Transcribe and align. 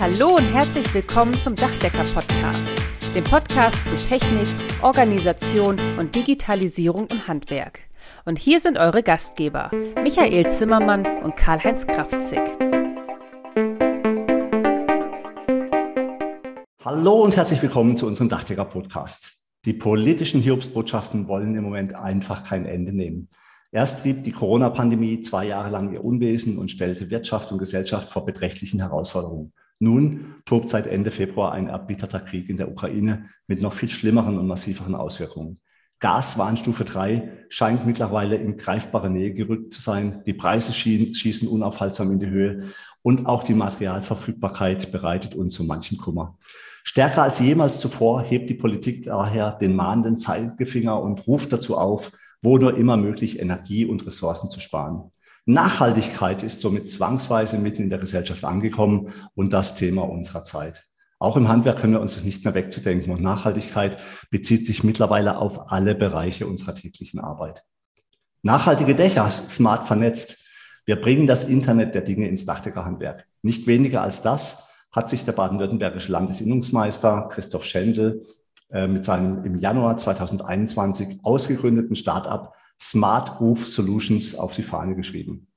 Hallo 0.00 0.36
und 0.36 0.44
herzlich 0.44 0.94
willkommen 0.94 1.42
zum 1.42 1.56
Dachdecker-Podcast, 1.56 2.72
dem 3.16 3.24
Podcast 3.24 3.84
zu 3.84 3.96
Technik, 3.96 4.46
Organisation 4.80 5.76
und 5.98 6.14
Digitalisierung 6.14 7.08
im 7.08 7.26
Handwerk. 7.26 7.80
Und 8.24 8.38
hier 8.38 8.60
sind 8.60 8.78
eure 8.78 9.02
Gastgeber, 9.02 9.72
Michael 10.00 10.48
Zimmermann 10.52 11.04
und 11.24 11.34
Karl-Heinz 11.34 11.84
Kraftzig. 11.88 12.38
Hallo 16.84 17.24
und 17.24 17.36
herzlich 17.36 17.60
willkommen 17.60 17.96
zu 17.96 18.06
unserem 18.06 18.28
Dachdecker-Podcast. 18.28 19.32
Die 19.64 19.72
politischen 19.72 20.40
Hiobsbotschaften 20.40 21.26
wollen 21.26 21.56
im 21.56 21.64
Moment 21.64 21.96
einfach 21.96 22.44
kein 22.44 22.66
Ende 22.66 22.92
nehmen. 22.92 23.30
Erst 23.72 24.02
trieb 24.02 24.22
die 24.22 24.30
Corona-Pandemie 24.30 25.22
zwei 25.22 25.46
Jahre 25.46 25.70
lang 25.70 25.92
ihr 25.92 26.04
Unwesen 26.04 26.56
und 26.56 26.70
stellte 26.70 27.10
Wirtschaft 27.10 27.50
und 27.50 27.58
Gesellschaft 27.58 28.12
vor 28.12 28.24
beträchtlichen 28.24 28.78
Herausforderungen. 28.78 29.52
Nun 29.80 30.34
tobt 30.44 30.70
seit 30.70 30.86
Ende 30.86 31.10
Februar 31.10 31.52
ein 31.52 31.68
erbitterter 31.68 32.20
Krieg 32.20 32.48
in 32.48 32.56
der 32.56 32.70
Ukraine 32.70 33.26
mit 33.46 33.62
noch 33.62 33.72
viel 33.72 33.88
schlimmeren 33.88 34.38
und 34.38 34.46
massiveren 34.46 34.94
Auswirkungen. 34.94 35.60
Gaswarnstufe 36.00 36.84
3 36.84 37.46
scheint 37.48 37.84
mittlerweile 37.84 38.36
in 38.36 38.56
greifbare 38.56 39.10
Nähe 39.10 39.34
gerückt 39.34 39.74
zu 39.74 39.82
sein. 39.82 40.22
Die 40.26 40.32
Preise 40.32 40.72
schießen 40.72 41.48
unaufhaltsam 41.48 42.12
in 42.12 42.20
die 42.20 42.28
Höhe 42.28 42.68
und 43.02 43.26
auch 43.26 43.42
die 43.42 43.54
Materialverfügbarkeit 43.54 44.92
bereitet 44.92 45.34
uns 45.34 45.54
so 45.54 45.64
manchen 45.64 45.98
Kummer. 45.98 46.38
Stärker 46.84 47.22
als 47.22 47.40
jemals 47.40 47.80
zuvor 47.80 48.22
hebt 48.22 48.48
die 48.48 48.54
Politik 48.54 49.04
daher 49.04 49.52
den 49.52 49.74
mahnenden 49.74 50.16
Zeigefinger 50.16 51.00
und 51.02 51.26
ruft 51.26 51.52
dazu 51.52 51.76
auf, 51.76 52.12
wo 52.42 52.58
nur 52.58 52.76
immer 52.76 52.96
möglich 52.96 53.40
Energie 53.40 53.84
und 53.84 54.06
Ressourcen 54.06 54.50
zu 54.50 54.60
sparen. 54.60 55.10
Nachhaltigkeit 55.48 56.42
ist 56.42 56.60
somit 56.60 56.90
zwangsweise 56.90 57.56
mitten 57.56 57.82
in 57.82 57.88
der 57.88 57.98
Gesellschaft 57.98 58.44
angekommen 58.44 59.14
und 59.34 59.50
das 59.54 59.76
Thema 59.76 60.02
unserer 60.02 60.42
Zeit. 60.44 60.84
Auch 61.18 61.38
im 61.38 61.48
Handwerk 61.48 61.78
können 61.78 61.94
wir 61.94 62.02
uns 62.02 62.16
das 62.16 62.24
nicht 62.24 62.44
mehr 62.44 62.52
wegzudenken. 62.52 63.10
Und 63.10 63.22
Nachhaltigkeit 63.22 63.96
bezieht 64.30 64.66
sich 64.66 64.84
mittlerweile 64.84 65.38
auf 65.38 65.72
alle 65.72 65.94
Bereiche 65.94 66.46
unserer 66.46 66.74
täglichen 66.74 67.18
Arbeit. 67.18 67.64
Nachhaltige 68.42 68.94
Dächer, 68.94 69.30
smart 69.30 69.86
vernetzt. 69.86 70.46
Wir 70.84 70.96
bringen 71.00 71.26
das 71.26 71.44
Internet 71.44 71.94
der 71.94 72.02
Dinge 72.02 72.28
ins 72.28 72.44
Dachdeckerhandwerk. 72.44 73.26
Nicht 73.40 73.66
weniger 73.66 74.02
als 74.02 74.20
das 74.20 74.68
hat 74.92 75.08
sich 75.08 75.24
der 75.24 75.32
baden-württembergische 75.32 76.12
Landesinnungsmeister 76.12 77.28
Christoph 77.30 77.64
Schendl 77.64 78.26
äh, 78.70 78.86
mit 78.86 79.02
seinem 79.02 79.44
im 79.44 79.56
Januar 79.56 79.96
2021 79.96 81.20
ausgegründeten 81.22 81.96
Start-up 81.96 82.54
Smart 82.80 83.40
Roof 83.40 83.68
Solutions 83.68 84.34
auf 84.34 84.54
die 84.54 84.62
Fahne 84.62 84.96
geschrieben. 84.96 85.48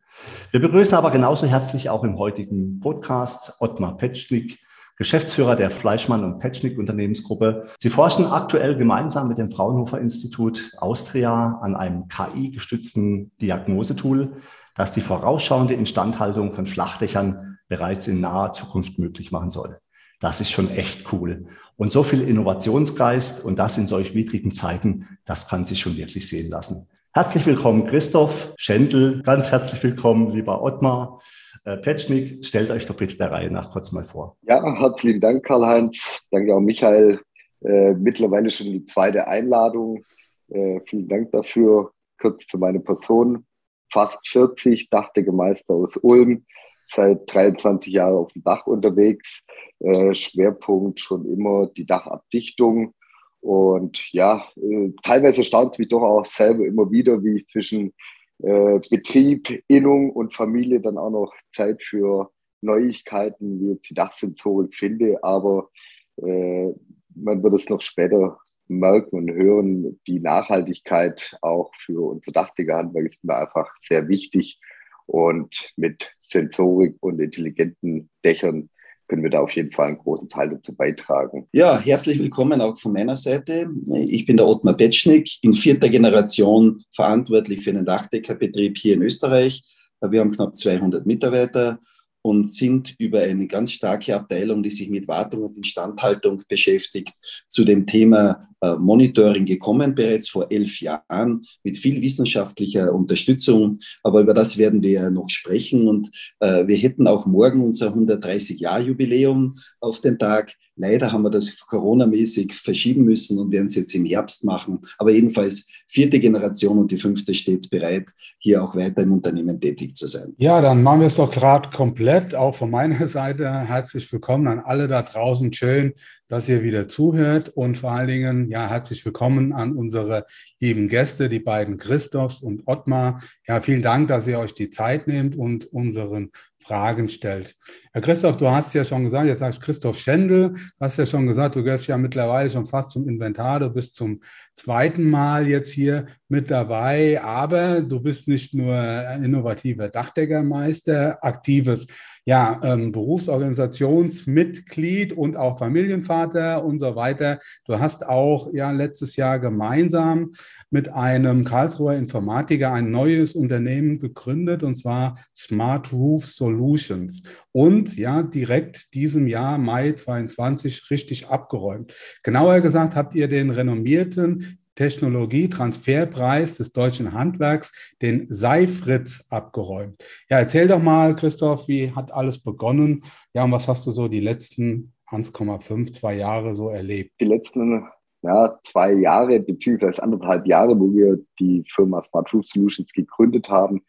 Wir 0.52 0.59
begrüßen 0.59 0.95
aber 0.95 1.11
genauso 1.11 1.47
herzlich 1.47 1.89
auch 1.89 2.03
im 2.03 2.17
heutigen 2.17 2.80
Podcast 2.80 3.53
Ottmar 3.59 3.97
Petschnik, 3.97 4.59
Geschäftsführer 4.97 5.55
der 5.55 5.72
Fleischmann 5.72 6.23
und 6.23 6.39
Petschnik 6.39 6.78
Unternehmensgruppe. 6.78 7.69
Sie 7.80 7.89
forschen 7.89 8.25
aktuell 8.25 8.75
gemeinsam 8.75 9.28
mit 9.28 9.38
dem 9.38 9.50
Fraunhofer 9.50 10.00
Institut 10.00 10.72
Austria 10.78 11.59
an 11.61 11.75
einem 11.75 12.08
KI-gestützten 12.08 13.31
Diagnosetool, 13.41 14.33
das 14.75 14.94
die 14.94 15.02
vorausschauende 15.02 15.73
Instandhaltung 15.73 16.53
von 16.53 16.67
Flachdächern 16.67 17.58
bereits 17.67 18.08
in 18.08 18.19
naher 18.19 18.53
Zukunft 18.53 19.00
möglich 19.00 19.31
machen 19.31 19.50
soll. 19.50 19.80
Das 20.19 20.39
ist 20.39 20.52
schon 20.52 20.69
echt 20.69 21.11
cool. 21.11 21.47
Und 21.78 21.91
so 21.91 22.03
viel 22.03 22.22
Innovationsgeist 22.22 23.44
und 23.44 23.58
das 23.58 23.80
in 23.80 23.88
solch 23.88 24.13
widrigen 24.13 24.53
Zeiten, 24.53 25.17
das 25.25 25.47
kann 25.47 25.66
sich 25.66 25.80
schon 25.80 25.97
wirklich 25.97 26.30
sehen 26.30 26.50
lassen. 26.50 26.88
Herzlich 27.14 27.45
willkommen, 27.45 27.88
Christoph 27.88 28.54
Schendl. 28.56 29.22
Ganz 29.23 29.52
herzlich 29.52 29.84
willkommen, 29.84 30.31
lieber 30.31 30.64
Ottmar. 30.64 31.22
Äh, 31.66 31.76
Petschnik, 31.76 32.45
stellt 32.45 32.72
euch 32.72 32.86
doch 32.86 32.95
bitte 32.95 33.18
der 33.18 33.34
Reihe 33.34 33.52
nach 33.52 33.70
kurz 33.70 33.92
mal 33.92 34.06
vor. 34.06 34.38
Ja, 34.44 34.64
herzlichen 34.80 35.20
Dank, 35.20 35.45
Karl-Heinz. 35.45 36.26
Danke 36.31 36.56
auch, 36.56 36.62
Michael. 36.62 37.20
Äh, 37.66 37.95
mittlerweile 37.95 38.50
schon 38.50 38.68
die 38.68 38.86
zweite 38.86 39.28
Einladung. 39.28 40.06
Äh, 40.48 40.80
vielen 40.88 41.09
Dank 41.09 41.34
dafür. 41.34 41.91
Kurz 42.18 42.47
zu 42.47 42.58
meiner 42.58 42.80
Person. 42.80 43.46
Fast 43.91 44.25
40, 44.30 44.90
Dachdeckemeister 44.90 45.74
aus 45.74 45.97
Ulm, 45.97 46.46
seit 46.85 47.24
23 47.25 47.91
Jahren 47.91 48.16
auf 48.16 48.31
dem 48.31 48.44
Dach 48.44 48.68
unterwegs. 48.68 49.46
Äh, 49.80 50.16
Schwerpunkt 50.16 51.02
schon 51.02 51.25
immer 51.25 51.68
die 51.68 51.85
Dachabdichtung 51.85 52.94
und 53.41 54.12
ja, 54.13 54.46
äh, 54.56 54.91
teilweise 55.02 55.41
erstaunt 55.41 55.74
es 55.74 55.79
mich 55.79 55.90
doch 55.90 56.03
auch 56.03 56.25
selber 56.25 56.66
immer 56.66 56.91
wieder, 56.91 57.24
wie 57.24 57.38
ich 57.38 57.47
zwischen 57.47 57.94
äh, 58.40 58.79
Betrieb, 58.90 59.63
Innung 59.68 60.12
und 60.12 60.35
Familie 60.35 60.79
dann 60.79 60.97
auch 60.97 61.09
noch 61.09 61.34
Zeit 61.52 61.81
für 61.81 62.31
Neuigkeiten 62.62 63.59
wie 63.59 63.72
jetzt 63.72 63.90
die 63.90 63.96
Dachsensorik 63.96 64.75
finde. 64.75 65.24
Aber 65.24 65.69
äh, 66.18 66.69
man 67.16 67.44
wird 67.44 67.53
es 67.56 67.69
noch 67.69 67.81
später 67.81 68.38
merken 68.68 69.16
und 69.18 69.31
hören, 69.31 70.00
die 70.08 70.19
Nachhaltigkeit 70.19 71.38
auch 71.41 71.72
für 71.85 72.02
unser 72.02 72.31
Dachdeckerhandwerk 72.31 73.06
ist 73.06 73.23
mir 73.23 73.35
einfach 73.35 73.69
sehr 73.79 74.08
wichtig. 74.08 74.59
Und 75.08 75.73
mit 75.75 76.13
Sensorik 76.19 76.96
und 77.02 77.19
intelligenten 77.19 78.09
Dächern 78.23 78.69
können 79.11 79.23
wir 79.23 79.29
da 79.29 79.41
auf 79.41 79.51
jeden 79.51 79.73
Fall 79.73 79.88
einen 79.88 79.97
großen 79.97 80.29
Teil 80.29 80.51
dazu 80.51 80.73
beitragen. 80.73 81.45
Ja, 81.51 81.77
herzlich 81.81 82.17
willkommen 82.17 82.61
auch 82.61 82.79
von 82.79 82.94
meiner 82.94 83.17
Seite. 83.17 83.69
Ich 84.07 84.25
bin 84.25 84.38
der 84.38 84.47
Ottmar 84.47 84.73
Petschnik, 84.73 85.29
in 85.41 85.51
vierter 85.51 85.89
Generation 85.89 86.81
verantwortlich 86.94 87.61
für 87.61 87.73
den 87.73 87.83
Dachdeckerbetrieb 87.83 88.77
hier 88.77 88.94
in 88.94 89.01
Österreich. 89.01 89.63
Wir 89.99 90.22
haben 90.22 90.31
knapp 90.31 90.55
200 90.55 91.05
Mitarbeiter 91.05 91.79
und 92.22 92.49
sind 92.53 92.95
über 92.99 93.19
eine 93.19 93.47
ganz 93.47 93.73
starke 93.73 94.16
Abteilung, 94.16 94.63
die 94.63 94.69
sich 94.69 94.89
mit 94.89 95.09
Wartung 95.09 95.43
und 95.43 95.57
Instandhaltung 95.57 96.43
beschäftigt, 96.47 97.13
zu 97.49 97.66
dem 97.66 97.85
Thema 97.85 98.47
Monitoring 98.61 99.45
gekommen, 99.45 99.95
bereits 99.95 100.29
vor 100.29 100.47
elf 100.51 100.81
Jahren, 100.81 101.45
mit 101.63 101.77
viel 101.77 102.01
wissenschaftlicher 102.01 102.94
Unterstützung. 102.94 103.79
Aber 104.03 104.22
über 104.22 104.33
das 104.33 104.57
werden 104.57 104.83
wir 104.83 105.09
noch 105.09 105.29
sprechen. 105.29 105.88
Und 105.88 106.11
äh, 106.39 106.67
wir 106.67 106.77
hätten 106.77 107.07
auch 107.07 107.25
morgen 107.25 107.63
unser 107.63 107.94
130-Jahr-Jubiläum 107.94 109.57
auf 109.79 110.01
den 110.01 110.19
Tag. 110.19 110.53
Leider 110.75 111.11
haben 111.11 111.23
wir 111.23 111.29
das 111.29 111.57
Corona-mäßig 111.59 112.53
verschieben 112.53 113.03
müssen 113.03 113.38
und 113.38 113.51
werden 113.51 113.67
es 113.67 113.75
jetzt 113.75 113.94
im 113.94 114.05
Herbst 114.05 114.44
machen. 114.44 114.79
Aber 114.97 115.11
jedenfalls 115.11 115.67
vierte 115.88 116.19
Generation 116.19 116.79
und 116.79 116.89
die 116.89 116.97
fünfte 116.97 117.33
steht 117.33 117.69
bereit, 117.69 118.09
hier 118.39 118.63
auch 118.63 118.75
weiter 118.75 119.01
im 119.01 119.11
Unternehmen 119.11 119.59
tätig 119.59 119.93
zu 119.93 120.07
sein. 120.07 120.33
Ja, 120.38 120.61
dann 120.61 120.81
machen 120.81 121.01
wir 121.01 121.07
es 121.07 121.16
doch 121.16 121.29
gerade 121.29 121.69
komplett. 121.69 122.33
Auch 122.33 122.55
von 122.55 122.72
meiner 122.72 123.07
Seite 123.09 123.49
herzlich 123.49 124.11
willkommen 124.11 124.47
an 124.47 124.59
alle 124.59 124.88
da 124.88 125.01
draußen. 125.01 125.51
Schön, 125.51 125.93
dass 126.31 126.47
ihr 126.47 126.64
wieder 126.64 126.88
zuhört 126.88 127.50
und 127.50 127.78
vor 127.78 127.92
allen 127.92 128.08
Dingen, 128.08 128.50
ja, 128.50 128.69
herzlich 128.69 129.03
willkommen 129.03 129.52
an 129.52 129.74
unsere 129.75 130.25
lieben 130.62 130.88
Gäste, 130.88 131.28
die 131.28 131.42
beiden 131.42 131.78
Christophs 131.78 132.42
und 132.42 132.64
Ottmar. 132.68 133.22
Ja, 133.46 133.59
vielen 133.59 133.81
Dank, 133.81 134.08
dass 134.08 134.28
ihr 134.28 134.40
euch 134.40 134.53
die 134.53 134.70
Zeit 134.70 135.08
nehmt 135.08 135.36
und 135.36 135.66
unseren 135.66 136.31
Fragen 136.58 137.09
stellt. 137.09 137.58
Herr 137.91 138.02
Christoph, 138.02 138.38
du 138.38 138.47
hast 138.47 138.74
ja 138.74 138.86
schon 138.86 139.03
gesagt, 139.03 139.28
jetzt 139.28 139.40
sagst 139.40 139.62
Christoph 139.62 140.00
Schendel, 140.00 140.52
du 140.52 140.59
hast 140.80 140.97
ja 140.97 141.06
schon 141.06 141.28
gesagt, 141.28 141.58
du 141.58 141.66
gehörst 141.66 141.88
ja 141.88 141.97
mittlerweile 141.97 142.50
schon 142.50 142.66
fast 142.66 142.91
zum 142.91 143.09
Inventar, 143.09 143.59
du 143.59 143.70
bist 143.70 143.96
zum 143.96 144.22
zweiten 144.56 145.09
Mal 145.09 145.50
jetzt 145.50 145.72
hier 145.72 146.08
mit 146.30 146.50
dabei, 146.50 147.22
aber 147.22 147.81
du 147.81 148.00
bist 148.00 148.30
nicht 148.30 148.53
nur 148.53 148.74
innovativer 149.22 149.90
Dachdeckermeister, 149.90 151.18
aktives 151.22 151.88
ja, 152.26 152.59
ähm, 152.64 152.92
Berufsorganisationsmitglied 152.92 155.14
und 155.14 155.38
auch 155.38 155.58
Familienvater 155.58 156.64
und 156.64 156.78
so 156.80 156.96
weiter. 156.96 157.40
Du 157.66 157.80
hast 157.80 158.08
auch 158.08 158.54
ja 158.54 158.70
letztes 158.72 159.16
Jahr 159.16 159.40
gemeinsam 159.40 160.34
mit 160.70 160.90
einem 160.90 161.44
Karlsruher 161.44 161.96
Informatiker 161.96 162.72
ein 162.72 162.92
neues 162.92 163.34
Unternehmen 163.34 163.98
gegründet 164.00 164.62
und 164.62 164.76
zwar 164.76 165.18
Smart 165.36 165.92
Roof 165.92 166.28
Solutions 166.28 167.24
und 167.52 167.98
ja 167.98 168.22
direkt 168.22 168.94
diesem 168.94 169.26
Jahr 169.28 169.58
Mai 169.58 169.94
22 169.94 170.91
richtig 170.91 171.28
abgeräumt. 171.28 171.96
Genauer 172.24 172.62
gesagt 172.62 172.96
habt 172.96 173.16
ihr 173.16 173.28
den 173.28 173.50
renommierten 173.50 174.60
Technologietransferpreis 174.81 176.57
des 176.57 176.73
deutschen 176.73 177.13
Handwerks, 177.13 177.72
den 178.01 178.25
Seifritz, 178.25 179.28
abgeräumt. 179.29 180.03
Ja, 180.28 180.39
erzähl 180.39 180.67
doch 180.67 180.81
mal, 180.81 181.16
Christoph, 181.16 181.67
wie 181.67 181.91
hat 181.91 182.11
alles 182.11 182.41
begonnen? 182.41 183.03
Ja, 183.35 183.43
und 183.43 183.51
was 183.51 183.67
hast 183.67 183.85
du 183.85 183.91
so 183.91 184.07
die 184.07 184.22
letzten 184.22 184.93
1,5, 185.11 185.93
zwei 185.93 186.16
Jahre 186.16 186.55
so 186.55 186.69
erlebt? 186.69 187.11
Die 187.22 187.25
letzten 187.25 187.85
ja, 188.23 188.57
zwei 188.63 188.93
Jahre 188.93 189.39
beziehungsweise 189.39 190.01
anderthalb 190.01 190.47
Jahre, 190.47 190.79
wo 190.79 190.91
wir 190.91 191.19
die 191.39 191.63
Firma 191.75 192.01
Smart 192.01 192.33
Roof 192.33 192.45
Solutions 192.47 192.91
gegründet 192.91 193.49
haben, 193.49 193.83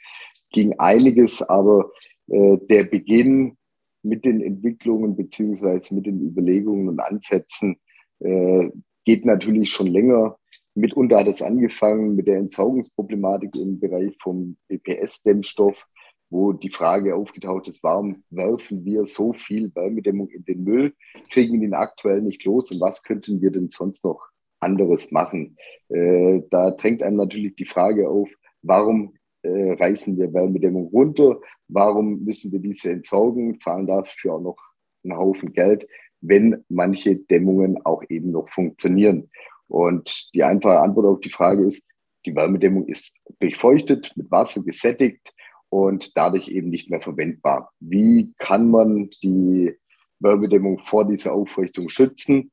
ging 0.51 0.79
einiges, 0.79 1.41
aber 1.41 1.91
äh, 2.27 2.59
der 2.69 2.85
Beginn 2.85 3.57
mit 4.03 4.27
den 4.27 4.43
Entwicklungen 4.43 5.17
beziehungsweise 5.17 5.95
mit 5.95 6.05
den 6.05 6.21
Überlegungen 6.21 6.91
und 6.91 7.01
Ansätzen 7.01 7.79
äh, 8.19 8.69
geht 9.07 9.25
natürlich 9.25 9.71
schon 9.71 9.87
länger 9.87 10.37
Mitunter 10.75 11.19
hat 11.19 11.29
es 11.29 11.43
angefangen 11.43 12.17
mit 12.17 12.27
der 12.27 12.39
Entsaugungsproblematik 12.39 13.55
im 13.57 13.79
Bereich 13.79 14.17
vom 14.23 14.57
BPS-Dämmstoff, 14.69 15.87
wo 16.31 16.53
die 16.53 16.71
Frage 16.71 17.15
aufgetaucht 17.15 17.69
ist, 17.69 17.83
warum 17.83 18.25
werfen 18.31 18.85
wir 18.85 19.05
so 19.05 19.35
viel 19.35 19.71
Wärmedämmung 19.75 20.29
in 20.31 20.45
den 20.45 20.65
Müll, 20.65 20.95
kriegen 21.31 21.63
ihn 21.63 21.75
aktuell 21.75 22.23
nicht 22.23 22.45
los 22.45 22.71
und 22.71 22.81
was 22.81 23.03
könnten 23.03 23.43
wir 23.43 23.51
denn 23.51 23.69
sonst 23.69 24.03
noch 24.05 24.23
anderes 24.61 25.11
machen? 25.13 25.57
Äh, 25.91 26.41
da 26.51 26.71
drängt 26.71 27.03
einem 27.03 27.17
natürlich 27.17 27.55
die 27.57 27.67
Frage 27.67 28.09
auf, 28.09 28.31
warum 28.63 29.15
äh, 29.43 29.73
reißen 29.73 30.17
wir 30.17 30.33
Wärmedämmung 30.33 30.87
runter? 30.87 31.39
Warum 31.69 32.25
müssen 32.25 32.51
wir 32.51 32.61
diese 32.61 32.91
entsorgen, 32.91 33.61
zahlen 33.61 33.87
dafür 33.87 34.35
auch 34.35 34.41
noch 34.41 34.57
einen 35.05 35.19
Haufen 35.19 35.53
Geld, 35.53 35.87
wenn 36.23 36.65
manche 36.69 37.17
Dämmungen 37.17 37.85
auch 37.85 38.03
eben 38.09 38.31
noch 38.31 38.49
funktionieren? 38.49 39.29
Und 39.73 40.35
die 40.35 40.45
einfache 40.45 40.81
Antwort 40.81 41.07
auf 41.07 41.21
die 41.21 41.31
Frage 41.31 41.65
ist, 41.65 41.87
die 42.27 42.37
Wärmedämmung 42.37 42.87
ist 42.89 43.17
durchfeuchtet, 43.41 44.13
mit 44.17 44.31
Wasser 44.31 44.63
gesättigt 44.63 45.33
und 45.71 46.15
dadurch 46.15 46.49
eben 46.49 46.69
nicht 46.69 46.91
mehr 46.91 47.01
verwendbar. 47.01 47.73
Wie 47.81 48.35
kann 48.37 48.71
man 48.71 49.09
die 49.23 49.75
Wärmedämmung 50.21 50.79
vor 50.81 51.07
dieser 51.07 51.33
Auffeuchtung 51.33 51.89
schützen? 51.89 52.53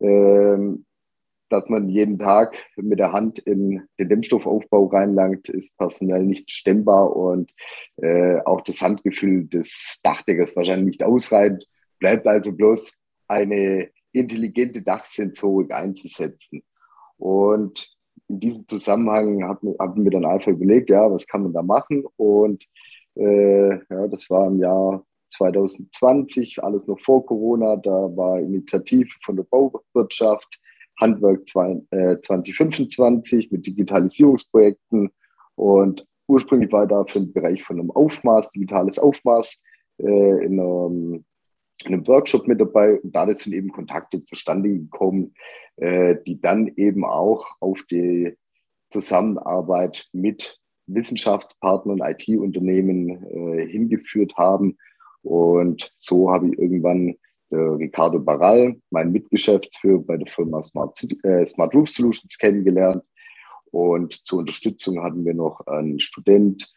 Ähm, 0.00 0.84
dass 1.48 1.70
man 1.70 1.88
jeden 1.88 2.18
Tag 2.18 2.58
mit 2.76 2.98
der 2.98 3.12
Hand 3.12 3.38
in 3.38 3.88
den 3.98 4.08
Dämmstoffaufbau 4.10 4.88
reinlangt, 4.88 5.48
ist 5.48 5.74
personell 5.78 6.24
nicht 6.24 6.52
stemmbar 6.52 7.16
und 7.16 7.50
äh, 7.96 8.40
auch 8.44 8.60
das 8.60 8.82
Handgefühl 8.82 9.46
des 9.46 10.00
Dachdeckers 10.02 10.54
wahrscheinlich 10.54 10.98
nicht 10.98 11.02
ausreichend. 11.02 11.66
Bleibt 11.98 12.26
also 12.26 12.52
bloß 12.52 12.92
eine 13.26 13.88
intelligente 14.12 14.82
Dachsensorik 14.82 15.72
einzusetzen. 15.72 16.62
Und 17.16 17.88
in 18.28 18.40
diesem 18.40 18.68
Zusammenhang 18.68 19.42
haben 19.44 20.04
wir 20.04 20.10
dann 20.10 20.24
einfach 20.24 20.52
überlegt, 20.52 20.90
ja, 20.90 21.10
was 21.10 21.26
kann 21.26 21.42
man 21.42 21.52
da 21.52 21.62
machen? 21.62 22.04
Und 22.16 22.64
äh, 23.14 23.70
ja, 23.70 24.08
das 24.08 24.28
war 24.30 24.46
im 24.46 24.58
Jahr 24.58 25.04
2020, 25.28 26.62
alles 26.62 26.86
noch 26.86 27.00
vor 27.00 27.24
Corona. 27.26 27.76
Da 27.76 27.90
war 27.90 28.38
Initiative 28.38 29.10
von 29.24 29.36
der 29.36 29.44
Bauwirtschaft, 29.44 30.48
Handwerk 31.00 31.46
2025 31.48 33.44
äh, 33.44 33.48
mit 33.50 33.66
Digitalisierungsprojekten. 33.66 35.10
Und 35.54 36.06
ursprünglich 36.26 36.72
war 36.72 36.86
da 36.86 37.04
für 37.04 37.20
den 37.20 37.32
Bereich 37.32 37.62
von 37.62 37.78
einem 37.78 37.90
Aufmaß, 37.90 38.50
digitales 38.52 38.98
Aufmaß, 38.98 39.60
äh, 39.98 40.44
in 40.44 40.60
einem 40.60 41.14
in 41.14 41.24
einem 41.84 42.06
Workshop 42.06 42.48
mit 42.48 42.60
dabei 42.60 43.00
und 43.00 43.14
dadurch 43.14 43.38
sind 43.38 43.52
eben 43.52 43.70
Kontakte 43.70 44.24
zustande 44.24 44.68
gekommen, 44.68 45.34
äh, 45.76 46.16
die 46.26 46.40
dann 46.40 46.68
eben 46.76 47.04
auch 47.04 47.46
auf 47.60 47.78
die 47.90 48.36
Zusammenarbeit 48.90 50.06
mit 50.12 50.58
Wissenschaftspartnern, 50.86 52.00
IT-Unternehmen 52.00 53.26
äh, 53.26 53.66
hingeführt 53.66 54.34
haben. 54.36 54.76
Und 55.22 55.92
so 55.96 56.32
habe 56.32 56.48
ich 56.48 56.58
irgendwann 56.58 57.16
äh, 57.50 57.56
Ricardo 57.56 58.18
Barral, 58.18 58.76
mein 58.90 59.12
Mitgeschäftsführer 59.12 60.00
bei 60.00 60.16
der 60.16 60.26
Firma 60.32 60.62
Smart, 60.62 60.96
City, 60.96 61.18
äh, 61.22 61.44
Smart 61.46 61.74
Roof 61.74 61.88
Solutions, 61.88 62.38
kennengelernt. 62.38 63.04
Und 63.70 64.26
zur 64.26 64.40
Unterstützung 64.40 65.02
hatten 65.02 65.24
wir 65.24 65.34
noch 65.34 65.66
einen 65.66 66.00
Student, 66.00 66.72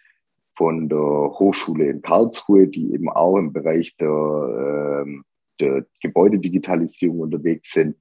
von 0.55 0.89
der 0.89 0.99
Hochschule 0.99 1.89
in 1.89 2.01
Karlsruhe, 2.01 2.67
die 2.67 2.93
eben 2.93 3.09
auch 3.09 3.37
im 3.37 3.53
Bereich 3.53 3.95
der, 3.99 5.05
äh, 5.05 5.21
der 5.59 5.85
Gebäudedigitalisierung 6.01 7.19
unterwegs 7.19 7.71
sind. 7.71 7.95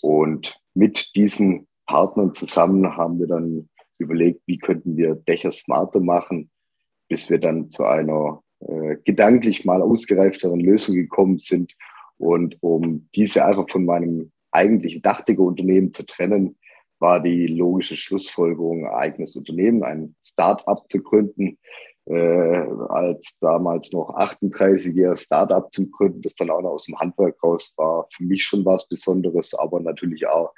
Und 0.00 0.58
mit 0.74 1.14
diesen 1.14 1.66
Partnern 1.86 2.34
zusammen 2.34 2.96
haben 2.96 3.18
wir 3.18 3.26
dann 3.26 3.68
überlegt, 3.98 4.42
wie 4.46 4.58
könnten 4.58 4.96
wir 4.96 5.14
Dächer 5.14 5.52
smarter 5.52 6.00
machen, 6.00 6.50
bis 7.08 7.28
wir 7.30 7.38
dann 7.38 7.70
zu 7.70 7.84
einer 7.84 8.42
äh, 8.60 8.96
gedanklich 9.04 9.64
mal 9.64 9.82
ausgereifteren 9.82 10.60
Lösung 10.60 10.94
gekommen 10.94 11.38
sind. 11.38 11.74
Und 12.16 12.56
um 12.60 13.08
diese 13.14 13.44
einfach 13.44 13.68
von 13.68 13.84
meinem 13.84 14.32
eigentlichen 14.50 15.02
Dachdeckerunternehmen 15.02 15.92
zu 15.92 16.06
trennen, 16.06 16.56
war 17.02 17.20
die 17.20 17.48
logische 17.48 17.96
Schlussfolgerung, 17.96 18.86
ein 18.86 18.94
eigenes 18.94 19.34
Unternehmen, 19.36 19.82
ein 19.82 20.14
Start-up 20.24 20.88
zu 20.88 21.02
gründen. 21.02 21.58
Äh, 22.06 22.66
als 22.88 23.38
damals 23.40 23.92
noch 23.92 24.16
38-jähriger 24.16 25.16
Start-up 25.16 25.72
zu 25.72 25.90
gründen, 25.90 26.22
das 26.22 26.34
dann 26.34 26.50
auch 26.50 26.62
noch 26.62 26.70
aus 26.70 26.86
dem 26.86 26.98
Handwerk 26.98 27.42
raus 27.42 27.72
war, 27.76 28.08
für 28.16 28.24
mich 28.24 28.44
schon 28.44 28.64
was 28.64 28.88
Besonderes, 28.88 29.52
aber 29.54 29.80
natürlich 29.80 30.26
auch 30.26 30.52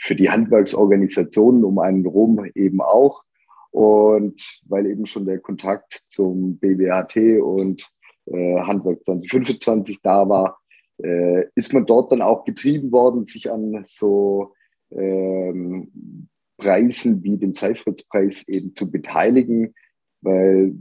für 0.00 0.14
die 0.14 0.30
Handwerksorganisationen 0.30 1.64
um 1.64 1.78
einen 1.78 2.06
rum 2.06 2.44
eben 2.54 2.80
auch. 2.80 3.22
Und 3.70 4.40
weil 4.66 4.86
eben 4.86 5.06
schon 5.06 5.26
der 5.26 5.40
Kontakt 5.40 6.04
zum 6.08 6.58
BWHT 6.58 7.42
und 7.42 7.88
äh, 8.26 8.60
Handwerk 8.60 9.04
2025 9.04 10.00
da 10.02 10.28
war, 10.28 10.58
äh, 11.02 11.44
ist 11.54 11.72
man 11.72 11.86
dort 11.86 12.12
dann 12.12 12.22
auch 12.22 12.44
getrieben 12.44 12.92
worden, 12.92 13.26
sich 13.26 13.50
an 13.50 13.82
so 13.84 14.52
ähm, 14.90 16.28
Preisen 16.56 17.22
wie 17.22 17.36
dem 17.36 17.54
Zeitfritzpreis 17.54 18.48
eben 18.48 18.74
zu 18.74 18.90
beteiligen, 18.90 19.74
weil 20.20 20.74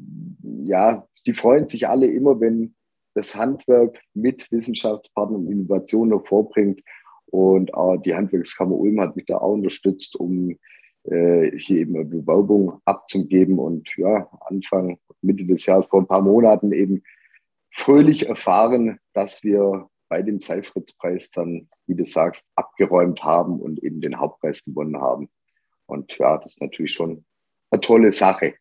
ja, 0.66 1.08
die 1.26 1.34
freuen 1.34 1.68
sich 1.68 1.88
alle 1.88 2.08
immer, 2.08 2.40
wenn 2.40 2.76
das 3.14 3.36
Handwerk 3.36 4.00
mit 4.14 4.52
Wissenschaftspartnern 4.52 5.42
und 5.42 5.52
Innovationen 5.52 6.18
hervorbringt. 6.18 6.82
Und 7.26 7.72
äh, 7.72 8.00
die 8.06 8.16
Handwerkskammer 8.16 8.76
Ulm 8.76 9.02
hat 9.02 9.16
mich 9.16 9.26
da 9.26 9.38
auch 9.38 9.54
unterstützt, 9.54 10.16
um 10.16 10.58
äh, 11.04 11.52
hier 11.58 11.78
eben 11.78 11.96
eine 11.96 12.06
Bewerbung 12.06 12.80
abzugeben 12.86 13.60
und 13.60 13.90
ja, 13.98 14.30
Anfang, 14.42 15.00
Mitte 15.22 15.46
des 15.46 15.66
Jahres, 15.66 15.88
vor 15.88 16.02
ein 16.02 16.08
paar 16.08 16.22
Monaten 16.22 16.72
eben 16.72 17.04
fröhlich 17.72 18.28
erfahren, 18.30 19.00
dass 19.14 19.44
wir 19.44 19.90
bei 20.10 20.22
dem 20.22 20.40
Seifritz-Preis 20.40 21.32
dann, 21.32 21.70
wie 21.86 21.96
du 21.96 22.06
sagst, 22.06 22.48
abgeräumt 22.56 23.24
haben 23.24 23.60
und 23.60 23.84
eben 23.84 24.02
den 24.02 24.20
Hauptpreis 24.20 24.64
gewonnen 24.64 25.00
haben. 25.02 25.30
Und 25.86 26.18
ja, 26.18 26.38
das 26.38 26.54
ist 26.54 26.62
natürlich 26.62 26.94
schon 26.94 27.26
eine 27.72 27.82
tolle 27.82 28.12
Sache. 28.12 28.56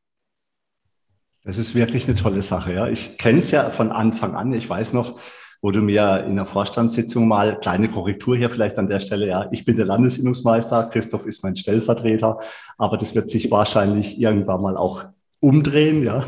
Das 1.45 1.59
ist 1.59 1.75
wirklich 1.75 2.09
eine 2.09 2.17
tolle 2.17 2.43
Sache. 2.43 2.73
Ja. 2.73 2.89
Ich 2.89 3.19
kenne 3.19 3.39
es 3.39 3.51
ja 3.51 3.71
von 3.71 3.93
Anfang 3.93 4.35
an. 4.35 4.53
Ich 4.53 4.69
weiß 4.69 4.93
noch, 4.93 5.21
wo 5.63 5.71
du 5.71 5.81
mir 5.81 6.25
in 6.27 6.37
der 6.37 6.45
Vorstandssitzung 6.45 7.29
mal 7.29 7.59
kleine 7.59 7.89
Korrektur 7.89 8.37
hier 8.37 8.51
vielleicht 8.51 8.79
an 8.79 8.89
der 8.89 9.01
Stelle. 9.01 9.29
Ja, 9.29 9.49
ich 9.53 9.65
bin 9.65 9.77
der 9.77 9.87
Landesinnungsmeister, 9.87 10.91
Christoph 10.93 11.27
ist 11.27 11.43
mein 11.43 11.57
Stellvertreter, 11.57 12.41
aber 12.79 12.97
das 12.97 13.15
wird 13.15 13.31
sich 13.31 13.51
wahrscheinlich 13.51 14.21
irgendwann 14.21 14.61
mal 14.61 14.77
auch 14.77 15.05
umdrehen, 15.41 16.03
ja. 16.03 16.25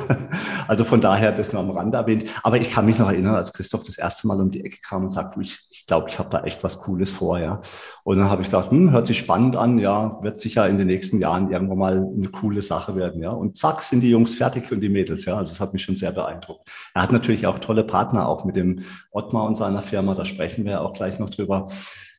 Also 0.69 0.85
von 0.85 1.01
daher 1.01 1.33
das 1.33 1.51
nur 1.51 1.63
am 1.63 1.71
Rande 1.71 1.97
erwähnt. 1.97 2.25
Aber 2.43 2.59
ich 2.59 2.71
kann 2.71 2.85
mich 2.85 2.99
noch 2.99 3.09
erinnern, 3.09 3.35
als 3.35 3.55
Christoph 3.55 3.85
das 3.85 3.97
erste 3.97 4.27
Mal 4.27 4.39
um 4.39 4.51
die 4.51 4.63
Ecke 4.63 4.81
kam 4.87 5.05
und 5.05 5.11
sagte, 5.11 5.41
ich, 5.41 5.67
ich 5.71 5.87
glaube, 5.87 6.11
ich 6.11 6.19
habe 6.19 6.29
da 6.29 6.45
echt 6.45 6.63
was 6.63 6.81
Cooles 6.83 7.11
vor, 7.11 7.39
ja. 7.39 7.63
Und 8.05 8.19
dann 8.19 8.29
habe 8.29 8.43
ich 8.43 8.49
gedacht, 8.49 8.71
hm, 8.71 8.91
hört 8.91 9.07
sich 9.07 9.19
spannend 9.19 9.57
an, 9.57 9.79
ja, 9.79 10.19
wird 10.23 10.39
sicher 10.39 10.69
in 10.69 10.77
den 10.77 10.89
nächsten 10.89 11.21
Jahren 11.21 11.51
irgendwann 11.51 11.79
mal 11.79 12.07
eine 12.15 12.29
coole 12.29 12.61
Sache 12.61 12.97
werden, 12.97 13.23
ja. 13.23 13.31
Und 13.31 13.57
zack, 13.57 13.83
sind 13.83 14.01
die 14.01 14.11
Jungs 14.11 14.35
fertig 14.35 14.71
und 14.73 14.81
die 14.81 14.91
Mädels, 14.91 15.25
ja. 15.25 15.37
Also 15.37 15.53
es 15.53 15.61
hat 15.61 15.73
mich 15.73 15.83
schon 15.83 15.97
sehr 15.97 16.13
beeindruckt. 16.13 16.69
Er 16.93 17.03
hat 17.03 17.13
natürlich 17.13 17.47
auch 17.47 17.61
tolle 17.61 17.85
Partner, 17.85 18.29
auch 18.29 18.45
mit 18.45 18.57
dem 18.57 18.81
Ottmar 19.11 19.47
und 19.47 19.57
seiner 19.57 19.81
Firma, 19.81 20.15
da 20.15 20.27
sprechen 20.27 20.67
wir 20.67 20.73
ja 20.73 20.81
auch 20.81 20.93
gleich 20.93 21.19
noch 21.19 21.31
drüber 21.31 21.69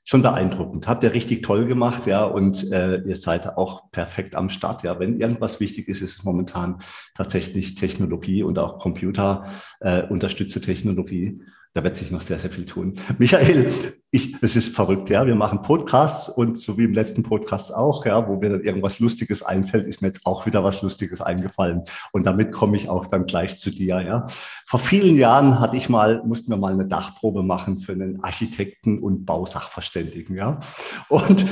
schon 0.09 0.23
beeindruckend. 0.23 0.87
Habt 0.87 1.03
ihr 1.03 1.13
richtig 1.13 1.43
toll 1.43 1.67
gemacht, 1.67 2.07
ja, 2.07 2.23
und 2.23 2.71
äh, 2.71 2.97
ihr 3.01 3.15
seid 3.15 3.57
auch 3.57 3.91
perfekt 3.91 4.33
am 4.33 4.49
Start, 4.49 4.81
ja. 4.81 4.99
Wenn 4.99 5.19
irgendwas 5.19 5.59
wichtig 5.59 5.87
ist, 5.87 6.01
ist 6.01 6.17
es 6.17 6.23
momentan 6.23 6.79
tatsächlich 7.13 7.75
Technologie 7.75 8.41
und 8.41 8.57
auch 8.57 8.79
Computer 8.79 9.45
äh, 9.81 10.01
unterstützte 10.01 10.61
Technologie 10.61 11.43
da 11.73 11.83
wird 11.83 11.97
sich 11.97 12.09
noch 12.09 12.21
sehr, 12.21 12.39
sehr 12.39 12.49
viel 12.49 12.65
tun. 12.65 12.95
Michael, 13.19 13.71
ich, 14.11 14.35
es 14.41 14.55
ist 14.55 14.75
verrückt, 14.75 15.11
ja. 15.11 15.27
Wir 15.27 15.35
machen 15.35 15.61
Podcasts 15.61 16.29
und 16.29 16.57
so 16.57 16.79
wie 16.79 16.85
im 16.85 16.93
letzten 16.93 17.21
Podcast 17.21 17.73
auch, 17.73 18.07
ja, 18.07 18.27
wo 18.27 18.37
mir 18.37 18.49
dann 18.49 18.63
irgendwas 18.63 18.99
Lustiges 18.99 19.43
einfällt, 19.43 19.85
ist 19.85 20.01
mir 20.01 20.07
jetzt 20.07 20.25
auch 20.25 20.47
wieder 20.47 20.63
was 20.63 20.81
Lustiges 20.81 21.21
eingefallen. 21.21 21.83
Und 22.11 22.25
damit 22.25 22.51
komme 22.51 22.75
ich 22.75 22.89
auch 22.89 23.05
dann 23.05 23.27
gleich 23.27 23.59
zu 23.59 23.69
dir, 23.69 24.01
ja. 24.01 24.25
Vor 24.65 24.79
vielen 24.79 25.15
Jahren 25.15 25.59
hatte 25.59 25.77
ich 25.77 25.89
mal, 25.89 26.23
mussten 26.25 26.51
wir 26.51 26.57
mal 26.57 26.73
eine 26.73 26.85
Dachprobe 26.85 27.43
machen 27.43 27.81
für 27.81 27.91
einen 27.91 28.23
Architekten 28.23 28.97
und 28.97 29.25
Bausachverständigen, 29.25 30.35
ja. 30.35 30.59
Und 31.07 31.45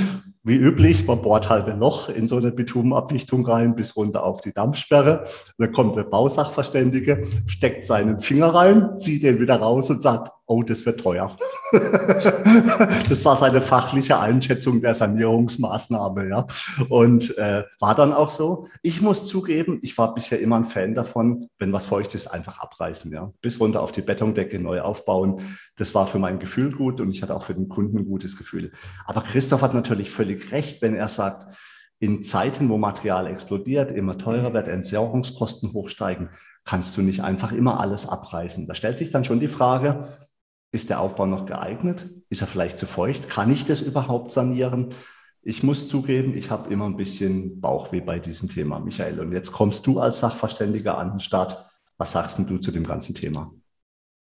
wie 0.43 0.55
üblich, 0.55 1.05
man 1.05 1.21
bohrt 1.21 1.49
halt 1.49 1.67
ein 1.67 1.79
Loch 1.79 2.09
in 2.09 2.27
so 2.27 2.37
eine 2.37 2.51
Bitumenabdichtung 2.51 3.45
rein 3.45 3.75
bis 3.75 3.95
runter 3.95 4.23
auf 4.23 4.41
die 4.41 4.53
Dampfsperre. 4.53 5.25
Dann 5.59 5.71
kommt 5.71 5.95
der 5.95 6.05
Bausachverständige, 6.05 7.27
steckt 7.45 7.85
seinen 7.85 8.19
Finger 8.19 8.55
rein, 8.55 8.97
zieht 8.97 9.23
den 9.23 9.39
wieder 9.39 9.57
raus 9.57 9.89
und 9.89 10.01
sagt, 10.01 10.31
oh, 10.47 10.63
das 10.63 10.85
wird 10.85 11.01
teuer. 11.01 11.35
das 13.09 13.25
war 13.25 13.35
seine 13.35 13.61
fachliche 13.61 14.17
Einschätzung 14.17 14.81
der 14.81 14.95
Sanierungsmaßnahme, 14.95 16.29
ja. 16.29 16.47
Und 16.89 17.37
äh, 17.37 17.63
war 17.79 17.95
dann 17.95 18.13
auch 18.13 18.31
so. 18.31 18.67
Ich 18.81 19.01
muss 19.01 19.27
zugeben, 19.27 19.79
ich 19.81 19.97
war 19.97 20.13
bisher 20.13 20.39
immer 20.39 20.55
ein 20.55 20.65
Fan 20.65 20.95
davon, 20.95 21.49
wenn 21.59 21.73
was 21.73 21.85
feucht 21.85 22.15
ist, 22.15 22.27
einfach 22.27 22.59
abreißen, 22.59 23.11
ja. 23.11 23.31
Bis 23.41 23.59
runter 23.59 23.81
auf 23.81 23.91
die 23.91 24.01
Betondecke 24.01 24.59
neu 24.59 24.81
aufbauen. 24.81 25.41
Das 25.75 25.93
war 25.93 26.07
für 26.07 26.19
mein 26.19 26.39
Gefühl 26.39 26.71
gut 26.71 27.01
und 27.01 27.11
ich 27.11 27.21
hatte 27.21 27.35
auch 27.35 27.43
für 27.43 27.53
den 27.53 27.67
Kunden 27.67 27.99
ein 27.99 28.05
gutes 28.05 28.37
Gefühl. 28.37 28.71
Aber 29.05 29.21
Christoph 29.21 29.61
hat 29.61 29.73
natürlich 29.73 30.09
völlig 30.11 30.51
recht, 30.53 30.81
wenn 30.81 30.95
er 30.95 31.09
sagt, 31.09 31.45
in 31.99 32.23
Zeiten, 32.23 32.69
wo 32.69 32.77
Material 32.77 33.27
explodiert, 33.27 33.91
immer 33.91 34.17
teurer 34.17 34.53
wird, 34.53 34.67
Entsorgungskosten 34.67 35.73
hochsteigen, 35.73 36.29
kannst 36.63 36.95
du 36.95 37.01
nicht 37.01 37.21
einfach 37.23 37.51
immer 37.51 37.79
alles 37.79 38.07
abreißen. 38.07 38.67
Da 38.67 38.75
stellt 38.75 38.99
sich 38.99 39.11
dann 39.11 39.25
schon 39.25 39.39
die 39.39 39.47
Frage, 39.47 40.07
ist 40.71 40.89
der 40.89 40.99
Aufbau 40.99 41.25
noch 41.25 41.45
geeignet? 41.45 42.09
Ist 42.29 42.41
er 42.41 42.47
vielleicht 42.47 42.77
zu 42.77 42.85
feucht? 42.85 43.29
Kann 43.29 43.51
ich 43.51 43.65
das 43.65 43.81
überhaupt 43.81 44.31
sanieren? 44.31 44.89
Ich 45.41 45.63
muss 45.63 45.87
zugeben, 45.87 46.35
ich 46.35 46.51
habe 46.51 46.71
immer 46.71 46.85
ein 46.85 46.97
bisschen 46.97 47.61
Bauchweh 47.61 48.01
bei 48.01 48.19
diesem 48.19 48.49
Thema, 48.49 48.79
Michael. 48.79 49.19
Und 49.19 49.31
jetzt 49.31 49.51
kommst 49.51 49.87
du 49.87 49.99
als 49.99 50.19
Sachverständiger 50.19 50.97
an 50.97 51.11
den 51.11 51.19
Start. 51.19 51.65
Was 51.97 52.11
sagst 52.11 52.37
du 52.39 52.57
zu 52.57 52.71
dem 52.71 52.83
ganzen 52.83 53.15
Thema? 53.15 53.49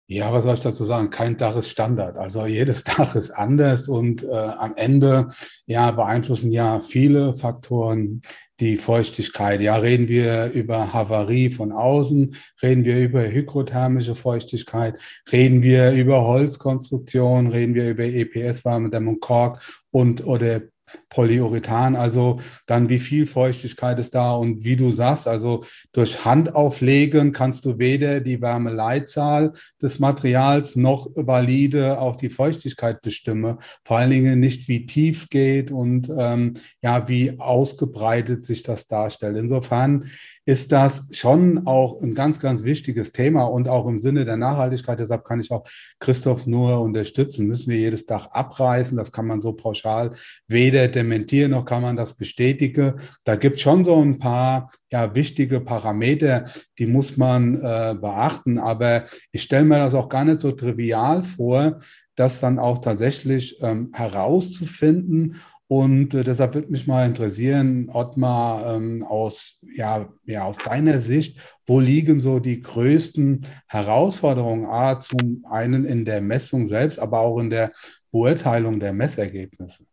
Ja, 0.08 0.32
was 0.32 0.44
soll 0.44 0.54
ich 0.54 0.60
dazu 0.60 0.84
sagen? 0.84 1.10
Kein 1.10 1.36
Dach 1.36 1.56
ist 1.56 1.70
Standard. 1.70 2.16
Also 2.16 2.46
jedes 2.46 2.84
Dach 2.84 3.16
ist 3.16 3.30
anders 3.32 3.88
und 3.88 4.22
äh, 4.22 4.28
am 4.28 4.74
Ende 4.76 5.30
ja 5.66 5.90
beeinflussen 5.90 6.52
ja 6.52 6.80
viele 6.80 7.34
Faktoren 7.34 8.22
die 8.60 8.76
Feuchtigkeit. 8.76 9.60
Ja, 9.60 9.76
reden 9.76 10.08
wir 10.08 10.50
über 10.52 10.92
Havarie 10.92 11.50
von 11.50 11.72
außen, 11.72 12.34
reden 12.62 12.84
wir 12.84 12.98
über 12.98 13.22
hygrothermische 13.22 14.14
Feuchtigkeit, 14.14 14.98
reden 15.30 15.62
wir 15.62 15.92
über 15.92 16.24
Holzkonstruktion, 16.24 17.48
reden 17.48 17.74
wir 17.74 17.90
über 17.90 18.04
EPS, 18.04 18.64
Warmedämmung, 18.64 19.20
Kork 19.20 19.60
und 19.90 20.26
oder 20.26 20.62
Polyurethan, 21.10 21.96
also 21.96 22.40
dann 22.66 22.88
wie 22.88 22.98
viel 22.98 23.26
Feuchtigkeit 23.26 23.98
ist 23.98 24.14
da 24.14 24.34
und 24.34 24.64
wie 24.64 24.76
du 24.76 24.90
sagst, 24.90 25.26
also 25.26 25.64
durch 25.92 26.24
Handauflegen 26.24 27.32
kannst 27.32 27.64
du 27.64 27.78
weder 27.78 28.20
die 28.20 28.40
Wärmeleitzahl 28.40 29.52
des 29.82 29.98
Materials 29.98 30.76
noch 30.76 31.08
valide 31.14 31.98
auch 31.98 32.16
die 32.16 32.30
Feuchtigkeit 32.30 33.02
bestimmen, 33.02 33.58
vor 33.84 33.98
allen 33.98 34.10
Dingen 34.10 34.40
nicht 34.40 34.68
wie 34.68 34.86
tief 34.86 35.28
geht 35.28 35.70
und 35.70 36.10
ähm, 36.16 36.54
ja, 36.82 37.08
wie 37.08 37.38
ausgebreitet 37.38 38.44
sich 38.44 38.62
das 38.62 38.86
darstellt. 38.86 39.36
Insofern 39.36 40.10
ist 40.46 40.70
das 40.70 41.02
schon 41.10 41.66
auch 41.66 42.00
ein 42.00 42.14
ganz, 42.14 42.38
ganz 42.38 42.62
wichtiges 42.62 43.10
Thema 43.10 43.44
und 43.44 43.68
auch 43.68 43.86
im 43.88 43.98
Sinne 43.98 44.24
der 44.24 44.36
Nachhaltigkeit. 44.36 45.00
Deshalb 45.00 45.24
kann 45.24 45.40
ich 45.40 45.50
auch 45.50 45.68
Christoph 45.98 46.46
nur 46.46 46.80
unterstützen. 46.80 47.48
Müssen 47.48 47.70
wir 47.70 47.78
jedes 47.78 48.06
Dach 48.06 48.28
abreißen? 48.30 48.96
Das 48.96 49.10
kann 49.10 49.26
man 49.26 49.40
so 49.40 49.52
pauschal 49.52 50.12
weder 50.46 50.86
dementieren 50.88 51.50
noch 51.50 51.64
kann 51.64 51.82
man 51.82 51.96
das 51.96 52.14
bestätigen. 52.14 52.94
Da 53.24 53.36
gibt 53.36 53.56
es 53.56 53.62
schon 53.62 53.84
so 53.84 54.00
ein 54.00 54.18
paar 54.18 54.70
ja, 54.90 55.14
wichtige 55.14 55.60
Parameter, 55.60 56.46
die 56.78 56.86
muss 56.86 57.16
man 57.16 57.56
äh, 57.56 57.96
beachten. 58.00 58.58
Aber 58.58 59.06
ich 59.32 59.42
stelle 59.42 59.64
mir 59.64 59.78
das 59.78 59.94
auch 59.94 60.08
gar 60.08 60.24
nicht 60.24 60.40
so 60.40 60.52
trivial 60.52 61.24
vor, 61.24 61.80
das 62.14 62.40
dann 62.40 62.58
auch 62.58 62.78
tatsächlich 62.78 63.60
ähm, 63.62 63.90
herauszufinden 63.92 65.36
und 65.68 66.14
äh, 66.14 66.22
deshalb 66.22 66.54
würde 66.54 66.70
mich 66.70 66.86
mal 66.86 67.06
interessieren, 67.06 67.88
Ottmar, 67.92 68.76
ähm, 68.76 69.02
aus, 69.02 69.64
ja, 69.74 70.08
ja, 70.24 70.44
aus 70.44 70.58
deiner 70.58 71.00
Sicht, 71.00 71.40
wo 71.66 71.80
liegen 71.80 72.20
so 72.20 72.38
die 72.38 72.62
größten 72.62 73.46
Herausforderungen? 73.66 74.66
A, 74.66 75.00
zum 75.00 75.44
einen 75.50 75.84
in 75.84 76.04
der 76.04 76.20
Messung 76.20 76.66
selbst, 76.66 77.00
aber 77.00 77.20
auch 77.20 77.38
in 77.40 77.50
der 77.50 77.72
Beurteilung 78.12 78.78
der 78.78 78.92
Messergebnisse. 78.92 79.84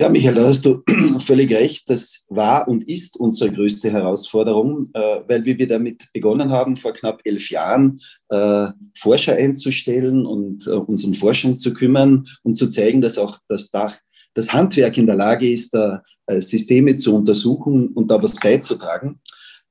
Ja, 0.00 0.08
Michael, 0.08 0.34
da 0.34 0.46
hast 0.46 0.64
du 0.64 0.82
völlig 1.18 1.52
recht. 1.52 1.90
Das 1.90 2.24
war 2.30 2.66
und 2.66 2.88
ist 2.88 3.20
unsere 3.20 3.52
größte 3.52 3.92
Herausforderung, 3.92 4.88
äh, 4.94 5.20
weil 5.28 5.44
wir 5.44 5.68
damit 5.68 6.06
begonnen 6.14 6.48
haben, 6.48 6.76
vor 6.76 6.94
knapp 6.94 7.20
elf 7.24 7.50
Jahren 7.50 8.00
äh, 8.30 8.68
Forscher 8.96 9.34
einzustellen 9.34 10.24
und 10.24 10.66
äh, 10.66 10.70
uns 10.70 11.04
um 11.04 11.12
Forschung 11.12 11.58
zu 11.58 11.74
kümmern 11.74 12.26
und 12.44 12.54
zu 12.54 12.70
zeigen, 12.70 13.02
dass 13.02 13.18
auch 13.18 13.40
das 13.46 13.70
Dach, 13.70 13.94
das 14.32 14.50
Handwerk 14.54 14.96
in 14.96 15.04
der 15.04 15.16
Lage 15.16 15.50
ist, 15.50 15.76
Systeme 16.28 16.96
zu 16.96 17.14
untersuchen 17.14 17.88
und 17.88 18.10
da 18.12 18.22
was 18.22 18.36
beizutragen. 18.36 19.20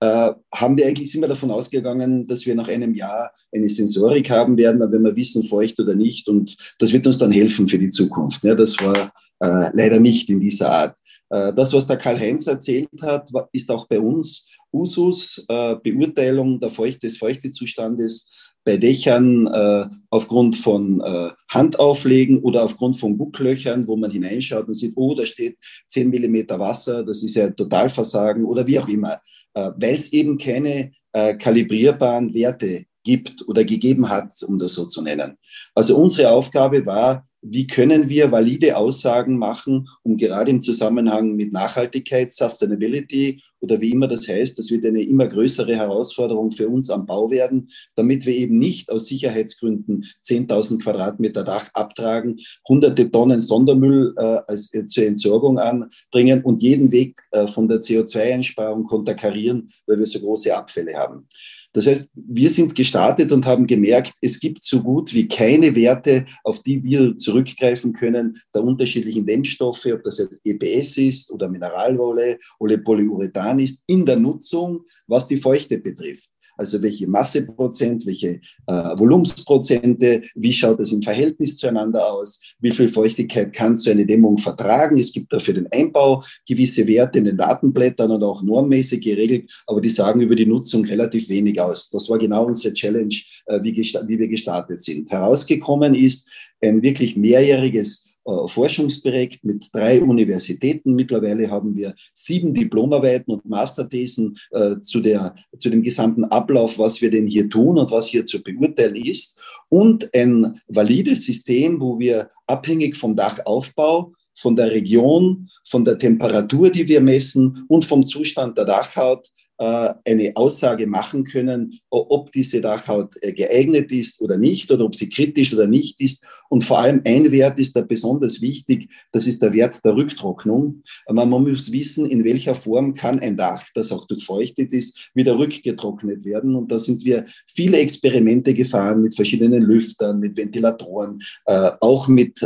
haben 0.01 0.77
wir 0.77 0.86
eigentlich 0.86 1.13
wir 1.13 1.27
davon 1.29 1.50
ausgegangen, 1.50 2.27
dass 2.27 2.45
wir 2.45 2.55
nach 2.55 2.67
einem 2.67 2.93
Jahr 2.93 3.31
eine 3.53 3.69
Sensorik 3.69 4.29
haben 4.29 4.57
werden, 4.57 4.81
wenn 4.91 5.03
wir 5.03 5.15
wissen, 5.15 5.48
feucht 5.48 5.79
oder 5.79 5.95
nicht. 5.95 6.27
Und 6.27 6.57
das 6.77 6.91
wird 6.91 7.07
uns 7.07 7.17
dann 7.17 7.31
helfen 7.31 7.69
für 7.69 7.79
die 7.79 7.89
Zukunft. 7.89 8.43
Ja, 8.43 8.53
das 8.53 8.77
war 8.79 9.13
äh, 9.39 9.69
leider 9.74 10.00
nicht 10.00 10.29
in 10.29 10.39
dieser 10.39 10.72
Art. 10.72 10.96
Äh, 11.29 11.53
das, 11.53 11.74
was 11.74 11.88
der 11.88 11.98
Karl-Heinz 11.98 12.48
erzählt 12.48 12.89
hat, 13.01 13.29
ist 13.51 13.69
auch 13.72 13.88
bei 13.88 14.00
uns 14.00 14.48
Usus, 14.72 15.46
äh, 15.48 15.75
Beurteilung 15.84 16.60
der 16.60 16.69
Feucht 16.69 17.03
des 17.03 17.17
Feuchtezustandes 17.17 18.31
bei 18.63 18.77
Dächern 18.77 19.48
äh, 19.48 19.86
aufgrund 20.10 20.55
von 20.55 21.01
äh, 21.01 21.29
Handauflegen 21.50 22.39
oder 22.41 22.63
aufgrund 22.63 22.98
von 22.98 23.17
Gucklöchern, 23.17 23.88
wo 23.88 23.96
man 23.96 24.12
hineinschaut 24.12 24.67
und 24.67 24.74
sieht, 24.74 24.93
oh, 24.96 25.15
da 25.15 25.25
steht 25.25 25.58
10 25.88 26.10
Millimeter 26.10 26.60
Wasser, 26.60 27.03
das 27.03 27.24
ist 27.24 27.36
ja 27.36 27.50
Totalversagen 27.50 28.46
oder 28.46 28.67
wie 28.67 28.79
auch 28.79 28.88
immer, 28.88 29.22
äh, 29.53 29.72
weil 29.77 29.96
es 29.96 30.12
eben 30.13 30.38
keine 30.38 30.91
äh, 31.13 31.36
kalibrierbaren 31.36 32.34
Werte 32.34 32.86
gibt 33.03 33.48
oder 33.48 33.63
gegeben 33.63 34.10
hat, 34.10 34.34
um 34.43 34.60
das 34.60 34.74
so 34.74 34.86
zu 34.86 35.01
nennen. 35.01 35.38
Also 35.74 35.98
unsere 35.98 36.29
Aufgabe 36.29 36.86
war, 36.86 37.27
wie 37.41 37.67
können 37.67 38.10
wir 38.10 38.31
valide 38.31 38.75
Aussagen 38.77 39.38
machen, 39.38 39.88
um 40.03 40.17
gerade 40.17 40.51
im 40.51 40.62
Zusammenhang 40.62 41.36
mit 41.36 41.51
Nachhaltigkeit, 41.53 42.31
Sustainability 42.31 43.41
oder 43.62 43.81
wie 43.81 43.91
immer 43.91 44.08
das 44.08 44.27
heißt, 44.27 44.58
das 44.58 44.72
wird 44.72 44.86
eine 44.86 45.01
immer 45.01 45.27
größere 45.27 45.75
Herausforderung 45.75 46.51
für 46.51 46.69
uns 46.69 46.89
am 46.89 47.05
Bau 47.05 47.29
werden, 47.29 47.69
damit 47.96 48.25
wir 48.25 48.36
eben 48.36 48.58
nicht 48.58 48.89
aus 48.89 49.08
Sicherheitsgründen 49.08 50.05
10.000 50.25 50.81
Quadratmeter 50.81 51.43
Dach 51.43 51.69
abtragen, 51.74 52.39
hunderte 52.67 53.10
Tonnen 53.12 53.41
Sondermüll 53.41 54.13
äh, 54.17 54.39
als, 54.48 54.74
äh, 54.74 54.86
zur 54.86 55.05
Entsorgung 55.05 55.60
anbringen 55.60 56.41
und 56.43 56.62
jeden 56.62 56.91
Weg 56.91 57.17
äh, 57.31 57.48
von 57.48 57.67
der 57.67 57.79
CO2-Einsparung 57.79 58.86
konterkarieren, 58.86 59.72
weil 59.88 60.00
wir 60.00 60.05
so 60.05 60.19
große 60.19 60.55
Abfälle 60.55 60.96
haben. 60.96 61.27
Das 61.73 61.85
heißt, 61.85 62.11
wir 62.15 62.49
sind 62.49 62.73
gestartet 62.73 63.31
und 63.31 63.45
haben 63.45 63.67
gemerkt, 63.67 64.13
es 64.21 64.39
gibt 64.39 64.63
so 64.63 64.81
gut 64.81 65.13
wie 65.13 65.27
keine 65.27 65.75
Werte, 65.75 66.25
auf 66.43 66.63
die 66.63 66.83
wir 66.83 67.15
zurückgreifen 67.15 67.93
können, 67.93 68.41
der 68.53 68.63
unterschiedlichen 68.63 69.25
Dämmstoffe, 69.25 69.85
ob 69.85 70.01
das 70.03 70.17
jetzt 70.17 70.39
EPS 70.43 70.97
ist 70.97 71.31
oder 71.31 71.47
Mineralwolle 71.47 72.39
oder 72.59 72.77
Polyurethan 72.77 73.59
ist, 73.59 73.83
in 73.85 74.05
der 74.05 74.17
Nutzung, 74.17 74.85
was 75.05 75.27
die 75.27 75.38
Feuchte 75.38 75.77
betrifft 75.77 76.29
also 76.59 76.81
welche 76.81 77.07
Masseprozent, 77.07 78.05
welche 78.05 78.41
äh, 78.67 78.73
Volumensprozente, 78.97 80.21
wie 80.35 80.51
schaut 80.51 80.79
das 80.79 80.91
im 80.91 81.01
Verhältnis 81.01 81.55
zueinander 81.55 82.11
aus, 82.11 82.41
wie 82.59 82.71
viel 82.71 82.89
Feuchtigkeit 82.89 83.53
kann 83.53 83.75
so 83.75 83.89
eine 83.89 84.05
Dämmung 84.05 84.37
vertragen. 84.37 84.97
Es 84.97 85.13
gibt 85.13 85.31
dafür 85.31 85.53
den 85.53 85.71
Einbau 85.71 86.21
gewisse 86.45 86.85
Werte 86.85 87.19
in 87.19 87.25
den 87.25 87.37
Datenblättern 87.37 88.11
und 88.11 88.23
auch 88.23 88.43
normmäßig 88.43 89.01
geregelt, 89.01 89.49
aber 89.67 89.79
die 89.79 89.89
sagen 89.89 90.19
über 90.19 90.35
die 90.35 90.45
Nutzung 90.45 90.83
relativ 90.83 91.29
wenig 91.29 91.61
aus. 91.61 91.89
Das 91.89 92.09
war 92.09 92.19
genau 92.19 92.45
unsere 92.45 92.73
Challenge, 92.73 93.15
äh, 93.45 93.63
wie, 93.63 93.73
wie 93.77 94.19
wir 94.19 94.27
gestartet 94.27 94.83
sind. 94.83 95.09
Herausgekommen 95.09 95.95
ist 95.95 96.29
ein 96.61 96.81
wirklich 96.81 97.15
mehrjähriges 97.15 98.09
äh, 98.18 98.18
Forschungsprojekt 98.23 99.43
mit 99.43 99.69
drei 99.73 100.01
Universitäten. 100.01 100.93
Mittlerweile 100.93 101.49
haben 101.49 101.75
wir 101.75 101.95
sieben 102.13 102.53
Diplomarbeiten 102.53 103.33
und 103.33 103.45
Masterthesen 103.45 104.38
äh, 104.51 104.79
zu, 104.81 105.01
der, 105.01 105.35
zu 105.57 105.69
dem 105.69 105.81
gesamten 105.81 106.25
Ablauf, 106.25 106.77
was 106.77 107.01
wir 107.01 107.11
denn 107.11 107.27
hier 107.27 107.49
tun 107.49 107.77
und 107.77 107.91
was 107.91 108.07
hier 108.07 108.25
zu 108.25 108.43
beurteilen 108.43 108.95
ist. 108.95 109.39
Und 109.69 110.13
ein 110.15 110.61
valides 110.67 111.25
System, 111.25 111.79
wo 111.79 111.99
wir 111.99 112.29
abhängig 112.47 112.95
vom 112.95 113.15
Dachaufbau 113.15 114.13
von 114.35 114.55
der 114.55 114.71
Region, 114.71 115.49
von 115.67 115.83
der 115.83 115.97
Temperatur, 115.97 116.69
die 116.69 116.88
wir 116.88 117.01
messen 117.01 117.65
und 117.67 117.85
vom 117.85 118.05
Zustand 118.05 118.57
der 118.57 118.65
Dachhaut 118.65 119.27
äh, 119.27 119.38
eine 119.59 120.31
Aussage 120.35 120.87
machen 120.87 121.25
können, 121.25 121.79
ob 121.89 122.31
diese 122.31 122.61
Dachhaut 122.61 123.15
äh, 123.21 123.33
geeignet 123.33 123.91
ist 123.91 124.21
oder 124.21 124.37
nicht 124.37 124.71
oder 124.71 124.85
ob 124.85 124.95
sie 124.95 125.09
kritisch 125.09 125.53
oder 125.53 125.67
nicht 125.67 125.99
ist. 125.99 126.25
Und 126.47 126.63
vor 126.63 126.79
allem 126.79 127.01
ein 127.05 127.31
Wert 127.31 127.59
ist 127.59 127.75
da 127.75 127.81
besonders 127.81 128.41
wichtig, 128.41 128.89
das 129.11 129.27
ist 129.27 129.41
der 129.41 129.53
Wert 129.53 129.83
der 129.83 129.95
Rücktrocknung. 129.95 130.81
Man 131.11 131.29
muss 131.29 131.71
wissen, 131.71 132.09
in 132.09 132.23
welcher 132.23 132.55
Form 132.55 132.93
kann 132.93 133.19
ein 133.19 133.37
Dach, 133.37 133.63
das 133.75 133.91
auch 133.91 134.07
durchfeuchtet 134.07 134.73
ist, 134.73 135.11
wieder 135.13 135.37
rückgetrocknet 135.37 136.25
werden. 136.25 136.55
Und 136.55 136.71
da 136.71 136.79
sind 136.79 137.05
wir 137.05 137.25
viele 137.45 137.77
Experimente 137.77 138.53
gefahren 138.53 139.03
mit 139.03 139.15
verschiedenen 139.15 139.61
Lüftern, 139.61 140.19
mit 140.19 140.37
Ventilatoren, 140.37 141.21
äh, 141.45 141.71
auch 141.81 142.07
mit 142.07 142.39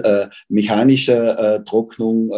mechanischer 0.49 1.63
Trocknung, 1.63 2.31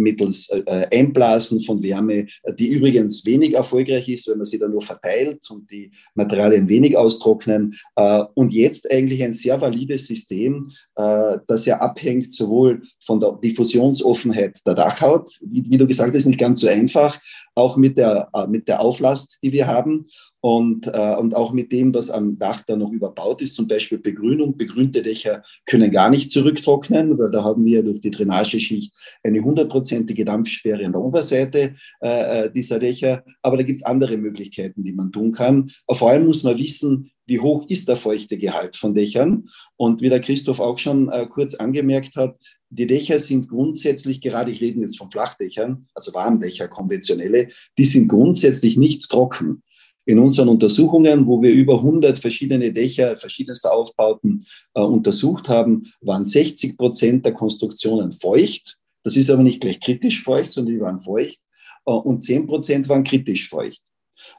mittels 0.00 0.48
äh, 0.50 0.86
Einblasen 0.92 1.62
von 1.62 1.82
Wärme, 1.82 2.26
die 2.58 2.68
übrigens 2.68 3.24
wenig 3.24 3.54
erfolgreich 3.54 4.08
ist, 4.08 4.28
wenn 4.28 4.38
man 4.38 4.46
sie 4.46 4.58
dann 4.58 4.72
nur 4.72 4.82
verteilt 4.82 5.48
und 5.50 5.70
die 5.70 5.90
Materialien 6.14 6.68
wenig 6.68 6.96
austrocknen. 6.96 7.74
Äh, 7.96 8.24
und 8.34 8.52
jetzt 8.52 8.90
eigentlich 8.90 9.22
ein 9.22 9.32
sehr 9.32 9.60
valides 9.60 10.06
System, 10.06 10.72
äh, 10.96 11.38
das 11.46 11.64
ja 11.64 11.78
abhängt 11.78 12.32
sowohl 12.32 12.82
von 12.98 13.20
der 13.20 13.32
Diffusionsoffenheit 13.42 14.58
der 14.66 14.74
Dachhaut, 14.74 15.30
wie, 15.46 15.68
wie 15.68 15.78
du 15.78 15.86
gesagt 15.86 16.14
hast, 16.14 16.26
nicht 16.26 16.38
ganz 16.38 16.60
so 16.60 16.68
einfach, 16.68 17.18
auch 17.54 17.76
mit 17.76 17.96
der, 17.96 18.28
äh, 18.34 18.46
mit 18.46 18.68
der 18.68 18.80
Auflast, 18.80 19.38
die 19.42 19.52
wir 19.52 19.66
haben 19.66 20.06
und, 20.40 20.86
äh, 20.86 21.16
und 21.16 21.36
auch 21.36 21.52
mit 21.52 21.70
dem, 21.70 21.92
was 21.92 22.10
am 22.10 22.38
Dach 22.38 22.62
da 22.66 22.76
noch 22.76 22.92
überbaut 22.92 23.42
ist, 23.42 23.54
zum 23.54 23.68
Beispiel 23.68 23.98
Begrünung. 23.98 24.56
Begrünte 24.56 25.02
Dächer 25.02 25.42
können 25.66 25.90
gar 25.90 26.10
nicht 26.10 26.30
zurücktrocknen, 26.30 27.18
weil 27.18 27.30
da 27.30 27.44
haben 27.44 27.64
wir 27.64 27.82
durch 27.82 28.00
die 28.00 28.10
Drainageschicht 28.10 28.92
eine 29.22 29.42
hundertprozentige 29.90 30.24
Dampfsperre 30.24 30.84
an 30.84 30.92
der 30.92 31.00
Oberseite 31.00 31.74
äh, 32.00 32.44
äh 32.44 32.50
dieser 32.52 32.78
Dächer. 32.78 33.24
Aber 33.42 33.56
da 33.56 33.62
gibt 33.62 33.76
es 33.76 33.82
andere 33.84 34.16
Möglichkeiten, 34.16 34.84
die 34.84 34.92
man 34.92 35.12
tun 35.12 35.32
kann. 35.32 35.70
Aber 35.86 35.98
vor 35.98 36.10
allem 36.10 36.26
muss 36.26 36.42
man 36.42 36.58
wissen, 36.58 37.10
wie 37.26 37.40
hoch 37.40 37.68
ist 37.68 37.88
der 37.88 37.96
Feuchtegehalt 37.96 38.76
von 38.76 38.94
Dächern. 38.94 39.48
Und 39.76 40.00
wie 40.00 40.08
der 40.08 40.20
Christoph 40.20 40.60
auch 40.60 40.78
schon 40.78 41.08
äh, 41.08 41.26
kurz 41.26 41.54
angemerkt 41.54 42.16
hat, 42.16 42.38
die 42.72 42.86
Dächer 42.86 43.18
sind 43.18 43.48
grundsätzlich, 43.48 44.20
gerade 44.20 44.52
ich 44.52 44.60
rede 44.60 44.80
jetzt 44.80 44.96
von 44.96 45.10
Flachdächern, 45.10 45.86
also 45.94 46.14
Warmdächer, 46.14 46.68
konventionelle, 46.68 47.48
die 47.76 47.84
sind 47.84 48.06
grundsätzlich 48.06 48.76
nicht 48.76 49.08
trocken 49.08 49.62
in 50.06 50.18
unseren 50.18 50.48
Untersuchungen, 50.48 51.26
wo 51.26 51.42
wir 51.42 51.50
über 51.50 51.74
100 51.74 52.18
verschiedene 52.18 52.72
Dächer 52.72 53.16
verschiedenster 53.16 53.72
Aufbauten 53.72 54.44
äh, 54.74 54.80
untersucht 54.80 55.48
haben, 55.48 55.92
waren 56.00 56.24
60 56.24 56.76
Prozent 56.76 57.24
der 57.24 57.32
Konstruktionen 57.32 58.12
feucht. 58.12 58.79
Das 59.02 59.16
ist 59.16 59.30
aber 59.30 59.42
nicht 59.42 59.60
gleich 59.60 59.80
kritisch 59.80 60.22
feucht, 60.22 60.50
sondern 60.50 60.74
die 60.74 60.80
waren 60.80 60.98
feucht. 60.98 61.38
Äh, 61.86 61.92
und 61.92 62.22
10 62.22 62.46
Prozent 62.46 62.88
waren 62.88 63.04
kritisch 63.04 63.48
feucht. 63.48 63.82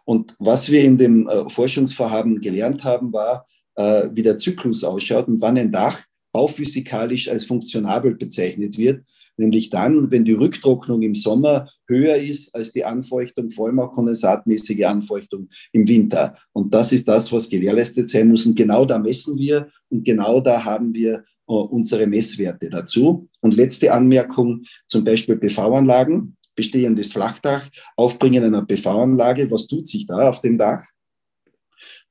Und 0.05 0.35
was 0.39 0.69
wir 0.69 0.83
in 0.83 0.97
dem 0.97 1.27
äh, 1.27 1.49
Forschungsvorhaben 1.49 2.39
gelernt 2.39 2.83
haben, 2.83 3.11
war, 3.11 3.47
äh, 3.75 4.09
wie 4.11 4.23
der 4.23 4.37
Zyklus 4.37 4.83
ausschaut 4.83 5.27
und 5.27 5.41
wann 5.41 5.57
ein 5.57 5.71
Dach 5.71 6.03
bauphysikalisch 6.31 7.27
als 7.29 7.43
funktionabel 7.43 8.15
bezeichnet 8.15 8.77
wird 8.77 9.03
nämlich 9.37 9.69
dann, 9.69 10.11
wenn 10.11 10.25
die 10.25 10.33
Rücktrocknung 10.33 11.01
im 11.01 11.15
Sommer 11.15 11.69
höher 11.87 12.17
ist 12.17 12.53
als 12.55 12.71
die 12.71 12.85
Anfeuchtung, 12.85 13.49
vor 13.49 13.67
allem 13.67 13.79
auch 13.79 13.91
kondensatmäßige 13.91 14.85
Anfeuchtung 14.85 15.49
im 15.71 15.87
Winter. 15.87 16.37
Und 16.53 16.73
das 16.73 16.91
ist 16.91 17.07
das, 17.07 17.31
was 17.31 17.49
gewährleistet 17.49 18.09
sein 18.09 18.29
muss. 18.29 18.45
Und 18.45 18.55
genau 18.55 18.85
da 18.85 18.99
messen 18.99 19.37
wir 19.37 19.69
und 19.89 20.03
genau 20.05 20.39
da 20.39 20.63
haben 20.63 20.93
wir 20.93 21.23
uh, 21.47 21.61
unsere 21.61 22.07
Messwerte 22.07 22.69
dazu. 22.69 23.27
Und 23.41 23.55
letzte 23.55 23.91
Anmerkung, 23.91 24.63
zum 24.87 25.03
Beispiel 25.03 25.37
PV-Anlagen, 25.37 26.37
bestehendes 26.55 27.11
Flachdach, 27.11 27.67
Aufbringen 27.95 28.43
einer 28.43 28.65
PV-Anlage. 28.65 29.49
Was 29.51 29.67
tut 29.67 29.87
sich 29.87 30.05
da 30.07 30.29
auf 30.29 30.41
dem 30.41 30.57
Dach? 30.57 30.83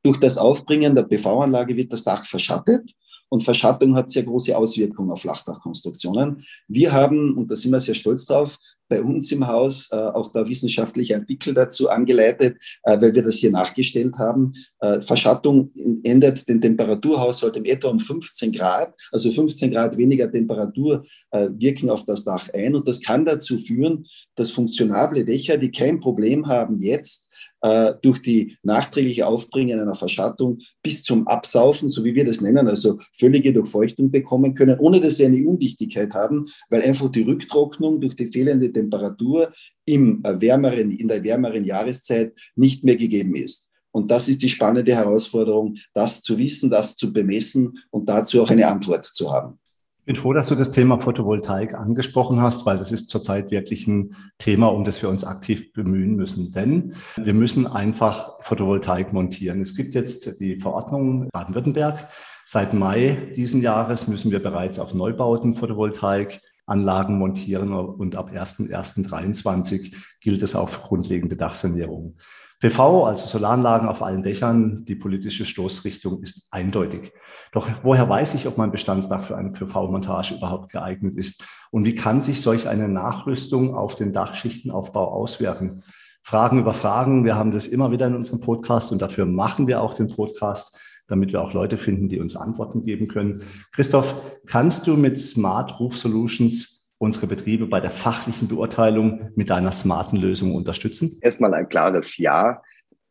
Durch 0.02 0.18
das 0.18 0.38
Aufbringen 0.38 0.94
der 0.94 1.02
PV-Anlage 1.02 1.76
wird 1.76 1.92
das 1.92 2.04
Dach 2.04 2.24
verschattet 2.26 2.90
und 3.30 3.42
Verschattung 3.44 3.94
hat 3.94 4.10
sehr 4.10 4.24
große 4.24 4.56
Auswirkungen 4.56 5.10
auf 5.10 5.22
Flachdachkonstruktionen. 5.22 6.44
Wir 6.68 6.92
haben, 6.92 7.36
und 7.36 7.50
da 7.50 7.56
sind 7.56 7.70
wir 7.70 7.80
sehr 7.80 7.94
stolz 7.94 8.26
drauf, 8.26 8.58
bei 8.88 9.00
uns 9.00 9.30
im 9.30 9.46
Haus 9.46 9.88
äh, 9.92 9.96
auch 9.96 10.32
da 10.32 10.46
wissenschaftliche 10.48 11.14
Artikel 11.14 11.54
dazu 11.54 11.88
angeleitet, 11.88 12.56
äh, 12.82 13.00
weil 13.00 13.14
wir 13.14 13.22
das 13.22 13.36
hier 13.36 13.52
nachgestellt 13.52 14.14
haben. 14.18 14.54
Äh, 14.80 15.00
Verschattung 15.00 15.70
ändert 16.02 16.48
den 16.48 16.60
Temperaturhaushalt 16.60 17.56
im 17.56 17.64
etwa 17.64 17.88
um 17.88 18.00
15 18.00 18.52
Grad, 18.52 18.94
also 19.12 19.30
15 19.30 19.70
Grad 19.70 19.96
weniger 19.96 20.28
Temperatur 20.28 21.04
äh, 21.30 21.48
wirken 21.52 21.88
auf 21.88 22.04
das 22.04 22.24
Dach 22.24 22.48
ein. 22.52 22.74
Und 22.74 22.88
das 22.88 23.00
kann 23.00 23.24
dazu 23.24 23.58
führen, 23.58 24.06
dass 24.34 24.50
funktionable 24.50 25.24
Dächer, 25.24 25.56
die 25.56 25.70
kein 25.70 26.00
Problem 26.00 26.48
haben 26.48 26.82
jetzt, 26.82 27.29
äh, 27.62 27.94
durch 28.02 28.22
die 28.22 28.56
nachträgliche 28.62 29.26
Aufbringen 29.26 29.80
einer 29.80 29.94
Verschattung 29.94 30.58
bis 30.82 31.02
zum 31.02 31.26
Absaufen, 31.26 31.88
so 31.88 32.04
wie 32.04 32.14
wir 32.14 32.24
das 32.24 32.40
nennen, 32.40 32.68
also 32.68 32.98
völlige 33.12 33.52
Durchfeuchtung 33.52 34.10
bekommen 34.10 34.54
können, 34.54 34.78
ohne 34.78 35.00
dass 35.00 35.16
sie 35.16 35.26
eine 35.26 35.46
Undichtigkeit 35.46 36.14
haben, 36.14 36.46
weil 36.68 36.82
einfach 36.82 37.10
die 37.10 37.22
Rücktrocknung 37.22 38.00
durch 38.00 38.16
die 38.16 38.26
fehlende 38.26 38.72
Temperatur 38.72 39.52
im 39.84 40.22
äh, 40.24 40.40
wärmeren, 40.40 40.90
in 40.90 41.08
der 41.08 41.22
wärmeren 41.22 41.64
Jahreszeit 41.64 42.32
nicht 42.56 42.84
mehr 42.84 42.96
gegeben 42.96 43.34
ist. 43.34 43.70
Und 43.92 44.10
das 44.10 44.28
ist 44.28 44.42
die 44.42 44.48
spannende 44.48 44.94
Herausforderung, 44.94 45.76
das 45.92 46.22
zu 46.22 46.38
wissen, 46.38 46.70
das 46.70 46.96
zu 46.96 47.12
bemessen 47.12 47.78
und 47.90 48.08
dazu 48.08 48.42
auch 48.42 48.50
eine 48.50 48.68
Antwort 48.68 49.04
zu 49.04 49.32
haben. 49.32 49.58
Ich 50.00 50.06
bin 50.06 50.16
froh, 50.16 50.32
dass 50.32 50.48
du 50.48 50.54
das 50.54 50.70
Thema 50.70 50.98
Photovoltaik 50.98 51.74
angesprochen 51.74 52.40
hast, 52.40 52.64
weil 52.64 52.78
das 52.78 52.90
ist 52.90 53.10
zurzeit 53.10 53.50
wirklich 53.50 53.86
ein 53.86 54.16
Thema, 54.38 54.68
um 54.68 54.82
das 54.82 55.02
wir 55.02 55.10
uns 55.10 55.24
aktiv 55.24 55.74
bemühen 55.74 56.16
müssen. 56.16 56.52
Denn 56.52 56.94
wir 57.16 57.34
müssen 57.34 57.66
einfach 57.66 58.42
Photovoltaik 58.42 59.12
montieren. 59.12 59.60
Es 59.60 59.76
gibt 59.76 59.94
jetzt 59.94 60.40
die 60.40 60.56
Verordnung 60.56 61.28
Baden-Württemberg. 61.30 62.08
Seit 62.46 62.72
Mai 62.72 63.30
diesen 63.36 63.60
Jahres 63.60 64.08
müssen 64.08 64.30
wir 64.30 64.42
bereits 64.42 64.78
auf 64.78 64.94
Neubauten 64.94 65.54
Photovoltaikanlagen 65.54 67.18
montieren 67.18 67.72
und 67.74 68.16
ab 68.16 68.30
1.1.23 68.32 69.94
gilt 70.22 70.42
es 70.42 70.56
auch 70.56 70.70
für 70.70 70.80
grundlegende 70.80 71.36
Dachsanierung. 71.36 72.16
PV, 72.60 73.06
also 73.06 73.26
Solaranlagen 73.26 73.88
auf 73.88 74.02
allen 74.02 74.22
Dächern, 74.22 74.84
die 74.84 74.94
politische 74.94 75.46
Stoßrichtung 75.46 76.22
ist 76.22 76.46
eindeutig. 76.50 77.12
Doch 77.52 77.68
woher 77.82 78.06
weiß 78.06 78.34
ich, 78.34 78.46
ob 78.46 78.58
mein 78.58 78.70
Bestandsdach 78.70 79.24
für 79.24 79.36
eine 79.36 79.50
PV-Montage 79.50 80.34
überhaupt 80.34 80.70
geeignet 80.70 81.16
ist? 81.16 81.42
Und 81.70 81.86
wie 81.86 81.94
kann 81.94 82.20
sich 82.20 82.42
solch 82.42 82.68
eine 82.68 82.86
Nachrüstung 82.86 83.74
auf 83.74 83.94
den 83.94 84.12
Dachschichtenaufbau 84.12 85.10
auswirken? 85.10 85.82
Fragen 86.22 86.58
über 86.58 86.74
Fragen. 86.74 87.24
Wir 87.24 87.34
haben 87.34 87.50
das 87.50 87.66
immer 87.66 87.92
wieder 87.92 88.06
in 88.06 88.14
unserem 88.14 88.40
Podcast 88.40 88.92
und 88.92 89.00
dafür 89.00 89.24
machen 89.24 89.66
wir 89.66 89.80
auch 89.80 89.94
den 89.94 90.08
Podcast, 90.08 90.78
damit 91.08 91.32
wir 91.32 91.40
auch 91.40 91.54
Leute 91.54 91.78
finden, 91.78 92.10
die 92.10 92.20
uns 92.20 92.36
Antworten 92.36 92.82
geben 92.82 93.08
können. 93.08 93.42
Christoph, 93.72 94.14
kannst 94.46 94.86
du 94.86 94.98
mit 94.98 95.18
Smart 95.18 95.80
Roof 95.80 95.96
Solutions 95.96 96.79
unsere 97.00 97.26
Betriebe 97.26 97.66
bei 97.66 97.80
der 97.80 97.90
fachlichen 97.90 98.46
Beurteilung 98.46 99.30
mit 99.34 99.48
deiner 99.48 99.72
smarten 99.72 100.18
Lösung 100.18 100.54
unterstützen? 100.54 101.18
Erstmal 101.22 101.54
ein 101.54 101.68
klares 101.68 102.18
Ja. 102.18 102.62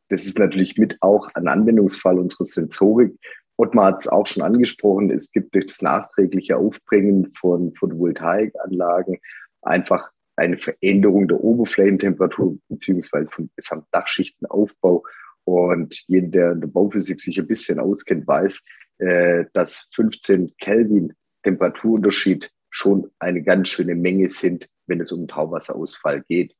Das 0.10 0.26
ist 0.26 0.38
natürlich 0.38 0.78
mit 0.78 0.98
auch 1.02 1.28
ein 1.34 1.48
Anwendungsfall 1.48 2.20
unserer 2.20 2.46
Sensorik. 2.46 3.16
Ottmar 3.58 3.88
hat 3.88 4.02
es 4.02 4.08
auch 4.08 4.28
schon 4.28 4.44
angesprochen, 4.44 5.10
es 5.10 5.32
gibt 5.32 5.54
durch 5.56 5.66
das 5.66 5.82
nachträgliche 5.82 6.58
Aufbringen 6.58 7.34
von 7.38 7.74
Photovoltaikanlagen 7.74 9.18
einfach 9.64 10.10
eine 10.36 10.58
Veränderung 10.58 11.28
der 11.28 11.44
Oberflächentemperatur 11.44 12.58
beziehungsweise 12.70 13.30
vom 13.32 13.50
Gesamtdachschichtenaufbau. 13.56 15.04
Und 15.44 15.96
jeder, 16.08 16.28
der 16.28 16.52
in 16.52 16.62
der 16.62 16.68
Bauphysik 16.68 17.20
sich 17.20 17.40
ein 17.40 17.48
bisschen 17.48 17.80
auskennt, 17.80 18.28
weiß, 18.28 18.62
äh, 19.00 19.46
dass 19.54 19.90
15 19.94 20.54
Kelvin 20.60 21.14
Temperaturunterschied 21.44 22.50
schon 22.70 23.12
eine 23.20 23.42
ganz 23.44 23.70
schöne 23.70 23.96
Menge 23.96 24.30
sind, 24.30 24.70
wenn 24.88 25.02
es 25.02 25.12
um 25.12 25.28
Tauwasserausfall 25.28 26.24
geht. 26.28 26.56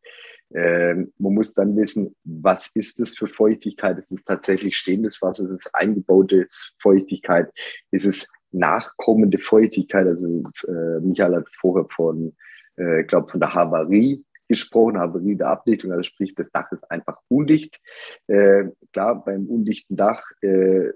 Ähm, 0.54 1.14
man 1.20 1.36
muss 1.36 1.54
dann 1.54 1.76
wissen, 1.76 2.16
was 2.24 2.72
ist 2.74 3.00
das 3.00 3.16
für 3.16 3.28
Feuchtigkeit? 3.28 3.98
Ist 4.00 4.12
es 4.12 4.24
tatsächlich 4.24 4.78
stehendes 4.78 5.22
Wasser? 5.22 5.44
Ist 5.44 5.52
es 5.52 5.74
eingebaute 5.74 6.46
Feuchtigkeit? 6.82 7.52
Ist 7.92 8.06
es 8.06 8.28
nachkommende 8.52 9.38
Feuchtigkeit? 9.38 10.08
Also 10.08 10.44
äh, 10.68 11.00
Michael 11.02 11.36
hat 11.36 11.48
vorher 11.60 11.88
von, 11.90 12.36
äh, 12.78 13.04
glaube 13.04 13.28
von 13.28 13.40
der 13.40 13.54
Havarie 13.54 14.24
gesprochen, 14.50 14.98
Havarie 14.98 15.36
der 15.36 15.48
Abdichtung, 15.48 15.92
also 15.92 16.04
sprich, 16.04 16.34
das 16.36 16.52
Dach 16.52 16.70
ist 16.72 16.90
einfach 16.92 17.20
undicht. 17.30 17.80
Äh, 18.28 18.66
klar, 18.92 19.24
beim 19.24 19.46
undichten 19.46 19.96
Dach, 19.96 20.24
äh, 20.42 20.90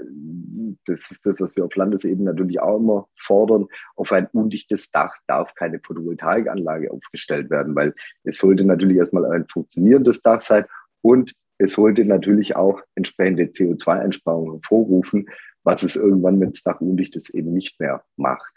das 0.86 1.12
ist 1.12 1.26
das, 1.26 1.40
was 1.40 1.56
wir 1.56 1.64
auf 1.64 1.76
Landesebene 1.76 2.26
natürlich 2.26 2.60
auch 2.60 2.78
immer 2.78 3.08
fordern, 3.16 3.68
auf 3.96 4.12
ein 4.12 4.28
undichtes 4.34 4.90
Dach 4.92 5.16
darf 5.28 5.54
keine 5.54 5.80
Photovoltaikanlage 5.80 6.92
aufgestellt 6.92 7.50
werden, 7.52 7.76
weil 7.76 7.94
es 8.24 8.40
sollte 8.40 8.66
natürlich 8.66 8.98
erstmal 8.98 9.26
ein 9.32 9.48
funktionierendes 9.48 10.22
Dach 10.22 10.42
sein 10.42 10.66
und 11.02 11.34
es 11.60 11.74
sollte 11.74 12.04
natürlich 12.06 12.56
auch 12.56 12.82
entsprechende 12.96 13.44
CO2-Einsparungen 13.44 14.54
hervorrufen, 14.54 15.30
was 15.64 15.84
es 15.84 15.96
irgendwann, 15.96 16.42
wenn 16.42 16.52
das 16.52 16.64
Dach 16.64 16.82
undicht 16.82 17.16
ist, 17.16 17.30
eben 17.30 17.54
nicht 17.54 17.80
mehr 17.80 18.04
macht. 18.18 18.52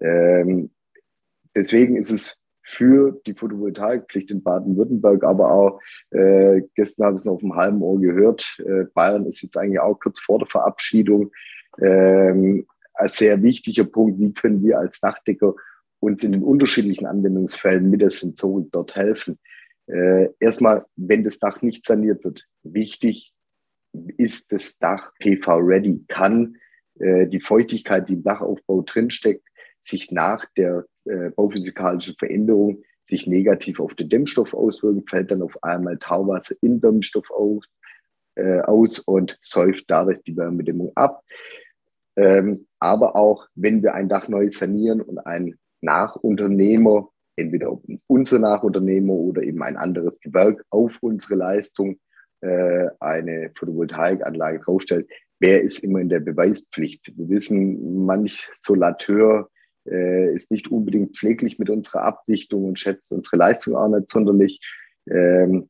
Ähm, 0.00 0.70
deswegen 1.56 1.96
ist 1.96 2.12
es 2.12 2.38
für 2.68 3.18
die 3.26 3.32
Photovoltaikpflicht 3.32 4.30
in 4.30 4.42
Baden-Württemberg, 4.42 5.24
aber 5.24 5.50
auch 5.50 5.80
äh, 6.10 6.60
gestern 6.74 7.06
habe 7.06 7.16
ich 7.16 7.20
es 7.20 7.24
noch 7.24 7.34
auf 7.34 7.40
dem 7.40 7.56
halben 7.56 7.80
Ohr 7.80 7.98
gehört, 7.98 8.58
äh, 8.58 8.84
Bayern 8.92 9.24
ist 9.24 9.40
jetzt 9.40 9.56
eigentlich 9.56 9.80
auch 9.80 9.98
kurz 9.98 10.20
vor 10.20 10.38
der 10.38 10.48
Verabschiedung. 10.48 11.30
Ähm, 11.80 12.66
ein 12.92 13.08
sehr 13.08 13.42
wichtiger 13.42 13.84
Punkt, 13.84 14.20
wie 14.20 14.34
können 14.34 14.62
wir 14.62 14.78
als 14.78 15.00
Dachdecker 15.00 15.54
uns 15.98 16.22
in 16.22 16.32
den 16.32 16.42
unterschiedlichen 16.42 17.06
Anwendungsfällen 17.06 17.88
mit 17.88 18.02
der 18.02 18.10
Sensorik 18.10 18.70
dort 18.70 18.94
helfen. 18.94 19.38
Äh, 19.86 20.28
erstmal, 20.38 20.84
wenn 20.96 21.24
das 21.24 21.38
Dach 21.38 21.62
nicht 21.62 21.86
saniert 21.86 22.22
wird, 22.22 22.44
wichtig 22.62 23.32
ist 24.18 24.52
das 24.52 24.78
Dach 24.78 25.12
PV-ready, 25.20 26.04
kann 26.06 26.58
äh, 26.98 27.26
die 27.28 27.40
Feuchtigkeit, 27.40 28.10
die 28.10 28.14
im 28.14 28.22
Dachaufbau 28.22 28.82
drinsteckt, 28.82 29.48
sich 29.80 30.12
nach 30.12 30.44
der 30.56 30.84
äh, 31.08 31.30
bauphysikalischen 31.30 32.14
Veränderung 32.18 32.82
sich 33.08 33.26
negativ 33.26 33.80
auf 33.80 33.94
den 33.94 34.08
Dämmstoff 34.08 34.54
auswirken, 34.54 35.06
fällt 35.06 35.30
dann 35.30 35.42
auf 35.42 35.62
einmal 35.62 35.98
Tauwasser 35.98 36.54
im 36.60 36.80
Dämmstoff 36.80 37.30
auf, 37.30 37.64
äh, 38.34 38.60
aus 38.60 38.98
und 39.00 39.38
säuft 39.40 39.84
dadurch 39.88 40.22
die 40.24 40.36
Wärmedämmung 40.36 40.92
ab. 40.94 41.22
Ähm, 42.16 42.66
aber 42.78 43.16
auch, 43.16 43.46
wenn 43.54 43.82
wir 43.82 43.94
ein 43.94 44.08
Dach 44.08 44.28
neu 44.28 44.50
sanieren 44.50 45.00
und 45.00 45.18
ein 45.18 45.54
Nachunternehmer, 45.80 47.08
entweder 47.36 47.78
unser 48.06 48.38
Nachunternehmer 48.38 49.12
oder 49.12 49.42
eben 49.42 49.62
ein 49.62 49.76
anderes 49.76 50.20
Gewerk 50.20 50.64
auf 50.70 50.92
unsere 51.00 51.36
Leistung 51.36 51.98
äh, 52.40 52.88
eine 53.00 53.52
Photovoltaikanlage 53.56 54.60
draufstellt, 54.60 55.08
wer 55.38 55.62
ist 55.62 55.84
immer 55.84 56.00
in 56.00 56.08
der 56.08 56.20
Beweispflicht? 56.20 57.12
Wir 57.16 57.28
wissen, 57.28 58.04
manch 58.04 58.48
Solateur 58.58 59.48
äh, 59.90 60.32
ist 60.32 60.50
nicht 60.50 60.70
unbedingt 60.70 61.16
pfleglich 61.16 61.58
mit 61.58 61.70
unserer 61.70 62.02
Abdichtung 62.02 62.64
und 62.64 62.78
schätzt 62.78 63.12
unsere 63.12 63.36
Leistung 63.36 63.76
auch 63.76 63.88
nicht 63.88 64.08
sonderlich. 64.08 64.60
Ähm, 65.10 65.68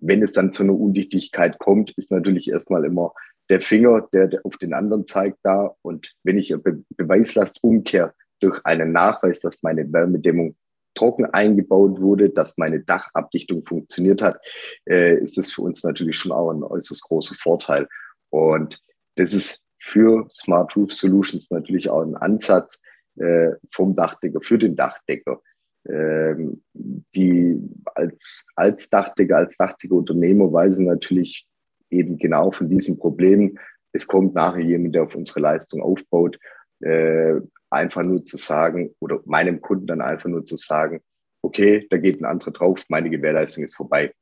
wenn 0.00 0.22
es 0.22 0.32
dann 0.32 0.52
zu 0.52 0.62
einer 0.62 0.74
Undichtigkeit 0.74 1.58
kommt, 1.58 1.92
ist 1.96 2.10
natürlich 2.10 2.50
erstmal 2.50 2.84
immer 2.84 3.14
der 3.48 3.60
Finger, 3.60 4.08
der, 4.12 4.40
auf 4.44 4.56
den 4.58 4.74
anderen 4.74 5.06
zeigt, 5.06 5.38
da. 5.42 5.74
Und 5.82 6.12
wenn 6.24 6.38
ich 6.38 6.54
Be 6.62 6.82
Beweislast 6.96 7.58
umkehre 7.62 8.12
durch 8.40 8.60
einen 8.64 8.92
Nachweis, 8.92 9.40
dass 9.40 9.62
meine 9.62 9.90
Wärmedämmung 9.92 10.56
trocken 10.94 11.26
eingebaut 11.26 12.00
wurde, 12.00 12.30
dass 12.30 12.58
meine 12.58 12.80
Dachabdichtung 12.80 13.64
funktioniert 13.64 14.20
hat, 14.20 14.40
äh, 14.88 15.16
ist 15.18 15.38
das 15.38 15.52
für 15.52 15.62
uns 15.62 15.84
natürlich 15.84 16.16
schon 16.16 16.32
auch 16.32 16.50
ein 16.50 16.62
äußerst 16.62 17.02
großer 17.02 17.36
Vorteil. 17.36 17.88
Und 18.30 18.82
das 19.16 19.32
ist 19.32 19.64
für 19.78 20.28
Smart 20.32 20.76
Roof 20.76 20.92
Solutions 20.92 21.50
natürlich 21.50 21.88
auch 21.88 22.02
ein 22.02 22.16
Ansatz 22.16 22.80
äh, 23.20 23.56
vom 23.72 23.94
Dachdecker, 23.94 24.40
für 24.42 24.58
den 24.58 24.76
Dachdecker. 24.76 25.40
Ähm, 25.88 26.62
die 26.74 27.58
als, 27.94 28.44
als 28.56 28.90
Dachdecker, 28.90 29.36
als 29.36 29.56
Dachdeckerunternehmer 29.56 30.52
weisen 30.52 30.86
natürlich 30.86 31.46
eben 31.90 32.18
genau 32.18 32.50
von 32.50 32.68
diesen 32.68 32.98
Problemen. 32.98 33.58
Es 33.92 34.06
kommt 34.06 34.34
nachher 34.34 34.62
jemand, 34.62 34.94
der 34.94 35.04
auf 35.04 35.14
unsere 35.14 35.40
Leistung 35.40 35.80
aufbaut, 35.80 36.38
äh, 36.80 37.34
einfach 37.70 38.02
nur 38.02 38.24
zu 38.24 38.36
sagen 38.36 38.94
oder 39.00 39.20
meinem 39.24 39.60
Kunden 39.60 39.86
dann 39.86 40.00
einfach 40.00 40.28
nur 40.28 40.44
zu 40.44 40.56
sagen, 40.56 41.00
okay, 41.42 41.86
da 41.90 41.96
geht 41.96 42.20
ein 42.20 42.26
anderer 42.26 42.50
drauf, 42.50 42.84
meine 42.88 43.10
Gewährleistung 43.10 43.64
ist 43.64 43.76
vorbei 43.76 44.12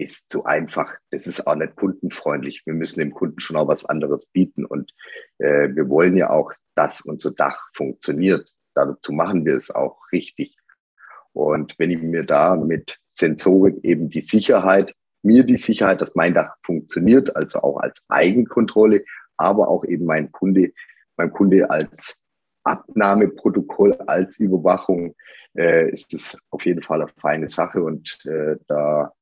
ist 0.00 0.30
zu 0.30 0.44
einfach. 0.44 0.94
Das 1.10 1.26
ist 1.26 1.46
auch 1.46 1.54
nicht 1.54 1.76
kundenfreundlich. 1.76 2.62
Wir 2.64 2.74
müssen 2.74 3.00
dem 3.00 3.12
Kunden 3.12 3.40
schon 3.40 3.56
auch 3.56 3.68
was 3.68 3.84
anderes 3.84 4.28
bieten. 4.28 4.64
Und 4.64 4.92
äh, 5.38 5.68
wir 5.74 5.88
wollen 5.88 6.16
ja 6.16 6.30
auch, 6.30 6.52
dass 6.74 7.02
unser 7.02 7.32
Dach 7.32 7.68
funktioniert. 7.74 8.48
Dazu 8.74 9.12
machen 9.12 9.44
wir 9.44 9.54
es 9.54 9.70
auch 9.70 10.00
richtig. 10.12 10.56
Und 11.32 11.78
wenn 11.78 11.90
ich 11.90 12.00
mir 12.00 12.24
da 12.24 12.56
mit 12.56 12.98
Sensorik 13.10 13.84
eben 13.84 14.08
die 14.08 14.22
Sicherheit, 14.22 14.94
mir 15.22 15.44
die 15.44 15.56
Sicherheit, 15.56 16.00
dass 16.00 16.14
mein 16.14 16.34
Dach 16.34 16.56
funktioniert, 16.64 17.36
also 17.36 17.60
auch 17.60 17.76
als 17.78 18.02
Eigenkontrolle, 18.08 19.04
aber 19.36 19.68
auch 19.68 19.84
eben 19.84 20.06
mein 20.06 20.32
Kunde, 20.32 20.72
mein 21.16 21.30
Kunde 21.30 21.70
als 21.70 22.20
Abnahmeprotokoll, 22.64 23.94
als 24.06 24.38
Überwachung, 24.38 25.14
äh, 25.56 25.90
ist 25.90 26.14
es 26.14 26.38
auf 26.50 26.64
jeden 26.64 26.82
Fall 26.82 27.02
eine 27.02 27.12
feine 27.20 27.48
Sache. 27.48 27.82
Und 27.82 28.18
äh, 28.24 28.56
da 28.66 29.12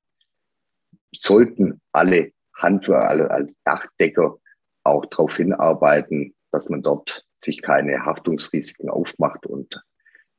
sollten 1.12 1.81
alle 1.92 2.33
Handwerker, 2.55 3.09
alle, 3.09 3.31
alle 3.31 3.55
Dachdecker 3.64 4.38
auch 4.85 5.07
darauf 5.07 5.37
hinarbeiten, 5.37 6.35
dass 6.51 6.68
man 6.68 6.83
dort 6.83 7.25
sich 7.37 7.62
keine 7.62 8.05
Haftungsrisiken 8.05 8.88
aufmacht 8.88 9.47
und 9.47 9.83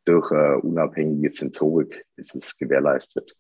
durch 0.06 0.32
äh, 0.32 0.56
unabhängige 0.56 1.30
Sensorik 1.30 2.06
ist 2.16 2.36
es 2.36 2.58
gewährleistet. 2.58 3.36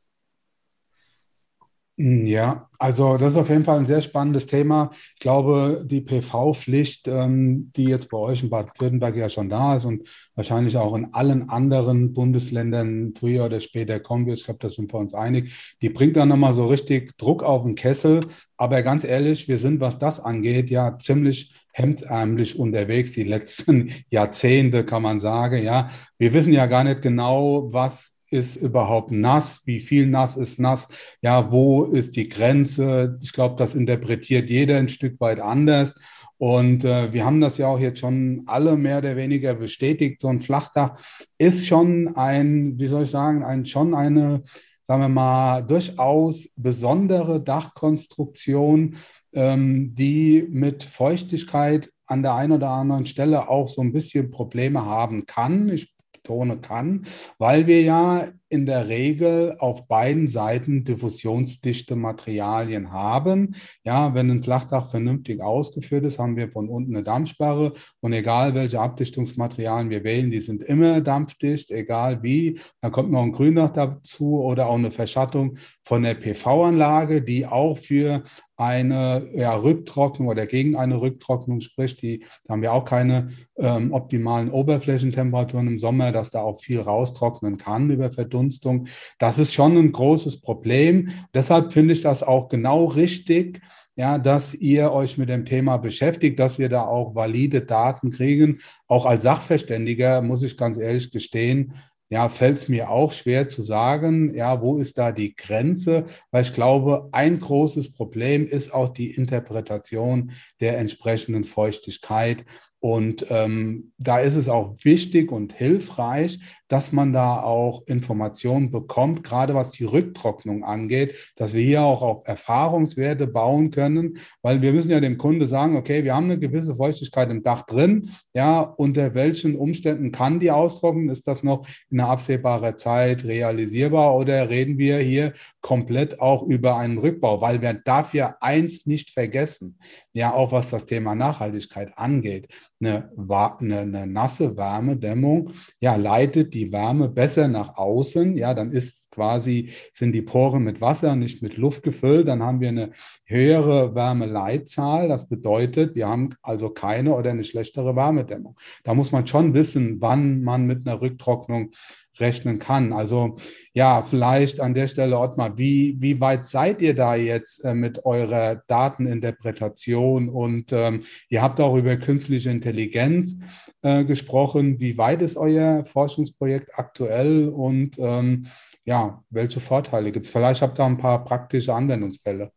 Hm, 1.99 2.25
ja, 2.25 2.69
also 2.77 3.17
das 3.17 3.31
ist 3.31 3.37
auf 3.37 3.49
jeden 3.49 3.65
Fall 3.65 3.77
ein 3.79 3.85
sehr 3.85 3.99
spannendes 3.99 4.45
Thema. 4.45 4.89
Ich 5.15 5.19
glaube, 5.19 5.83
die 5.85 5.99
PV-Pflicht, 5.99 7.09
ähm, 7.09 7.73
die 7.75 7.83
jetzt 7.83 8.09
bei 8.09 8.17
euch 8.17 8.41
in 8.41 8.49
Baden-Württemberg 8.49 9.17
ja 9.17 9.29
schon 9.29 9.49
da 9.49 9.75
ist 9.75 9.83
und 9.83 10.07
wahrscheinlich 10.33 10.77
auch 10.77 10.95
in 10.95 11.13
allen 11.13 11.49
anderen 11.49 12.13
Bundesländern 12.13 13.13
früher 13.19 13.43
oder 13.45 13.59
später 13.59 13.99
kommen 13.99 14.27
wird, 14.27 14.39
ich 14.39 14.45
glaube, 14.45 14.59
da 14.61 14.69
sind 14.69 14.93
wir 14.93 14.97
uns 14.97 15.13
einig, 15.13 15.75
die 15.81 15.89
bringt 15.89 16.15
dann 16.15 16.29
nochmal 16.29 16.53
so 16.53 16.67
richtig 16.67 17.17
Druck 17.17 17.43
auf 17.43 17.63
den 17.63 17.75
Kessel. 17.75 18.27
Aber 18.55 18.81
ganz 18.81 19.03
ehrlich, 19.03 19.49
wir 19.49 19.59
sind, 19.59 19.81
was 19.81 19.97
das 19.99 20.21
angeht, 20.21 20.69
ja 20.69 20.97
ziemlich 20.97 21.53
hemdsärmlich 21.73 22.57
unterwegs, 22.57 23.11
die 23.11 23.23
letzten 23.23 23.91
Jahrzehnte, 24.09 24.85
kann 24.85 25.01
man 25.01 25.19
sagen. 25.19 25.61
Ja, 25.63 25.89
wir 26.17 26.33
wissen 26.33 26.53
ja 26.53 26.65
gar 26.65 26.85
nicht 26.85 27.01
genau, 27.01 27.73
was 27.73 28.15
ist 28.31 28.55
überhaupt 28.55 29.11
nass? 29.11 29.61
Wie 29.65 29.79
viel 29.79 30.07
nass 30.07 30.37
ist 30.37 30.59
nass? 30.59 30.87
Ja, 31.21 31.51
wo 31.51 31.83
ist 31.83 32.15
die 32.15 32.29
Grenze? 32.29 33.17
Ich 33.21 33.33
glaube, 33.33 33.55
das 33.57 33.75
interpretiert 33.75 34.49
jeder 34.49 34.77
ein 34.77 34.89
Stück 34.89 35.19
weit 35.19 35.39
anders. 35.39 35.93
Und 36.37 36.85
äh, 36.85 37.11
wir 37.11 37.25
haben 37.25 37.41
das 37.41 37.57
ja 37.57 37.67
auch 37.67 37.79
jetzt 37.79 37.99
schon 37.99 38.43
alle 38.45 38.77
mehr 38.77 38.99
oder 38.99 39.17
weniger 39.17 39.55
bestätigt. 39.55 40.21
So 40.21 40.29
ein 40.29 40.39
Flachdach 40.39 40.97
ist 41.37 41.67
schon 41.67 42.15
ein, 42.15 42.79
wie 42.79 42.87
soll 42.87 43.03
ich 43.03 43.09
sagen, 43.09 43.43
ein, 43.43 43.65
schon 43.65 43.93
eine, 43.93 44.43
sagen 44.87 45.01
wir 45.01 45.09
mal, 45.09 45.61
durchaus 45.61 46.53
besondere 46.55 47.43
Dachkonstruktion, 47.43 48.95
ähm, 49.33 49.93
die 49.95 50.47
mit 50.49 50.83
Feuchtigkeit 50.83 51.91
an 52.07 52.23
der 52.23 52.35
einen 52.35 52.53
oder 52.53 52.69
anderen 52.69 53.05
Stelle 53.05 53.49
auch 53.49 53.67
so 53.67 53.81
ein 53.81 53.91
bisschen 53.91 54.31
Probleme 54.31 54.85
haben 54.85 55.25
kann. 55.25 55.67
Ich 55.67 55.93
betone 56.29 56.57
kann, 56.57 57.05
weil 57.37 57.67
wir 57.67 57.81
ja 57.81 58.27
in 58.51 58.65
der 58.65 58.87
Regel 58.87 59.55
auf 59.59 59.87
beiden 59.87 60.27
Seiten 60.27 60.83
diffusionsdichte 60.83 61.95
Materialien 61.95 62.91
haben. 62.91 63.55
Ja, 63.83 64.15
wenn 64.15 64.31
ein 64.31 64.43
Flachdach 64.43 64.89
vernünftig 64.89 65.41
ausgeführt 65.41 66.05
ist, 66.05 66.17
haben 66.17 66.35
wir 66.35 66.51
von 66.51 66.67
unten 66.67 66.95
eine 66.95 67.03
Dampfsperre 67.03 67.73
und 67.99 68.13
egal 68.13 68.55
welche 68.55 68.79
Abdichtungsmaterialien 68.79 69.91
wir 69.91 70.03
wählen, 70.03 70.31
die 70.31 70.39
sind 70.39 70.63
immer 70.63 71.01
dampfdicht, 71.01 71.69
egal 71.69 72.23
wie. 72.23 72.59
Dann 72.81 72.91
kommt 72.91 73.11
noch 73.11 73.21
ein 73.21 73.31
Gründach 73.31 73.69
dazu 73.69 74.41
oder 74.41 74.67
auch 74.67 74.77
eine 74.77 74.91
Verschattung 74.91 75.57
von 75.83 76.01
der 76.01 76.15
PV-Anlage, 76.15 77.21
die 77.21 77.45
auch 77.45 77.77
für 77.77 78.23
eine 78.59 79.25
ja, 79.33 79.55
Rücktrocknung 79.55 80.27
oder 80.27 80.45
gegen 80.45 80.75
eine 80.75 80.99
Rücktrocknung 80.99 81.61
spricht. 81.61 82.01
Die, 82.01 82.25
da 82.43 82.53
haben 82.53 82.61
wir 82.61 82.73
auch 82.73 82.83
keine 82.83 83.29
ähm, 83.57 83.93
optimalen 83.93 84.51
Oberflächentemperaturen 84.51 85.67
im 85.67 85.77
Sommer, 85.77 86.11
dass 86.11 86.29
da 86.29 86.41
auch 86.41 86.59
viel 86.59 86.81
raustrocknen 86.81 87.55
kann 87.55 87.89
über 87.89 88.11
Verdunstung. 88.11 88.87
Das 89.17 89.39
ist 89.39 89.53
schon 89.53 89.77
ein 89.77 89.93
großes 89.93 90.41
Problem. 90.41 91.09
Deshalb 91.33 91.71
finde 91.71 91.93
ich 91.93 92.01
das 92.01 92.21
auch 92.21 92.49
genau 92.49 92.85
richtig, 92.85 93.61
ja, 93.95 94.17
dass 94.17 94.53
ihr 94.53 94.91
euch 94.91 95.17
mit 95.17 95.29
dem 95.29 95.45
Thema 95.45 95.77
beschäftigt, 95.77 96.39
dass 96.39 96.59
wir 96.59 96.67
da 96.69 96.83
auch 96.83 97.15
valide 97.15 97.61
Daten 97.61 98.11
kriegen. 98.11 98.59
Auch 98.87 99.05
als 99.05 99.23
Sachverständiger 99.23 100.21
muss 100.21 100.43
ich 100.43 100.57
ganz 100.57 100.77
ehrlich 100.77 101.11
gestehen, 101.11 101.73
ja, 102.09 102.27
fällt 102.27 102.57
es 102.57 102.67
mir 102.67 102.89
auch 102.89 103.11
schwer 103.11 103.49
zu 103.49 103.61
sagen, 103.61 104.33
ja, 104.33 104.61
wo 104.61 104.77
ist 104.77 104.97
da 104.97 105.11
die 105.11 105.35
Grenze? 105.35 106.05
Weil 106.31 106.41
ich 106.41 106.53
glaube, 106.53 107.07
ein 107.11 107.39
großes 107.39 107.91
Problem 107.91 108.47
ist 108.47 108.73
auch 108.73 108.89
die 108.89 109.11
Interpretation 109.11 110.31
der 110.59 110.79
entsprechenden 110.79 111.43
Feuchtigkeit. 111.43 112.45
Und 112.81 113.25
ähm, 113.29 113.91
da 113.97 114.19
ist 114.19 114.35
es 114.35 114.47
auch 114.47 114.75
wichtig 114.83 115.33
und 115.33 115.51
hilfreich, 115.51 116.39
dass 116.69 116.93
man 116.93 117.11
da 117.11 117.41
auch 117.41 117.85
Informationen 117.87 118.71
bekommt, 118.71 119.23
gerade 119.23 119.53
was 119.53 119.71
die 119.71 119.83
Rücktrocknung 119.83 120.63
angeht, 120.63 121.33
dass 121.35 121.53
wir 121.53 121.61
hier 121.61 121.83
auch 121.83 122.01
auf 122.01 122.21
Erfahrungswerte 122.25 123.27
bauen 123.27 123.71
können, 123.71 124.17
weil 124.41 124.61
wir 124.61 124.71
müssen 124.71 124.91
ja 124.91 125.01
dem 125.01 125.17
Kunde 125.17 125.47
sagen, 125.47 125.75
okay, 125.75 126.05
wir 126.05 126.15
haben 126.15 126.25
eine 126.25 126.39
gewisse 126.39 126.75
Feuchtigkeit 126.75 127.29
im 127.29 127.43
Dach 127.43 127.63
drin, 127.63 128.11
ja, 128.33 128.61
unter 128.61 129.13
welchen 129.13 129.57
Umständen 129.57 130.13
kann 130.13 130.39
die 130.39 130.51
austrocknen? 130.51 131.09
Ist 131.09 131.27
das 131.27 131.43
noch 131.43 131.67
in 131.89 131.98
einer 131.99 132.09
absehbaren 132.09 132.77
Zeit 132.77 133.23
realisierbar 133.25 134.15
oder 134.15 134.49
reden 134.49 134.77
wir 134.77 134.99
hier 134.99 135.33
komplett 135.61 136.19
auch 136.21 136.43
über 136.43 136.77
einen 136.77 136.97
Rückbau? 136.97 137.41
Weil 137.41 137.61
wir 137.61 137.73
darf 137.73 138.13
ja 138.13 138.37
eins 138.39 138.85
nicht 138.85 139.09
vergessen, 139.11 139.77
ja, 140.13 140.33
auch 140.33 140.51
was 140.51 140.69
das 140.71 140.85
Thema 140.85 141.15
Nachhaltigkeit 141.15 141.97
angeht. 141.97 142.47
Eine, 142.81 143.11
eine, 143.59 143.79
eine 143.79 144.07
nasse 144.07 144.57
Wärmedämmung, 144.57 145.51
ja, 145.79 145.95
leitet 145.95 146.53
die 146.53 146.71
Wärme 146.71 147.09
besser 147.09 147.47
nach 147.47 147.77
außen, 147.77 148.35
ja, 148.37 148.53
dann 148.53 148.71
ist 148.71 149.11
quasi, 149.11 149.71
sind 149.93 150.13
die 150.13 150.21
Poren 150.21 150.63
mit 150.63 150.81
Wasser, 150.81 151.15
nicht 151.15 151.41
mit 151.41 151.57
Luft 151.57 151.83
gefüllt, 151.83 152.27
dann 152.27 152.41
haben 152.41 152.59
wir 152.59 152.69
eine 152.69 152.91
höhere 153.25 153.93
Wärmeleitzahl. 153.95 155.07
Das 155.07 155.27
bedeutet, 155.27 155.95
wir 155.95 156.07
haben 156.07 156.29
also 156.41 156.69
keine 156.69 157.15
oder 157.15 157.31
eine 157.31 157.43
schlechtere 157.43 157.95
Wärmedämmung. 157.95 158.57
Da 158.83 158.93
muss 158.93 159.11
man 159.11 159.27
schon 159.27 159.53
wissen, 159.53 160.01
wann 160.01 160.41
man 160.41 160.65
mit 160.65 160.87
einer 160.87 161.01
Rücktrocknung 161.01 161.71
rechnen 162.19 162.59
kann. 162.59 162.93
Also 162.93 163.37
ja, 163.73 164.01
vielleicht 164.03 164.59
an 164.59 164.73
der 164.73 164.87
Stelle, 164.87 165.19
Ottmar, 165.19 165.57
wie, 165.57 165.95
wie 165.99 166.19
weit 166.19 166.45
seid 166.47 166.81
ihr 166.81 166.95
da 166.95 167.15
jetzt 167.15 167.63
äh, 167.63 167.73
mit 167.73 168.05
eurer 168.05 168.61
Dateninterpretation? 168.67 170.29
Und 170.29 170.71
ähm, 170.71 171.01
ihr 171.29 171.41
habt 171.41 171.59
auch 171.61 171.75
über 171.75 171.95
künstliche 171.97 172.49
Intelligenz 172.49 173.37
äh, 173.81 174.03
gesprochen. 174.03 174.79
Wie 174.79 174.97
weit 174.97 175.21
ist 175.21 175.37
euer 175.37 175.85
Forschungsprojekt 175.85 176.71
aktuell 176.77 177.49
und 177.49 177.97
ähm, 177.99 178.47
ja, 178.85 179.23
welche 179.29 179.59
Vorteile 179.59 180.11
gibt 180.11 180.25
es? 180.25 180.31
Vielleicht 180.31 180.61
habt 180.61 180.79
ihr 180.79 180.85
ein 180.85 180.97
paar 180.97 181.23
praktische 181.23 181.73
Anwendungsfälle. 181.73 182.51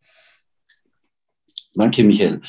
Danke, 1.75 2.05
Michael. 2.05 2.41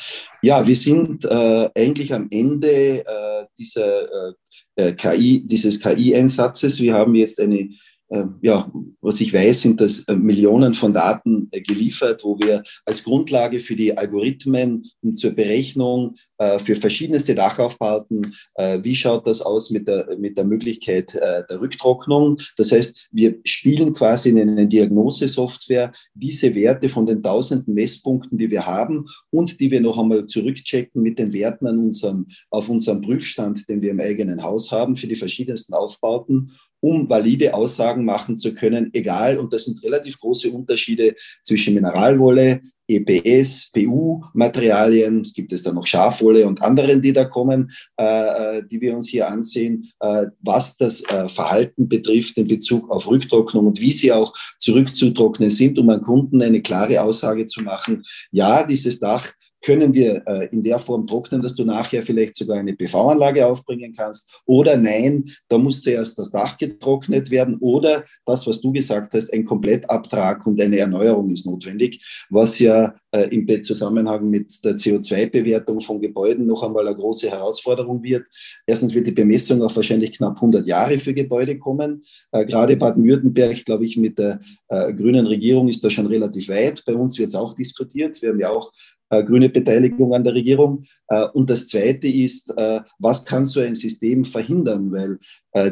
Ja, 0.42 0.66
wir 0.66 0.76
sind 0.76 1.26
äh, 1.26 1.70
eigentlich 1.76 2.14
am 2.14 2.28
Ende 2.30 3.06
äh, 3.06 3.46
dieser 3.58 4.04
äh, 4.04 4.34
äh 4.76 4.94
KI, 4.94 5.44
dieses 5.46 5.80
KI-Einsatzes. 5.80 6.82
Wir 6.82 6.94
haben 6.94 7.16
jetzt 7.16 7.40
eine 7.40 7.70
ähm, 8.14 8.36
ja, 8.42 8.72
was 9.02 9.22
ich 9.22 9.34
weiß, 9.34 9.62
sind 9.62 9.82
das 9.82 10.04
äh, 10.08 10.16
Millionen 10.16 10.76
von 10.76 10.94
Daten 10.94 11.48
äh, 11.52 11.62
geliefert, 11.62 12.24
wo 12.24 12.38
wir 12.38 12.64
als 12.86 13.04
Grundlage 13.04 13.60
für 13.60 13.76
die 13.76 13.98
Algorithmen 13.98 14.86
und 15.02 15.18
zur 15.18 15.32
Berechnung 15.32 16.16
äh, 16.33 16.33
für 16.60 16.76
verschiedenste 16.76 17.36
Dachaufbauten, 17.36 18.36
wie 18.82 18.96
schaut 18.96 19.28
das 19.28 19.42
aus 19.42 19.70
mit 19.70 19.88
der, 19.88 20.18
mit 20.18 20.38
der 20.38 20.46
Möglichkeit 20.46 21.14
der 21.14 21.60
Rücktrocknung. 21.60 22.38
Das 22.58 22.72
heißt, 22.72 23.08
wir 23.12 23.40
spielen 23.44 23.94
quasi 23.94 24.30
in 24.30 24.40
eine 24.40 24.68
Diagnosesoftware 24.68 25.92
diese 26.14 26.54
Werte 26.56 26.90
von 26.90 27.06
den 27.06 27.22
tausenden 27.22 27.74
Messpunkten, 27.74 28.38
die 28.38 28.52
wir 28.52 28.66
haben 28.66 29.06
und 29.30 29.60
die 29.60 29.72
wir 29.72 29.82
noch 29.82 30.00
einmal 30.00 30.26
zurückchecken 30.26 31.02
mit 31.02 31.20
den 31.20 31.34
Werten 31.34 31.68
an 31.68 31.80
unserem, 31.80 32.28
auf 32.50 32.70
unserem 32.70 33.02
Prüfstand, 33.02 33.68
den 33.70 33.82
wir 33.82 33.92
im 33.92 34.00
eigenen 34.00 34.44
Haus 34.44 34.72
haben 34.72 34.96
für 34.96 35.08
die 35.08 35.16
verschiedensten 35.16 35.74
Aufbauten 35.74 36.52
um 36.84 37.10
valide 37.10 37.54
Aussagen 37.54 38.04
machen 38.04 38.36
zu 38.36 38.54
können, 38.54 38.90
egal, 38.92 39.40
und 39.40 39.54
das 39.54 39.64
sind 39.64 39.82
relativ 39.84 40.20
große 40.20 40.52
Unterschiede 40.52 41.16
zwischen 41.42 41.76
Mineralwolle, 41.76 42.62
EPS, 42.88 43.72
PU-Materialien, 43.72 45.22
es 45.22 45.34
gibt 45.34 45.52
es 45.52 45.64
dann 45.64 45.76
noch 45.76 45.88
Schafwolle 45.88 46.46
und 46.48 46.62
anderen, 46.62 47.02
die 47.02 47.14
da 47.14 47.26
kommen, 47.26 47.72
äh, 47.98 48.58
äh, 48.58 48.64
die 48.66 48.82
wir 48.82 48.96
uns 48.96 49.08
hier 49.08 49.28
ansehen, 49.28 49.90
äh, 50.00 50.26
was 50.42 50.78
das 50.78 51.04
äh, 51.06 51.28
Verhalten 51.30 51.88
betrifft 51.88 52.38
in 52.38 52.48
Bezug 52.48 52.90
auf 52.90 53.08
Rücktrocknung 53.08 53.68
und 53.68 53.80
wie 53.80 53.92
sie 53.92 54.12
auch 54.12 54.34
zurückzutrocknen 54.60 55.50
sind, 55.50 55.80
um 55.80 55.90
an 55.90 56.02
Kunden 56.02 56.42
eine 56.42 56.62
klare 56.62 57.02
Aussage 57.02 57.46
zu 57.46 57.62
machen, 57.62 58.04
ja, 58.32 58.64
dieses 58.66 59.00
Dach 59.00 59.34
können 59.64 59.94
wir 59.94 60.22
äh, 60.28 60.50
in 60.52 60.62
der 60.62 60.78
Form 60.78 61.08
trocknen, 61.08 61.42
dass 61.42 61.56
du 61.56 61.64
nachher 61.64 62.04
vielleicht 62.04 62.36
sogar 62.36 62.58
eine 62.58 62.74
PV-Anlage 62.74 63.48
aufbringen 63.48 63.96
kannst. 63.96 64.42
Oder 64.46 64.78
nein, 64.78 65.32
da 65.48 65.58
muss 65.58 65.82
zuerst 65.82 66.20
das 66.20 66.32
Dach 66.32 66.58
getrocknet 66.58 67.32
werden. 67.32 67.58
Oder 67.60 68.04
das, 68.26 68.46
was 68.46 68.62
du 68.62 68.74
gesagt 68.74 69.14
hast, 69.14 69.34
ein 69.34 69.46
Komplettabtrag 69.46 70.46
und 70.46 70.62
eine 70.62 70.78
Erneuerung 70.78 71.32
ist 71.32 71.46
notwendig, 71.46 72.04
was 72.30 72.60
ja 72.60 72.94
äh, 73.12 73.30
im 73.34 73.64
Zusammenhang 73.64 74.30
mit 74.30 74.64
der 74.66 74.76
CO2-Bewertung 74.76 75.80
von 75.80 76.02
Gebäuden 76.02 76.46
noch 76.46 76.64
einmal 76.64 76.86
eine 76.86 76.96
große 76.96 77.32
Herausforderung 77.32 78.04
wird. 78.04 78.28
Erstens 78.68 78.94
wird 78.94 79.08
die 79.08 79.12
Bemessung 79.12 79.62
auch 79.62 79.76
wahrscheinlich 79.76 80.12
knapp 80.12 80.36
100 80.36 80.66
Jahre 80.66 80.98
für 80.98 81.14
Gebäude 81.14 81.58
kommen. 81.58 82.04
Äh, 82.32 82.46
gerade 82.46 82.76
Baden-Württemberg, 82.76 83.64
glaube 83.64 83.86
ich, 83.86 83.96
mit 83.96 84.20
der 84.20 84.42
äh, 84.68 84.94
grünen 84.94 85.26
Regierung 85.26 85.70
ist 85.70 85.84
da 85.84 85.90
schon 85.90 86.08
relativ 86.08 86.50
weit. 86.50 86.84
Bei 86.86 86.96
uns 86.96 87.18
wird 87.18 87.30
es 87.30 87.36
auch 87.36 87.56
diskutiert. 87.56 88.22
Wir 88.22 88.30
haben 88.30 88.40
ja 88.40 88.50
auch 88.50 88.72
grüne 89.22 89.50
Beteiligung 89.50 90.14
an 90.14 90.24
der 90.24 90.34
Regierung. 90.34 90.84
Äh, 91.08 91.26
und 91.34 91.50
das 91.50 91.68
Zweite 91.68 92.08
ist, 92.08 92.52
äh, 92.58 92.82
was 93.00 93.26
kann 93.26 93.46
so 93.46 93.60
ein 93.60 93.76
System 93.76 94.26
verhindern? 94.26 94.92
Weil 94.92 95.20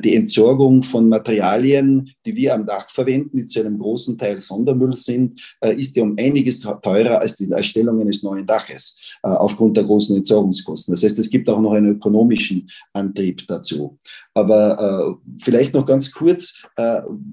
die 0.04 0.15
Entsorgung 0.15 0.84
von 0.84 1.10
Materialien, 1.10 2.12
die 2.26 2.36
wir 2.36 2.54
am 2.54 2.65
Dach 2.65 2.89
verwenden, 2.89 3.38
die 3.38 3.46
zu 3.46 3.62
einem 3.62 3.80
großen 3.80 4.17
Teil 4.17 4.39
Sondermüll 4.39 4.96
sind, 4.96 5.41
ist 5.62 5.96
ja 5.96 6.04
um 6.04 6.15
einiges 6.20 6.60
teurer 6.60 7.20
als 7.20 7.36
die 7.38 7.50
Erstellung 7.50 8.00
eines 8.00 8.22
neuen 8.22 8.46
Daches 8.46 9.17
aufgrund 9.24 9.78
der 9.78 9.84
großen 9.84 10.15
Entsorgungskosten. 10.17 10.94
Das 10.94 11.04
heißt, 11.04 11.17
es 11.17 11.30
gibt 11.30 11.50
auch 11.50 11.60
noch 11.60 11.72
einen 11.72 11.94
ökonomischen 11.94 12.70
Antrieb 12.94 13.48
dazu. 13.48 13.98
Aber 14.36 15.20
vielleicht 15.39 15.74
noch 15.74 15.86
ganz 15.86 16.12
kurz, 16.12 16.62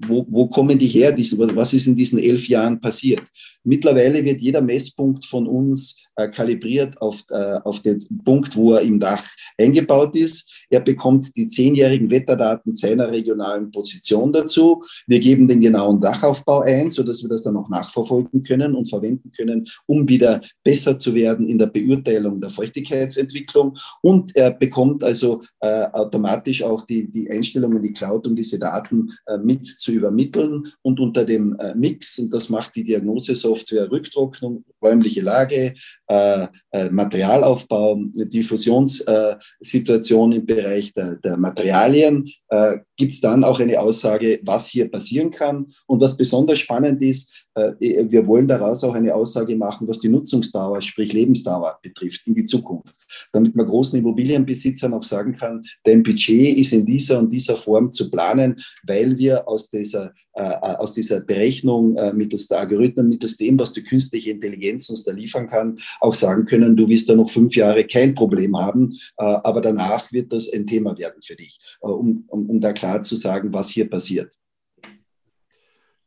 wo, 0.07 0.25
wo 0.27 0.47
kommen 0.47 0.79
die 0.79 0.87
her? 0.87 1.15
Was 1.15 1.73
ist 1.73 1.87
in 1.87 1.95
diesen 1.95 2.19
elf 2.19 2.47
Jahren 2.47 2.79
passiert? 2.79 3.23
Mittlerweile 3.63 4.23
wird 4.23 4.41
jeder 4.41 4.61
Messpunkt 4.61 5.25
von 5.25 5.45
uns 5.45 5.97
äh, 6.08 6.08
kalibriert 6.27 7.01
auf, 7.01 7.23
äh, 7.29 7.59
auf 7.63 7.81
den 7.81 7.97
Punkt, 8.23 8.55
wo 8.55 8.73
er 8.73 8.81
im 8.81 8.99
Dach 8.99 9.23
eingebaut 9.57 10.15
ist. 10.15 10.51
Er 10.69 10.79
bekommt 10.79 11.35
die 11.35 11.47
zehnjährigen 11.47 12.11
Wetterdaten 12.11 12.71
seiner 12.71 13.09
regionalen 13.09 13.71
Position 13.71 14.31
dazu. 14.31 14.83
Wir 15.07 15.19
geben 15.19 15.47
den 15.47 15.61
genauen 15.61 15.99
Dachaufbau 15.99 16.61
ein, 16.61 16.89
sodass 16.89 17.21
wir 17.21 17.29
das 17.29 17.43
dann 17.43 17.57
auch 17.57 17.69
nachverfolgen 17.69 18.43
können 18.43 18.75
und 18.75 18.89
verwenden 18.89 19.31
können, 19.31 19.67
um 19.85 20.07
wieder 20.07 20.41
besser 20.63 20.97
zu 20.97 21.15
werden 21.15 21.47
in 21.47 21.57
der 21.57 21.67
Beurteilung 21.67 22.41
der 22.41 22.49
Feuchtigkeitsentwicklung. 22.49 23.77
Und 24.01 24.35
er 24.35 24.51
bekommt 24.51 25.03
also 25.03 25.41
äh, 25.59 25.85
automatisch 25.91 26.63
auch 26.63 26.85
die, 26.85 27.09
die 27.09 27.29
Einstellungen 27.29 27.77
in 27.77 27.83
die 27.83 27.93
Cloud, 27.93 28.27
um 28.27 28.35
diese 28.35 28.59
Daten 28.59 29.11
äh, 29.25 29.37
mit 29.37 29.65
zu 29.65 29.91
übermitteln. 29.91 30.67
Und 30.81 30.99
unter 30.99 31.25
dem 31.25 31.55
äh, 31.59 31.75
Mix, 31.75 32.19
und 32.19 32.33
das 32.33 32.49
macht 32.49 32.75
die 32.75 32.83
Diagnosesoftware 32.83 33.91
Rücktrocknung, 33.91 34.63
räumliche 34.81 35.21
Lage, 35.21 35.75
äh, 36.07 36.47
äh, 36.71 36.89
Materialaufbau, 36.89 38.01
Diffusionssituation 38.13 40.31
im 40.31 40.45
Bereich 40.45 40.93
der, 40.93 41.17
der 41.17 41.35
Materialien, 41.37 42.29
äh, 42.49 42.77
gibt 42.97 43.13
es 43.13 43.21
dann 43.21 43.43
auch 43.43 43.59
eine 43.59 43.79
Aussage, 43.79 44.39
was 44.43 44.67
hier 44.67 44.91
passieren 44.91 45.31
kann. 45.31 45.71
Und 45.87 46.01
was 46.01 46.17
besonders 46.17 46.59
spannend 46.59 47.01
ist, 47.01 47.33
äh, 47.55 47.71
wir 47.79 48.27
wollen 48.27 48.47
daraus 48.47 48.83
auch 48.83 48.93
eine 48.93 49.15
Aussage 49.15 49.55
machen, 49.55 49.87
was 49.87 49.99
die 49.99 50.09
Nutzungsdauer, 50.09 50.81
sprich 50.81 51.13
Lebensdauer 51.13 51.79
betrifft 51.81 52.27
in 52.27 52.33
die 52.33 52.43
Zukunft. 52.43 52.95
Damit 53.31 53.55
man 53.55 53.65
großen 53.65 53.97
Immobilienbesitzern 53.99 54.93
auch 54.93 55.03
sagen 55.03 55.35
kann, 55.35 55.63
dein 55.83 56.03
Budget 56.03 56.57
ist 56.57 56.73
in 56.73 56.85
dieser 56.85 57.19
und 57.19 57.31
dieser 57.31 57.55
Form 57.55 57.91
zu 57.91 58.11
planen, 58.11 58.59
weil 58.85 59.17
wir 59.17 59.47
aus 59.47 59.69
dieser, 59.69 60.07
äh, 60.07 60.11
aus 60.39 60.93
dieser 60.93 61.21
Berechnung 61.21 61.95
äh, 61.97 62.13
mittels 62.13 62.47
der 62.47 62.59
Algorithmen, 62.59 63.09
mittels 63.09 63.37
dem, 63.37 63.59
was 63.59 63.73
die 63.73 63.83
künstliche 63.83 64.31
Intelligenz 64.31 64.89
uns 64.89 65.03
da 65.03 65.11
liefern 65.11 65.49
kann, 65.49 65.79
auch 65.99 66.13
sagen 66.13 66.45
können, 66.45 66.75
du 66.75 66.87
wirst 66.87 67.09
da 67.09 67.15
noch 67.15 67.29
fünf 67.29 67.55
Jahre 67.55 67.85
kein 67.85 68.15
Problem 68.15 68.57
haben, 68.57 68.93
äh, 69.17 69.23
aber 69.23 69.61
danach 69.61 70.11
wird 70.11 70.31
das 70.33 70.51
ein 70.51 70.65
Thema 70.65 70.97
werden 70.97 71.21
für 71.21 71.35
dich, 71.35 71.59
äh, 71.81 71.87
um, 71.87 72.25
um, 72.27 72.49
um 72.49 72.61
da 72.61 72.73
klar 72.73 73.01
zu 73.01 73.15
sagen, 73.15 73.53
was 73.53 73.69
hier 73.69 73.89
passiert. 73.89 74.33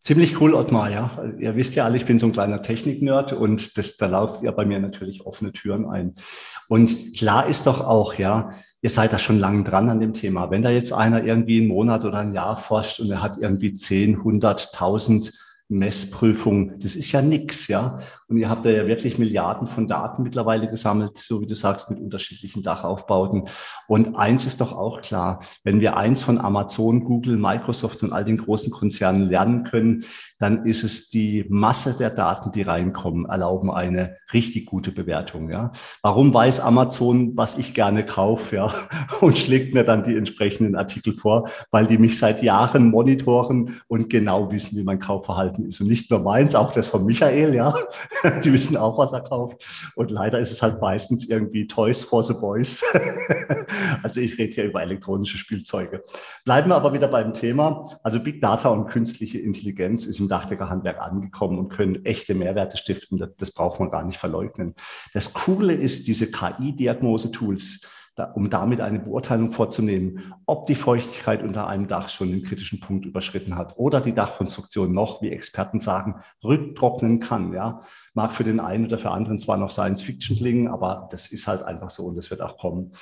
Ziemlich 0.03 0.41
cool, 0.41 0.55
Ottmar, 0.55 0.91
ja. 0.91 1.25
Ihr 1.39 1.55
wisst 1.55 1.77
ja 1.77 1.85
alle, 1.85 1.97
ich 1.97 2.07
bin 2.07 2.19
so 2.19 2.27
ein 2.27 2.33
kleiner 2.33 2.61
Technik-Nerd 2.61 3.35
und 3.35 3.79
das, 3.79 3.97
da 3.97 4.07
lauft 4.07 4.43
ihr 4.43 4.51
bei 4.51 4.65
mir 4.65 4.81
natürlich 4.81 5.25
offene 5.25 5.53
Türen 5.53 5.89
ein. 5.89 6.17
Und 6.67 7.17
klar 7.17 7.47
ist 7.47 7.69
doch 7.69 7.87
auch, 7.87 8.15
ja, 8.15 8.51
ihr 8.81 8.91
seid 8.91 9.13
da 9.13 9.19
schon 9.21 9.39
lange 9.39 9.63
dran 9.63 9.91
an 9.91 10.01
dem 10.01 10.13
Thema. 10.13 10.51
Wenn 10.51 10.63
da 10.63 10.71
jetzt 10.71 10.93
einer 10.93 11.23
irgendwie 11.23 11.61
einen 11.61 11.69
Monat 11.69 12.05
oder 12.05 12.19
ein 12.19 12.35
Jahr 12.35 12.57
forscht 12.57 12.99
und 12.99 13.13
er 13.13 13.23
hat 13.23 13.39
irgendwie 13.39 13.75
10, 13.75 14.17
100, 14.17 14.71
1000 14.73 15.33
Messprüfung, 15.73 16.79
das 16.81 16.95
ist 16.95 17.13
ja 17.13 17.23
nix, 17.23 17.69
ja. 17.69 17.99
Und 18.29 18.37
ihr 18.37 18.49
habt 18.49 18.65
da 18.65 18.71
ja 18.71 18.87
wirklich 18.87 19.19
Milliarden 19.19 19.67
von 19.67 19.87
Daten 19.87 20.23
mittlerweile 20.23 20.69
gesammelt, 20.69 21.17
so 21.17 21.41
wie 21.41 21.47
du 21.47 21.55
sagst, 21.55 21.91
mit 21.91 21.99
unterschiedlichen 21.99 22.63
Dachaufbauten. 22.63 23.45
Und 23.89 24.17
eins 24.17 24.45
ist 24.47 24.61
doch 24.61 24.73
auch 24.73 25.01
klar, 25.01 25.41
wenn 25.65 25.81
wir 25.81 25.97
eins 25.97 26.23
von 26.23 26.39
Amazon, 26.39 27.05
Google, 27.05 27.39
Microsoft 27.39 28.03
und 28.03 28.13
all 28.13 28.25
den 28.25 28.39
großen 28.39 28.71
Konzernen 28.71 29.29
lernen 29.29 29.65
können, 29.65 30.05
dann 30.43 30.67
ist 30.67 30.83
es 30.83 31.09
die 31.09 31.45
Masse 31.49 31.97
der 31.97 32.11
Daten, 32.11 32.51
die 32.51 32.63
reinkommen, 32.63 33.27
erlauben 33.27 33.71
eine 33.71 34.17
richtig 34.33 34.67
gute 34.67 34.91
Bewertung, 34.91 35.49
ja. 35.49 35.71
Warum 36.03 36.35
weiß 36.35 36.59
Amazon, 36.59 37.37
was 37.37 37.57
ich 37.59 37.75
gerne 37.75 38.05
kaufe, 38.05 38.57
ja, 38.57 38.75
und 39.21 39.39
schlägt 39.39 39.73
mir 39.73 39.85
dann 39.85 40.03
die 40.03 40.17
entsprechenden 40.17 40.75
Artikel 40.75 41.15
vor, 41.15 41.49
weil 41.71 41.87
die 41.87 41.97
mich 41.97 42.19
seit 42.19 42.43
Jahren 42.43 42.91
monitoren 42.91 43.81
und 43.87 44.11
genau 44.11 44.51
wissen, 44.51 44.77
wie 44.77 44.83
mein 44.83 44.99
Kaufverhalten 44.99 45.65
ist. 45.65 45.81
Und 45.81 45.87
nicht 45.87 46.11
nur 46.11 46.19
meins, 46.19 46.57
auch 46.57 46.73
das 46.73 46.89
von 46.89 47.07
Michael, 47.07 47.55
ja. 47.55 47.73
Die 48.45 48.53
wissen 48.53 48.77
auch, 48.77 48.99
was 48.99 49.13
er 49.13 49.21
kauft. 49.21 49.65
Und 49.95 50.11
leider 50.11 50.41
ist 50.41 50.51
es 50.51 50.61
halt 50.61 50.81
meistens 50.81 51.29
irgendwie 51.29 51.69
Toys 51.69 52.03
for 52.03 52.25
the 52.25 52.35
Boys. 52.35 52.83
Also 54.03 54.21
ich 54.21 54.39
rede 54.39 54.53
hier 54.53 54.65
über 54.65 54.83
elektronische 54.83 55.39
Spielzeuge. 55.39 56.03
Bleiben 56.45 56.69
wir 56.71 56.77
aber 56.77 56.93
wieder 56.93 57.09
beim 57.09 57.33
Thema. 57.33 57.87
Also 58.03 58.21
Big 58.21 58.41
Data 58.41 58.69
und 58.69 58.89
künstliche 58.89 59.39
Intelligenz 59.39 60.05
ist 60.05 60.19
im 60.19 60.29
Dachdeckerhandwerk 60.33 61.01
angekommen 61.01 61.59
und 61.59 61.69
können 61.69 62.05
echte 62.05 62.35
Mehrwerte 62.35 62.79
stiften. 62.79 63.23
Das 63.37 63.53
braucht 63.53 63.79
man 63.79 63.91
gar 63.91 64.05
nicht 64.05 64.19
verleugnen. 64.19 64.75
Das 65.13 65.35
Coole 65.35 65.75
ist, 65.75 66.07
diese 66.07 66.31
KI-Diagnose-Tools, 66.31 67.83
da, 68.15 68.25
um 68.25 68.51
damit 68.51 68.81
eine 68.81 68.99
Beurteilung 68.99 69.53
vorzunehmen, 69.53 70.35
ob 70.45 70.67
die 70.67 70.75
Feuchtigkeit 70.75 71.43
unter 71.43 71.67
einem 71.67 71.89
Dach 71.89 72.11
schon 72.11 72.31
den 72.31 72.43
kritischen 72.43 72.81
Punkt 72.81 73.07
überschritten 73.07 73.57
hat 73.57 73.77
oder 73.77 74.01
die 74.01 74.15
Dachkonstruktion 74.15 74.93
noch, 74.93 75.23
wie 75.23 75.31
Experten 75.31 75.81
sagen, 75.81 76.17
rücktrocknen 76.45 77.21
kann. 77.21 77.55
Ja, 77.55 77.81
mag 78.13 78.35
für 78.35 78.45
den 78.45 78.61
einen 78.61 78.87
oder 78.87 78.99
für 78.99 79.11
anderen 79.11 79.39
zwar 79.39 79.57
noch 79.57 79.71
Science 79.71 80.03
Fiction 80.03 80.37
klingen, 80.37 80.69
aber 80.69 81.09
das 81.11 81.29
ist 81.33 81.47
halt 81.47 81.63
einfach 81.63 81.91
so 81.91 82.05
und 82.05 82.17
das 82.17 82.31
wird 82.31 82.43
auch 82.43 82.59
kommen. 82.59 82.93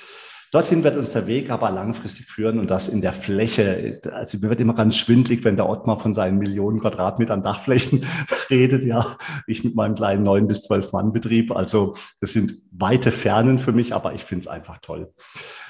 Dorthin 0.51 0.83
wird 0.83 0.97
uns 0.97 1.13
der 1.13 1.27
Weg 1.27 1.49
aber 1.49 1.71
langfristig 1.71 2.25
führen 2.25 2.59
und 2.59 2.69
das 2.69 2.89
in 2.89 2.99
der 2.99 3.13
Fläche. 3.13 4.01
Also 4.11 4.37
mir 4.37 4.49
wird 4.49 4.59
immer 4.59 4.75
ganz 4.75 4.97
schwindlig, 4.97 5.45
wenn 5.45 5.55
der 5.55 5.69
Ottmar 5.69 5.97
von 5.97 6.13
seinen 6.13 6.39
Millionen 6.39 6.81
Quadratmetern 6.81 7.41
Dachflächen 7.41 8.05
redet. 8.49 8.83
Ja, 8.83 9.17
ich 9.47 9.63
mit 9.63 9.75
meinem 9.75 9.95
kleinen 9.95 10.23
neun 10.23 10.49
bis 10.49 10.63
zwölf 10.63 10.91
Mann 10.91 11.13
Betrieb. 11.13 11.55
Also 11.55 11.95
das 12.19 12.33
sind 12.33 12.61
weite 12.71 13.13
Fernen 13.13 13.59
für 13.59 13.71
mich, 13.71 13.93
aber 13.93 14.13
ich 14.13 14.25
finde 14.25 14.41
es 14.41 14.47
einfach 14.47 14.79
toll. 14.79 15.13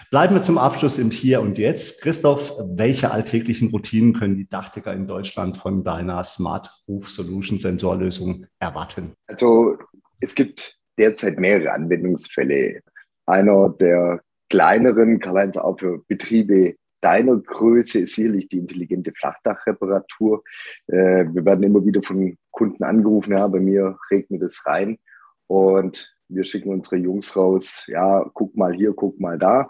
Bleiben 0.09 0.33
wir 0.33 0.41
zum 0.41 0.57
Abschluss 0.57 0.97
im 0.97 1.11
Hier 1.11 1.41
und 1.41 1.59
Jetzt. 1.59 2.01
Christoph, 2.01 2.51
welche 2.65 3.11
alltäglichen 3.11 3.69
Routinen 3.69 4.13
können 4.13 4.35
die 4.35 4.49
Dachdecker 4.49 4.93
in 4.93 5.05
Deutschland 5.05 5.57
von 5.57 5.83
deiner 5.83 6.23
Smart 6.23 6.71
Roof 6.87 7.07
Solution 7.07 7.59
Sensorlösung 7.59 8.47
erwarten? 8.57 9.13
Also 9.27 9.77
es 10.19 10.33
gibt 10.33 10.79
derzeit 10.97 11.39
mehrere 11.39 11.71
Anwendungsfälle. 11.71 12.81
Einer 13.27 13.69
der 13.69 14.21
kleineren, 14.51 15.23
auch 15.57 15.79
für 15.79 16.03
Betriebe 16.09 16.75
deiner 16.99 17.37
Größe 17.37 17.99
ist 17.99 18.15
sicherlich 18.15 18.49
die 18.49 18.59
intelligente 18.59 19.13
Flachdachreparatur. 19.17 20.43
Äh, 20.87 21.25
wir 21.33 21.45
werden 21.45 21.63
immer 21.63 21.85
wieder 21.85 22.03
von 22.03 22.37
Kunden 22.51 22.83
angerufen, 22.83 23.31
ja, 23.31 23.47
bei 23.47 23.61
mir 23.61 23.97
regnet 24.11 24.41
es 24.43 24.65
rein 24.65 24.99
und 25.47 26.13
wir 26.27 26.43
schicken 26.43 26.69
unsere 26.69 26.97
Jungs 26.97 27.35
raus, 27.35 27.85
ja, 27.87 28.29
guck 28.33 28.55
mal 28.57 28.73
hier, 28.73 28.93
guck 28.93 29.19
mal 29.21 29.39
da, 29.39 29.69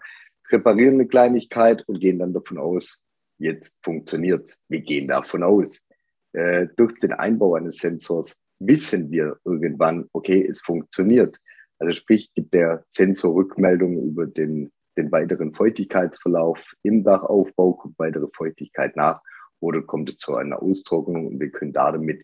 reparieren 0.50 0.96
eine 0.96 1.08
Kleinigkeit 1.08 1.88
und 1.88 2.00
gehen 2.00 2.18
dann 2.18 2.34
davon 2.34 2.58
aus, 2.58 3.04
jetzt 3.38 3.80
funktioniert 3.84 4.48
es. 4.48 4.60
Wir 4.68 4.82
gehen 4.82 5.08
davon 5.08 5.44
aus. 5.44 5.86
Äh, 6.34 6.68
durch 6.76 7.00
den 7.00 7.14
Einbau 7.14 7.54
eines 7.54 7.78
Sensors 7.78 8.36
wissen 8.60 9.12
wir 9.12 9.38
irgendwann, 9.46 10.10
okay, 10.12 10.44
es 10.44 10.60
funktioniert. 10.60 11.38
Also 11.82 11.94
sprich, 11.94 12.32
gibt 12.36 12.54
der 12.54 12.86
Sensor 12.90 13.34
Rückmeldung 13.34 13.98
über 14.04 14.28
den, 14.28 14.72
den 14.98 15.12
weiteren 15.12 15.56
Feuchtigkeitsverlauf 15.56 16.60
im 16.84 17.04
Dachaufbau, 17.04 17.74
kommt 17.74 17.98
weitere 17.98 18.28
Feuchtigkeit 18.38 18.96
nach 18.96 19.20
oder 19.60 19.82
kommt 19.82 20.10
es 20.10 20.20
zu 20.20 20.36
einer 20.36 20.62
Austrocknung 20.62 21.26
und 21.26 21.40
wir 21.40 21.50
können 21.50 21.74
damit 21.74 22.24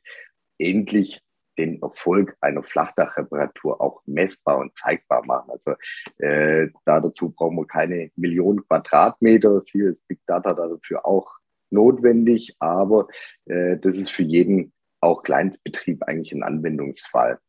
endlich 0.60 1.24
den 1.58 1.82
Erfolg 1.82 2.38
einer 2.40 2.62
Flachdachreparatur 2.62 3.82
auch 3.82 4.04
messbar 4.06 4.60
und 4.60 4.78
zeigbar 4.78 5.26
machen. 5.26 5.50
Also 5.50 5.72
äh, 6.20 6.68
da 6.86 7.00
dazu 7.00 7.32
brauchen 7.32 7.58
wir 7.58 7.66
keine 7.66 8.12
Millionen 8.16 8.64
Quadratmeter. 8.68 9.60
Hier 9.72 9.90
ist 9.90 10.08
Big 10.08 10.20
Data 10.28 10.54
dafür 10.54 11.04
auch 11.04 11.32
notwendig, 11.72 12.56
aber 12.60 13.08
äh, 13.46 13.76
das 13.78 13.98
ist 13.98 14.12
für 14.12 14.22
jeden 14.22 14.72
auch 15.02 15.24
Kleinstbetrieb 15.24 16.04
eigentlich 16.04 16.32
ein 16.32 16.44
Anwendungsfall. 16.44 17.40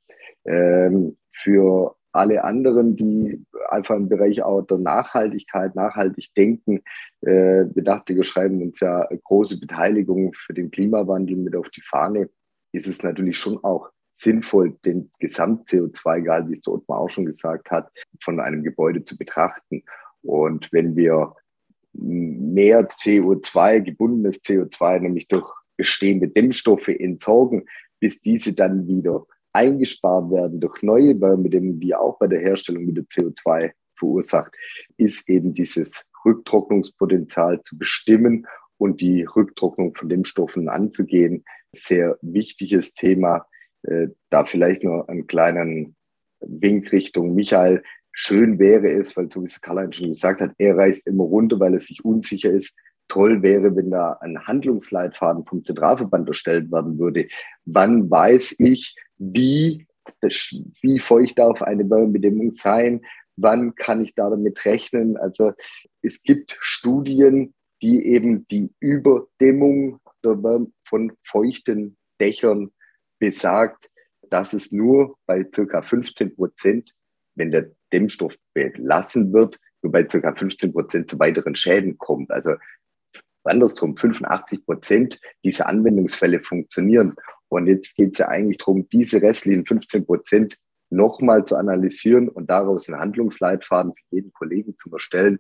Ähm, 0.46 1.18
für 1.32 1.97
alle 2.12 2.44
anderen, 2.44 2.96
die 2.96 3.44
einfach 3.68 3.96
im 3.96 4.08
Bereich 4.08 4.42
auch 4.42 4.62
der 4.62 4.78
Nachhaltigkeit, 4.78 5.74
nachhaltig 5.74 6.34
denken, 6.36 6.82
äh, 7.20 7.64
Bedachtige 7.64 8.24
schreiben 8.24 8.62
uns 8.62 8.80
ja 8.80 9.06
große 9.24 9.60
Beteiligung 9.60 10.32
für 10.34 10.54
den 10.54 10.70
Klimawandel 10.70 11.36
mit 11.36 11.54
auf 11.54 11.68
die 11.70 11.82
Fahne, 11.82 12.30
ist 12.72 12.86
es 12.86 13.02
natürlich 13.02 13.36
schon 13.38 13.62
auch 13.62 13.90
sinnvoll, 14.14 14.76
den 14.84 15.10
Gesamt-CO2-Gehalt, 15.20 16.48
wie 16.48 16.54
es 16.54 16.62
der 16.62 16.74
Ottmar 16.74 16.98
auch 16.98 17.10
schon 17.10 17.26
gesagt 17.26 17.70
hat, 17.70 17.90
von 18.20 18.40
einem 18.40 18.64
Gebäude 18.64 19.04
zu 19.04 19.16
betrachten. 19.16 19.84
Und 20.22 20.68
wenn 20.72 20.96
wir 20.96 21.34
mehr 21.92 22.88
CO2, 22.88 23.80
gebundenes 23.80 24.42
CO2, 24.42 25.00
nämlich 25.00 25.28
durch 25.28 25.48
bestehende 25.76 26.28
Dämmstoffe 26.28 26.88
entsorgen, 26.88 27.66
bis 28.00 28.20
diese 28.20 28.54
dann 28.54 28.86
wieder 28.88 29.24
eingespart 29.58 30.30
werden 30.30 30.60
durch 30.60 30.82
neue 30.82 31.20
Wärmedämmungen, 31.20 31.80
die 31.80 31.94
auch 31.94 32.18
bei 32.18 32.28
der 32.28 32.40
Herstellung 32.40 32.86
wieder 32.86 33.02
CO2 33.02 33.72
verursacht, 33.98 34.54
ist 34.96 35.28
eben 35.28 35.52
dieses 35.52 36.04
Rücktrocknungspotenzial 36.24 37.60
zu 37.62 37.76
bestimmen 37.76 38.46
und 38.78 39.00
die 39.00 39.24
Rücktrocknung 39.24 39.94
von 39.94 40.08
Dämmstoffen 40.08 40.68
anzugehen. 40.68 41.44
Sehr 41.74 42.16
wichtiges 42.22 42.94
Thema. 42.94 43.46
Äh, 43.82 44.08
da 44.30 44.44
vielleicht 44.44 44.84
nur 44.84 45.08
einen 45.08 45.26
kleinen 45.26 45.96
Wink 46.40 46.92
Richtung 46.92 47.34
Michael. 47.34 47.82
Schön 48.12 48.58
wäre 48.60 48.88
es, 48.92 49.16
weil 49.16 49.28
so 49.30 49.42
wie 49.42 49.46
es 49.46 49.60
Karl 49.60 49.92
schon 49.92 50.08
gesagt 50.08 50.40
hat, 50.40 50.52
er 50.58 50.76
reist 50.76 51.06
immer 51.06 51.24
runter, 51.24 51.58
weil 51.58 51.74
er 51.74 51.80
sich 51.80 52.04
unsicher 52.04 52.50
ist. 52.50 52.76
Toll 53.08 53.42
wäre, 53.42 53.74
wenn 53.74 53.90
da 53.90 54.18
ein 54.20 54.46
Handlungsleitfaden 54.46 55.44
vom 55.46 55.64
Zentralverband 55.64 56.28
erstellt 56.28 56.70
werden 56.70 56.98
würde. 56.98 57.28
Wann 57.64 58.10
weiß 58.10 58.56
ich, 58.58 58.96
wie, 59.16 59.86
wie 60.82 60.98
feucht 60.98 61.38
darf 61.38 61.62
eine 61.62 61.88
Wärmebedingung 61.88 62.50
sein? 62.50 63.00
Wann 63.36 63.74
kann 63.74 64.02
ich 64.02 64.14
da 64.14 64.30
damit 64.30 64.64
rechnen? 64.64 65.16
Also 65.16 65.52
es 66.02 66.22
gibt 66.22 66.56
Studien, 66.60 67.54
die 67.82 68.04
eben 68.06 68.46
die 68.48 68.70
Überdämmung 68.80 70.00
von 70.84 71.12
feuchten 71.22 71.96
Dächern 72.20 72.72
besagt, 73.18 73.88
dass 74.30 74.52
es 74.52 74.72
nur 74.72 75.16
bei 75.26 75.46
circa 75.54 75.82
15 75.82 76.34
Prozent, 76.34 76.92
wenn 77.34 77.50
der 77.50 77.70
Dämmstoff 77.92 78.36
belassen 78.52 79.32
wird, 79.32 79.58
nur 79.82 79.92
bei 79.92 80.06
circa 80.08 80.34
15 80.34 80.72
Prozent 80.72 81.08
zu 81.08 81.18
weiteren 81.18 81.54
Schäden 81.54 81.98
kommt. 81.98 82.30
Also 82.30 82.54
andersrum, 83.48 83.96
85 83.96 84.64
Prozent 84.64 85.20
dieser 85.44 85.68
Anwendungsfälle 85.68 86.40
funktionieren. 86.40 87.14
Und 87.48 87.66
jetzt 87.66 87.96
geht 87.96 88.12
es 88.12 88.18
ja 88.18 88.28
eigentlich 88.28 88.58
darum, 88.58 88.88
diese 88.90 89.22
restlichen 89.22 89.66
15 89.66 90.06
Prozent 90.06 90.58
nochmal 90.90 91.44
zu 91.44 91.56
analysieren 91.56 92.28
und 92.28 92.48
daraus 92.48 92.88
einen 92.88 93.00
Handlungsleitfaden 93.00 93.92
für 93.92 94.16
jeden 94.16 94.32
Kollegen 94.32 94.76
zu 94.78 94.90
erstellen, 94.90 95.38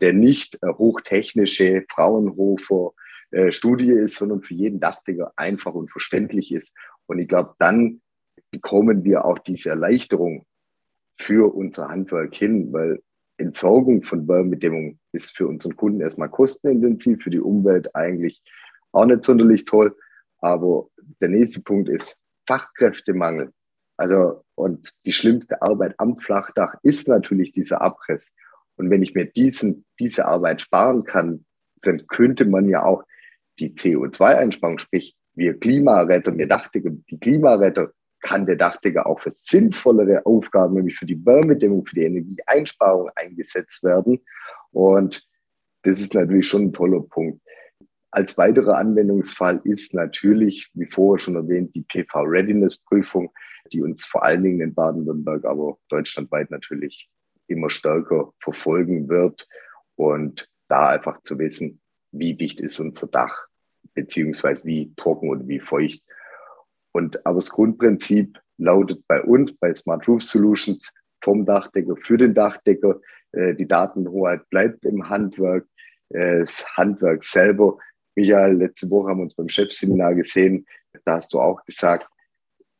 der 0.00 0.12
nicht 0.12 0.58
äh, 0.62 0.68
hochtechnische 0.68 1.84
Fraunhofer 1.90 2.92
äh, 3.30 3.52
Studie 3.52 3.92
ist, 3.92 4.16
sondern 4.16 4.42
für 4.42 4.54
jeden 4.54 4.80
Dachdecker 4.80 5.32
einfach 5.36 5.74
und 5.74 5.90
verständlich 5.90 6.52
ist. 6.52 6.76
Und 7.06 7.18
ich 7.18 7.28
glaube, 7.28 7.54
dann 7.58 8.02
bekommen 8.50 9.04
wir 9.04 9.24
auch 9.24 9.38
diese 9.38 9.70
Erleichterung 9.70 10.44
für 11.18 11.54
unser 11.54 11.88
Handwerk 11.88 12.34
hin, 12.34 12.72
weil 12.72 13.02
Entsorgung 13.36 14.02
von 14.02 14.28
Wärmedämmung 14.28 14.99
ist 15.12 15.36
für 15.36 15.46
unseren 15.46 15.76
Kunden 15.76 16.00
erstmal 16.00 16.28
kostenintensiv, 16.28 17.22
für 17.22 17.30
die 17.30 17.40
Umwelt 17.40 17.94
eigentlich 17.94 18.42
auch 18.92 19.06
nicht 19.06 19.24
sonderlich 19.24 19.64
toll. 19.64 19.96
Aber 20.38 20.88
der 21.20 21.28
nächste 21.28 21.62
Punkt 21.62 21.88
ist 21.88 22.18
Fachkräftemangel. 22.46 23.52
Also, 23.96 24.44
und 24.54 24.92
die 25.04 25.12
schlimmste 25.12 25.60
Arbeit 25.60 25.94
am 25.98 26.16
Flachdach 26.16 26.74
ist 26.82 27.06
natürlich 27.08 27.52
dieser 27.52 27.82
Abriss. 27.82 28.32
Und 28.76 28.88
wenn 28.90 29.02
ich 29.02 29.14
mir 29.14 29.26
diesen, 29.26 29.84
diese 29.98 30.26
Arbeit 30.26 30.62
sparen 30.62 31.04
kann, 31.04 31.44
dann 31.82 32.06
könnte 32.06 32.46
man 32.46 32.68
ja 32.68 32.82
auch 32.82 33.04
die 33.58 33.74
CO2-Einsparung, 33.74 34.78
sprich 34.78 35.16
wir 35.34 35.58
Klimaretter, 35.58 36.36
wir 36.36 36.48
Dachdecker, 36.48 36.90
die 37.10 37.20
Klimaretter, 37.20 37.92
kann 38.22 38.46
der 38.46 38.56
Dachdecker 38.56 39.06
auch 39.06 39.20
für 39.20 39.30
sinnvollere 39.30 40.24
Aufgaben, 40.26 40.74
nämlich 40.74 40.96
für 40.96 41.06
die 41.06 41.24
Wärmedämmung, 41.24 41.86
für 41.86 41.94
die 41.94 42.04
Energieeinsparung 42.04 43.10
eingesetzt 43.16 43.82
werden. 43.82 44.20
Und 44.72 45.26
das 45.82 46.00
ist 46.00 46.14
natürlich 46.14 46.46
schon 46.46 46.64
ein 46.64 46.72
toller 46.72 47.00
Punkt. 47.00 47.40
Als 48.10 48.36
weiterer 48.36 48.76
Anwendungsfall 48.76 49.60
ist 49.64 49.94
natürlich, 49.94 50.68
wie 50.74 50.86
vorher 50.86 51.22
schon 51.22 51.36
erwähnt, 51.36 51.74
die 51.74 51.82
PV-Readiness-Prüfung, 51.82 53.32
die 53.72 53.82
uns 53.82 54.04
vor 54.04 54.24
allen 54.24 54.42
Dingen 54.42 54.60
in 54.60 54.74
Baden-Württemberg, 54.74 55.44
aber 55.44 55.78
deutschlandweit 55.88 56.50
natürlich 56.50 57.08
immer 57.46 57.70
stärker 57.70 58.32
verfolgen 58.40 59.08
wird. 59.08 59.46
Und 59.96 60.48
da 60.68 60.90
einfach 60.90 61.20
zu 61.20 61.38
wissen, 61.38 61.80
wie 62.12 62.34
dicht 62.34 62.60
ist 62.60 62.80
unser 62.80 63.06
Dach, 63.06 63.46
beziehungsweise 63.94 64.64
wie 64.64 64.92
trocken 64.96 65.30
und 65.30 65.48
wie 65.48 65.60
feucht. 65.60 66.02
Und 66.92 67.24
aber 67.24 67.36
das 67.36 67.50
Grundprinzip 67.50 68.40
lautet 68.58 69.06
bei 69.06 69.22
uns, 69.22 69.52
bei 69.52 69.74
Smart 69.74 70.06
Roof 70.08 70.22
Solutions, 70.22 70.92
vom 71.22 71.44
Dachdecker 71.44 71.96
für 71.96 72.16
den 72.16 72.34
Dachdecker. 72.34 73.00
Äh, 73.32 73.54
die 73.54 73.66
Datenhoheit 73.66 74.48
bleibt 74.50 74.84
im 74.84 75.08
Handwerk. 75.08 75.66
Äh, 76.10 76.40
das 76.40 76.64
Handwerk 76.76 77.24
selber 77.24 77.78
Michael, 78.16 78.56
letzte 78.56 78.90
Woche 78.90 79.08
haben 79.08 79.18
wir 79.18 79.24
uns 79.24 79.34
beim 79.34 79.48
Chefseminar 79.48 80.14
gesehen. 80.14 80.66
Da 81.04 81.16
hast 81.16 81.32
du 81.32 81.40
auch 81.40 81.64
gesagt, 81.64 82.06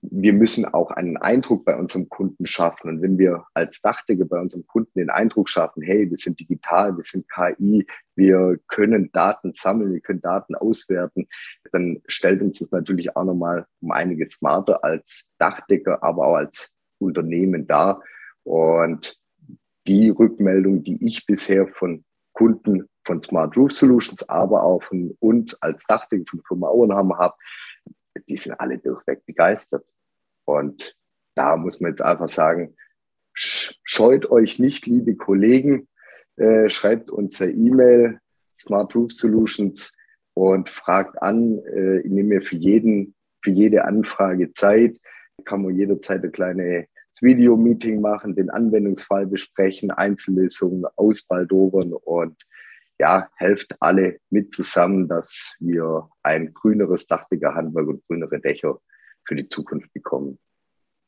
wir 0.03 0.33
müssen 0.33 0.65
auch 0.65 0.91
einen 0.91 1.19
Eindruck 1.19 1.65
bei 1.65 1.77
unserem 1.77 2.09
Kunden 2.09 2.47
schaffen. 2.47 2.89
Und 2.89 3.03
wenn 3.03 3.19
wir 3.19 3.45
als 3.55 3.81
Dachdecker 3.83 4.25
bei 4.25 4.41
unserem 4.41 4.67
Kunden 4.67 4.99
den 4.99 5.11
Eindruck 5.11 5.49
schaffen, 5.49 5.83
hey, 5.83 6.11
wir 6.11 6.17
sind 6.17 6.41
digital, 6.41 6.97
wir 6.97 7.05
sind 7.05 7.27
KI, 7.29 7.87
wir 8.17 8.59
können 8.67 9.11
Daten 9.13 9.53
sammeln, 9.53 9.93
wir 9.93 10.01
können 10.01 10.23
Daten 10.23 10.55
auswerten, 10.55 11.29
dann 11.73 12.01
stellt 12.07 12.41
uns 12.41 12.59
das 12.59 12.71
natürlich 12.71 13.15
auch 13.15 13.25
nochmal 13.25 13.67
um 13.81 13.93
einiges 13.93 14.33
smarter 14.33 14.83
als 14.83 15.27
Dachdecker, 15.39 16.03
aber 16.03 16.27
auch 16.27 16.37
als 16.37 16.73
Unternehmen 16.99 17.67
dar. 17.67 18.03
Und 18.43 19.20
die 19.91 20.11
Rückmeldung, 20.11 20.85
die 20.85 21.05
ich 21.05 21.27
bisher 21.27 21.67
von 21.67 22.05
Kunden 22.33 22.89
von 23.05 23.21
Smart 23.23 23.57
Roof 23.57 23.73
Solutions, 23.73 24.29
aber 24.29 24.63
auch 24.63 24.85
von 24.85 25.17
uns 25.19 25.61
als 25.61 25.85
Dachdecker 25.85 26.23
von 26.31 26.43
Firma 26.47 26.69
Auenhammer 26.69 27.19
habe, 27.19 27.35
die 28.29 28.37
sind 28.37 28.53
alle 28.61 28.79
durchweg 28.79 29.27
begeistert. 29.27 29.85
Und 30.45 30.97
da 31.35 31.57
muss 31.57 31.81
man 31.81 31.91
jetzt 31.91 32.03
einfach 32.03 32.29
sagen, 32.29 32.77
scheut 33.35 34.31
euch 34.31 34.61
nicht, 34.61 34.87
liebe 34.87 35.17
Kollegen, 35.17 35.89
äh, 36.37 36.71
schreibt 36.71 37.11
uns 37.11 37.43
eine 37.43 37.51
E-Mail, 37.51 38.21
Smart 38.55 38.95
Roof 38.95 39.11
Solutions, 39.11 39.93
und 40.35 40.69
fragt 40.69 41.21
an. 41.21 41.59
Äh, 41.65 42.03
ich 42.03 42.11
nehme 42.11 42.37
mir 42.37 42.43
für 42.43 42.57
jeden, 42.57 43.17
für 43.43 43.51
jede 43.51 43.85
Anfrage 43.85 44.53
Zeit. 44.53 45.01
Kann 45.45 45.63
man 45.63 45.75
jederzeit 45.75 46.23
ein 46.23 46.31
Video-Meeting 47.23 48.01
machen, 48.01 48.35
den 48.35 48.51
Anwendungsfall 48.51 49.27
besprechen, 49.27 49.91
Einzellösungen 49.91 50.85
ausbaldobern 50.97 51.93
und 51.93 52.37
ja, 52.99 53.29
helft 53.37 53.77
alle 53.81 54.19
mit 54.29 54.53
zusammen, 54.53 55.09
dass 55.09 55.57
wir 55.59 56.09
ein 56.23 56.53
grüneres 56.53 57.07
Dachdeckerhandwerk 57.07 57.89
und 57.89 58.07
grünere 58.07 58.41
Dächer 58.41 58.79
für 59.27 59.37
die 59.37 59.49
Zukunft 59.49 59.93
bekommen. 59.95 60.39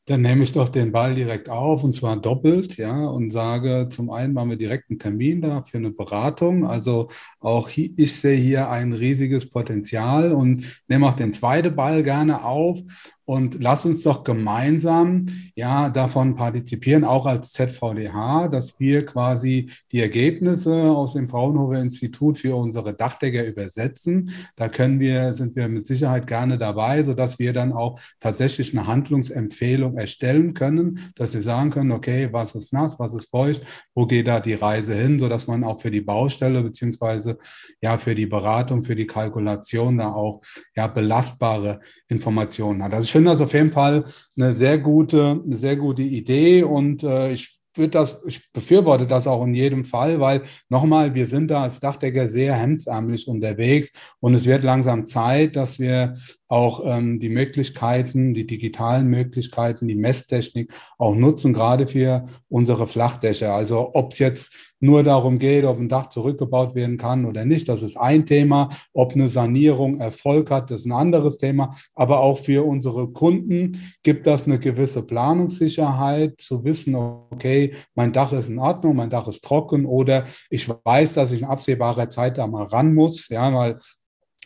Dann 0.05 0.21
nehme 0.21 0.43
ich 0.43 0.51
doch 0.51 0.67
den 0.67 0.91
Ball 0.91 1.15
direkt 1.15 1.47
auf 1.47 1.81
und 1.85 1.93
zwar 1.95 2.17
doppelt, 2.17 2.75
ja, 2.75 3.05
und 3.05 3.29
sage, 3.29 3.87
zum 3.89 4.09
einen 4.09 4.33
machen 4.33 4.49
wir 4.49 4.57
direkt 4.57 4.89
einen 4.89 4.99
Termin 4.99 5.41
da 5.41 5.63
für 5.63 5.77
eine 5.77 5.91
Beratung. 5.91 6.65
Also 6.65 7.09
auch 7.39 7.69
ich 7.69 8.19
sehe 8.19 8.35
hier 8.35 8.69
ein 8.69 8.91
riesiges 8.91 9.49
Potenzial 9.49 10.33
und 10.33 10.65
nehme 10.89 11.07
auch 11.07 11.13
den 11.13 11.31
zweiten 11.31 11.73
Ball 11.73 12.03
gerne 12.03 12.43
auf 12.43 12.81
und 13.25 13.63
lass 13.63 13.85
uns 13.85 14.03
doch 14.03 14.23
gemeinsam 14.23 15.27
ja 15.55 15.89
davon 15.89 16.35
partizipieren, 16.35 17.05
auch 17.05 17.25
als 17.25 17.53
ZVDH, 17.53 18.49
dass 18.49 18.79
wir 18.79 19.05
quasi 19.05 19.69
die 19.91 20.01
Ergebnisse 20.01 20.73
aus 20.91 21.13
dem 21.13 21.29
Fraunhofer 21.29 21.79
Institut 21.79 22.37
für 22.37 22.55
unsere 22.55 22.93
Dachdecker 22.93 23.45
übersetzen. 23.45 24.31
Da 24.55 24.67
können 24.67 24.99
wir, 24.99 25.33
sind 25.33 25.55
wir 25.55 25.67
mit 25.69 25.87
Sicherheit 25.87 26.27
gerne 26.27 26.57
dabei, 26.57 27.03
sodass 27.03 27.39
wir 27.39 27.53
dann 27.53 27.71
auch 27.71 27.99
tatsächlich 28.19 28.77
eine 28.77 28.87
Handlungsempfehlung 28.87 29.97
erstellen 29.97 30.53
können, 30.53 30.99
dass 31.15 31.33
wir 31.33 31.41
sagen 31.41 31.69
können, 31.69 31.91
okay, 31.91 32.29
was 32.31 32.55
ist 32.55 32.73
nass, 32.73 32.99
was 32.99 33.13
ist 33.13 33.29
feucht, 33.29 33.61
wo 33.95 34.05
geht 34.05 34.27
da 34.27 34.39
die 34.39 34.53
Reise 34.53 34.95
hin, 34.95 35.19
sodass 35.19 35.47
man 35.47 35.63
auch 35.63 35.79
für 35.79 35.91
die 35.91 36.01
Baustelle 36.01 36.61
beziehungsweise 36.61 37.37
ja 37.81 37.97
für 37.97 38.15
die 38.15 38.25
Beratung, 38.25 38.83
für 38.83 38.95
die 38.95 39.07
Kalkulation 39.07 39.97
da 39.97 40.11
auch 40.11 40.41
ja 40.75 40.87
belastbare 40.87 41.79
Informationen 42.07 42.83
hat. 42.83 42.93
Also 42.93 43.07
finde 43.13 43.31
das 43.31 43.39
auf 43.39 43.53
jeden 43.53 43.71
Fall 43.71 44.03
eine 44.35 44.53
sehr 44.53 44.77
gute, 44.77 45.41
eine 45.45 45.55
sehr 45.55 45.77
gute 45.77 46.01
Idee 46.01 46.63
und 46.63 47.03
äh, 47.03 47.31
ich 47.31 47.61
würde 47.75 47.91
das, 47.91 48.21
ich 48.27 48.51
befürworte 48.51 49.07
das 49.07 49.25
auch 49.25 49.43
in 49.45 49.53
jedem 49.53 49.85
Fall, 49.85 50.19
weil 50.19 50.43
nochmal, 50.69 51.13
wir 51.15 51.27
sind 51.27 51.49
da 51.49 51.63
als 51.63 51.79
Dachdecker 51.79 52.27
sehr 52.27 52.53
hemdsärmlich 52.55 53.27
unterwegs 53.27 53.91
und 54.19 54.33
es 54.33 54.45
wird 54.45 54.63
langsam 54.63 55.07
Zeit, 55.07 55.55
dass 55.55 55.79
wir 55.79 56.17
auch 56.47 56.81
ähm, 56.85 57.19
die 57.19 57.29
Möglichkeiten, 57.29 58.33
die 58.33 58.45
digitalen 58.45 59.07
Möglichkeiten, 59.07 59.87
die 59.87 59.95
Messtechnik 59.95 60.71
auch 60.97 61.15
nutzen, 61.15 61.53
gerade 61.53 61.87
für 61.87 62.27
unsere 62.49 62.87
Flachdächer. 62.87 63.53
Also 63.53 63.91
ob 63.93 64.11
es 64.11 64.19
jetzt 64.19 64.53
nur 64.79 65.01
darum 65.01 65.39
geht, 65.39 65.63
ob 65.63 65.79
ein 65.79 65.87
Dach 65.87 66.07
zurückgebaut 66.07 66.75
werden 66.75 66.97
kann 66.97 67.25
oder 67.25 67.45
nicht, 67.45 67.69
das 67.69 67.81
ist 67.81 67.95
ein 67.95 68.25
Thema. 68.25 68.69
Ob 68.91 69.13
eine 69.13 69.29
Sanierung 69.29 70.01
Erfolg 70.01 70.51
hat, 70.51 70.69
das 70.69 70.81
ist 70.81 70.85
ein 70.85 70.91
anderes 70.91 71.37
Thema. 71.37 71.73
Aber 71.95 72.19
auch 72.19 72.37
für 72.37 72.65
unsere 72.65 73.07
Kunden 73.07 73.79
gibt 74.03 74.27
das 74.27 74.45
eine 74.45 74.59
gewisse 74.59 75.01
Planungssicherheit, 75.03 76.41
zu 76.41 76.65
wissen, 76.65 76.95
okay, 76.95 77.73
mein 77.95 78.11
Dach 78.11 78.33
ist 78.33 78.49
in 78.49 78.59
Ordnung, 78.59 78.97
mein 78.97 79.09
Dach 79.09 79.27
ist 79.29 79.43
trocken 79.43 79.85
oder 79.85 80.25
ich 80.49 80.67
weiß, 80.69 81.13
dass 81.13 81.31
ich 81.31 81.41
in 81.41 81.47
absehbarer 81.47 82.09
Zeit 82.09 82.37
da 82.37 82.45
mal 82.45 82.65
ran 82.65 82.93
muss, 82.93 83.29
ja, 83.29 83.53
weil 83.53 83.79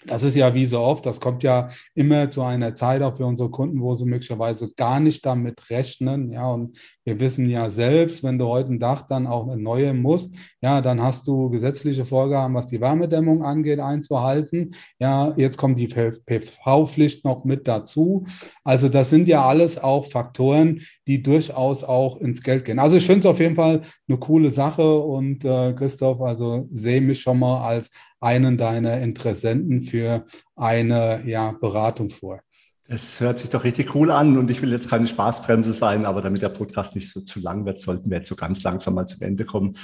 das 0.06 0.24
ist 0.24 0.36
ja 0.36 0.54
wie 0.54 0.66
so 0.66 0.80
oft, 0.80 1.06
das 1.06 1.20
kommt 1.20 1.44
ja 1.44 1.70
immer 1.96 2.30
zu 2.30 2.44
einer 2.44 2.76
Zeit 2.76 3.02
auch 3.02 3.18
für 3.18 3.26
unsere 3.26 3.50
Kunden, 3.50 3.82
wo 3.82 3.96
sie 3.96 4.06
möglicherweise 4.06 4.72
gar 4.76 5.00
nicht 5.00 5.26
damit 5.26 5.70
rechnen. 5.70 6.32
Ja, 6.32 6.52
und 6.52 6.78
wir 7.04 7.20
wissen 7.20 7.50
ja 7.50 7.70
selbst, 7.70 8.24
wenn 8.24 8.38
du 8.38 8.46
heute 8.46 8.74
ein 8.74 8.80
Dach 8.80 9.08
dann 9.08 9.26
auch 9.26 9.48
eine 9.48 9.62
neue 9.62 9.94
musst, 9.94 10.36
ja, 10.62 10.82
dann 10.82 11.02
hast 11.02 11.28
du 11.28 11.50
gesetzliche 11.50 12.06
Vorgaben, 12.06 12.54
was 12.54 12.68
die 12.68 12.80
Wärmedämmung 12.80 13.44
angeht, 13.44 13.80
einzuhalten. 13.80 14.72
Ja, 15.00 15.34
jetzt 15.36 15.58
kommt 15.58 15.80
die 15.80 15.88
PV-Pflicht 15.88 17.26
noch 17.26 17.44
mit 17.44 17.68
dazu. 17.68 18.26
Also 18.64 18.90
das 18.90 19.10
sind 19.10 19.28
ja 19.28 19.46
alles 19.46 19.82
auch 19.82 20.06
Faktoren, 20.06 20.82
die 21.08 21.24
durchaus 21.24 21.84
auch 21.84 22.18
ins 22.18 22.44
Geld 22.44 22.66
gehen. 22.66 22.80
Also 22.80 22.98
ich 22.98 23.06
finde 23.06 23.22
es 23.22 23.26
auf 23.26 23.40
jeden 23.40 23.56
Fall 23.56 23.82
eine 24.08 24.18
coole 24.20 24.52
Sache 24.52 25.00
und 25.00 25.44
äh, 25.44 25.74
Christoph, 25.74 26.22
also 26.22 26.68
sehe 26.72 27.02
mich 27.02 27.22
schon 27.22 27.40
mal 27.40 27.66
als 27.68 27.90
einen 28.20 28.58
deiner 28.58 29.00
Interessenten 29.00 29.84
für 29.84 30.26
eine 30.56 31.24
ja, 31.26 31.52
Beratung 31.52 32.10
vor. 32.10 32.42
Es 32.90 33.20
hört 33.20 33.38
sich 33.38 33.50
doch 33.50 33.66
richtig 33.66 33.96
cool 33.96 34.12
an 34.12 34.38
und 34.38 34.50
ich 34.50 34.62
will 34.62 34.72
jetzt 34.72 34.90
keine 34.90 35.08
Spaßbremse 35.08 35.74
sein, 35.74 36.06
aber 36.06 36.22
damit 36.22 36.42
der 36.42 36.48
Podcast 36.48 36.96
nicht 36.96 37.12
so 37.12 37.20
zu 37.20 37.42
lang 37.42 37.66
wird, 37.66 37.82
sollten 37.82 38.10
wir 38.10 38.20
jetzt 38.20 38.30
so 38.30 38.36
ganz 38.38 38.64
langsam 38.64 38.94
mal 38.94 39.06
zum 39.06 39.24
Ende 39.24 39.44
kommen. 39.44 39.76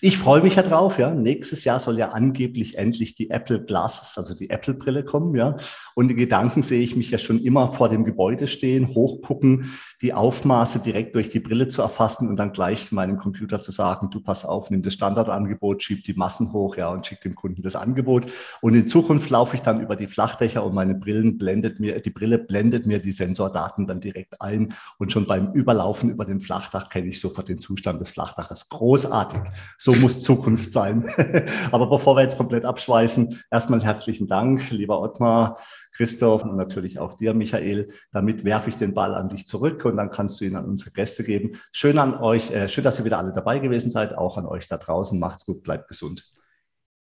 Ich 0.00 0.18
freue 0.18 0.42
mich 0.42 0.56
ja 0.56 0.62
drauf, 0.62 0.98
ja. 0.98 1.14
Nächstes 1.14 1.62
Jahr 1.62 1.78
soll 1.78 1.98
ja 1.98 2.08
angeblich 2.08 2.76
endlich 2.76 3.14
die 3.14 3.30
Apple 3.30 3.64
Glasses, 3.64 4.18
also 4.18 4.34
die 4.34 4.50
Apple 4.50 4.74
Brille 4.74 5.04
kommen, 5.04 5.36
ja. 5.36 5.56
Und 5.94 6.08
die 6.08 6.16
Gedanken 6.16 6.62
sehe 6.62 6.82
ich 6.82 6.96
mich 6.96 7.12
ja 7.12 7.18
schon 7.18 7.40
immer 7.40 7.70
vor 7.70 7.88
dem 7.88 8.04
Gebäude 8.04 8.48
stehen, 8.48 8.88
hochgucken, 8.88 9.70
die 10.00 10.14
Aufmaße 10.14 10.78
direkt 10.78 11.16
durch 11.16 11.28
die 11.28 11.40
Brille 11.40 11.66
zu 11.66 11.82
erfassen 11.82 12.28
und 12.28 12.36
dann 12.36 12.52
gleich 12.52 12.92
meinem 12.92 13.18
Computer 13.18 13.60
zu 13.60 13.72
sagen, 13.72 14.10
du 14.10 14.20
pass 14.20 14.44
auf, 14.44 14.70
nimm 14.70 14.82
das 14.82 14.94
Standardangebot, 14.94 15.82
schieb 15.82 16.04
die 16.04 16.14
Massen 16.14 16.52
hoch, 16.52 16.76
ja, 16.76 16.88
und 16.88 17.04
schick 17.04 17.20
dem 17.22 17.34
Kunden 17.34 17.62
das 17.62 17.74
Angebot. 17.74 18.30
Und 18.60 18.74
in 18.74 18.86
Zukunft 18.86 19.28
laufe 19.30 19.56
ich 19.56 19.62
dann 19.62 19.80
über 19.80 19.96
die 19.96 20.06
Flachdächer 20.06 20.64
und 20.64 20.74
meine 20.74 20.94
Brillen 20.94 21.36
blendet 21.36 21.80
mir, 21.80 22.00
die 22.00 22.10
Brille 22.10 22.38
blendet 22.38 22.86
mir 22.86 23.00
die 23.00 23.10
Sensordaten 23.10 23.88
dann 23.88 24.00
direkt 24.00 24.40
ein 24.40 24.74
und 24.98 25.10
schon 25.10 25.26
beim 25.26 25.52
Überlaufen 25.52 26.10
über 26.10 26.24
den 26.24 26.40
Flachdach 26.40 26.90
kenne 26.90 27.08
ich 27.08 27.20
sofort 27.20 27.48
den 27.48 27.58
Zustand 27.58 28.00
des 28.00 28.10
Flachdaches. 28.10 28.68
Großartig. 28.68 29.40
So 29.78 29.94
muss 29.94 30.22
Zukunft 30.22 30.72
sein. 30.72 31.08
Aber 31.72 31.88
bevor 31.88 32.16
wir 32.16 32.22
jetzt 32.22 32.38
komplett 32.38 32.64
abschweifen, 32.64 33.40
erstmal 33.50 33.82
herzlichen 33.82 34.28
Dank, 34.28 34.70
lieber 34.70 35.00
Ottmar, 35.00 35.58
Christoph 35.98 36.44
und 36.44 36.56
natürlich 36.56 37.00
auch 37.00 37.14
dir, 37.14 37.34
Michael. 37.34 37.88
Damit 38.12 38.44
werfe 38.44 38.68
ich 38.68 38.76
den 38.76 38.94
Ball 38.94 39.14
an 39.14 39.28
dich 39.28 39.48
zurück 39.48 39.84
und 39.84 39.96
dann 39.96 40.10
kannst 40.10 40.40
du 40.40 40.44
ihn 40.44 40.54
an 40.54 40.64
unsere 40.64 40.92
Gäste 40.92 41.24
geben. 41.24 41.58
Schön 41.72 41.98
an 41.98 42.14
euch, 42.14 42.52
äh, 42.52 42.68
schön, 42.68 42.84
dass 42.84 43.00
ihr 43.00 43.04
wieder 43.04 43.18
alle 43.18 43.32
dabei 43.32 43.58
gewesen 43.58 43.90
seid, 43.90 44.16
auch 44.16 44.38
an 44.38 44.46
euch 44.46 44.68
da 44.68 44.76
draußen. 44.76 45.18
Macht's 45.18 45.44
gut, 45.44 45.64
bleibt 45.64 45.88
gesund. 45.88 46.24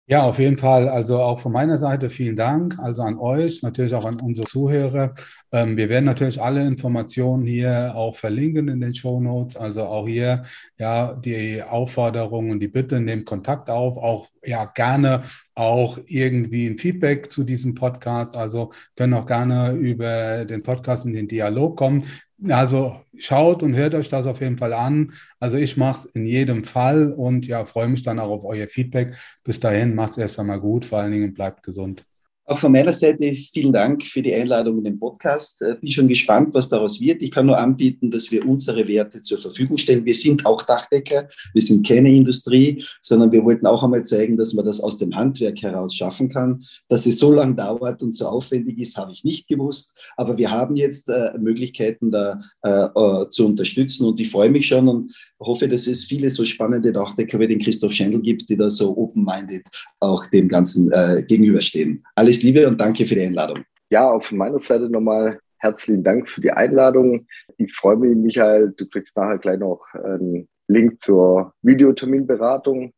Ja, 0.09 0.23
auf 0.23 0.39
jeden 0.39 0.57
Fall. 0.57 0.89
Also 0.89 1.21
auch 1.21 1.41
von 1.41 1.51
meiner 1.51 1.79
Seite 1.79 2.11
vielen 2.11 2.37
Dank. 2.37 2.79
Also 2.79 3.03
an 3.03 3.19
euch, 3.19 3.63
natürlich 3.63 3.93
auch 3.93 4.05
an 4.05 4.21
unsere 4.21 4.47
Zuhörer. 4.47 5.15
Ähm, 5.51 5.77
wir 5.77 5.89
werden 5.89 6.05
natürlich 6.05 6.41
alle 6.41 6.65
Informationen 6.65 7.45
hier 7.45 7.93
auch 7.95 8.15
verlinken 8.15 8.69
in 8.69 8.81
den 8.81 8.95
Show 8.95 9.21
Notes. 9.21 9.57
Also 9.57 9.83
auch 9.83 10.07
hier 10.07 10.43
ja 10.79 11.17
die 11.17 11.61
Aufforderung 11.63 12.51
und 12.51 12.61
die 12.61 12.69
Bitte, 12.69 13.01
nehmt 13.01 13.27
Kontakt 13.27 13.69
auf. 13.69 13.97
Auch 13.97 14.29
ja 14.45 14.65
gerne 14.67 15.23
auch 15.57 15.99
irgendwie 16.07 16.67
ein 16.67 16.79
Feedback 16.79 17.33
zu 17.33 17.43
diesem 17.43 17.75
Podcast. 17.75 18.37
Also 18.37 18.71
können 18.95 19.15
auch 19.15 19.27
gerne 19.27 19.73
über 19.73 20.45
den 20.45 20.63
Podcast 20.63 21.07
in 21.07 21.15
den 21.15 21.29
Dialog 21.29 21.77
kommen. 21.77 22.05
Also 22.49 23.01
schaut 23.17 23.63
und 23.63 23.75
hört 23.75 23.95
euch 23.95 24.11
das 24.11 24.27
auf 24.27 24.41
jeden 24.41 24.59
Fall 24.59 24.75
an. 24.75 25.13
Also 25.41 25.57
ich 25.57 25.77
mache 25.79 26.07
es 26.07 26.15
in 26.15 26.27
jedem 26.27 26.65
Fall 26.65 27.11
und 27.11 27.47
ja, 27.47 27.65
freue 27.65 27.89
mich 27.89 28.03
dann 28.03 28.19
auch 28.19 28.31
auf 28.31 28.45
euer 28.45 28.69
Feedback. 28.69 29.17
Bis 29.43 29.59
dahin, 29.59 29.95
macht 29.95 30.13
es 30.13 30.19
erst 30.19 30.39
einmal 30.39 30.61
gut, 30.61 30.85
vor 30.85 30.99
allen 31.01 31.13
Dingen 31.13 31.33
bleibt 31.33 31.63
gesund. 31.63 32.05
Auch 32.49 32.61
von 32.61 32.71
meiner 32.71 32.93
Seite 32.93 33.33
vielen 33.35 33.73
Dank 33.73 34.05
für 34.05 34.23
die 34.23 34.33
Einladung 34.33 34.79
in 34.79 34.85
den 34.85 35.01
Podcast. 35.01 35.61
Äh, 35.63 35.75
bin 35.81 35.91
schon 35.91 36.07
gespannt, 36.07 36.55
was 36.55 36.69
daraus 36.69 37.01
wird. 37.01 37.21
Ich 37.21 37.33
kann 37.33 37.47
nur 37.47 37.59
anbieten, 37.59 38.09
dass 38.09 38.31
wir 38.31 38.47
unsere 38.47 38.87
Werte 38.87 39.21
zur 39.21 39.39
Verfügung 39.39 39.77
stellen. 39.79 40.05
Wir 40.05 40.15
sind 40.15 40.47
auch 40.47 40.63
Dachdecker, 40.63 41.29
wir 41.53 41.63
sind 41.63 41.85
keine 41.85 42.15
Industrie, 42.15 42.85
sondern 43.03 43.33
wir 43.33 43.45
wollten 43.45 43.67
auch 43.67 43.83
einmal 43.83 44.05
zeigen, 44.05 44.37
dass 44.37 44.55
man 44.55 44.65
das 44.65 44.79
aus 44.79 44.97
dem 44.97 45.17
Handwerk 45.17 45.61
heraus 45.61 45.93
schaffen 45.93 46.29
kann. 46.29 46.63
Dass 46.87 47.05
es 47.05 47.19
so 47.19 47.33
lange 47.33 47.57
dauert 47.57 48.01
und 48.05 48.15
so 48.15 48.27
aufwendig 48.27 48.79
ist, 48.79 48.97
habe 48.97 49.11
ich 49.11 49.25
nicht 49.25 49.49
gewusst. 49.49 49.99
Aber 50.17 50.39
wir 50.39 50.49
haben 50.49 50.77
jetzt 50.77 51.09
äh, 51.09 51.33
Möglichkeiten, 51.37 52.13
da 52.13 52.41
äh, 52.63 52.85
äh, 52.85 53.29
zu 53.29 53.45
unterstützen 53.45 54.07
und 54.07 54.21
ich 54.21 54.31
freue 54.31 54.51
mich 54.51 54.69
schon 54.69 54.87
und 54.87 55.13
hoffe, 55.41 55.69
dass 55.69 55.87
es 55.87 56.05
viele 56.05 56.31
so 56.31 56.45
spannende 56.45 56.93
Dachdecker 56.93 57.39
wie 57.39 57.49
den 57.49 57.59
Christoph 57.59 57.93
Schendl 57.93 58.21
gibt, 58.21 58.49
die 58.49 58.57
da 58.57 58.71
so 58.71 58.97
open-minded 58.97 59.67
auch 60.01 60.27
dem 60.27 60.49
Ganzen 60.49 60.91
äh, 60.93 61.23
gegenüberstehen. 61.27 62.03
Alles 62.15 62.43
Liebe 62.43 62.67
und 62.67 62.81
danke 62.81 63.07
für 63.07 63.15
die 63.15 63.23
Einladung. 63.23 63.65
Ja, 63.91 64.11
auch 64.11 64.25
von 64.25 64.39
meiner 64.39 64.59
Seite 64.59 64.89
nochmal 64.89 65.39
herzlichen 65.59 66.03
Dank 66.03 66.29
für 66.29 66.41
die 66.41 66.51
Einladung. 66.51 67.27
Ich 67.57 67.75
freue 67.75 67.97
mich, 67.97 68.17
Michael, 68.17 68.73
du 68.77 68.89
kriegst 68.89 69.17
nachher 69.17 69.39
gleich 69.39 69.59
noch 69.59 69.83
einen 69.95 70.49
Link 70.69 71.01
zur 71.01 71.55
Videoterminberatung 71.63 72.93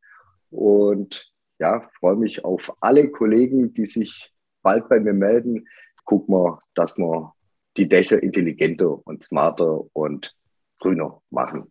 und 0.50 1.30
ja, 1.58 1.88
freue 1.98 2.16
mich 2.16 2.44
auf 2.44 2.72
alle 2.80 3.10
Kollegen, 3.10 3.74
die 3.74 3.86
sich 3.86 4.32
bald 4.62 4.88
bei 4.88 5.00
mir 5.00 5.12
melden. 5.12 5.66
Gucken 6.04 6.34
wir, 6.34 6.60
dass 6.74 6.96
wir 6.96 7.34
die 7.76 7.88
Dächer 7.88 8.22
intelligenter 8.22 9.06
und 9.06 9.22
smarter 9.22 9.84
und 9.92 10.34
grüner 10.78 11.20
machen. 11.30 11.70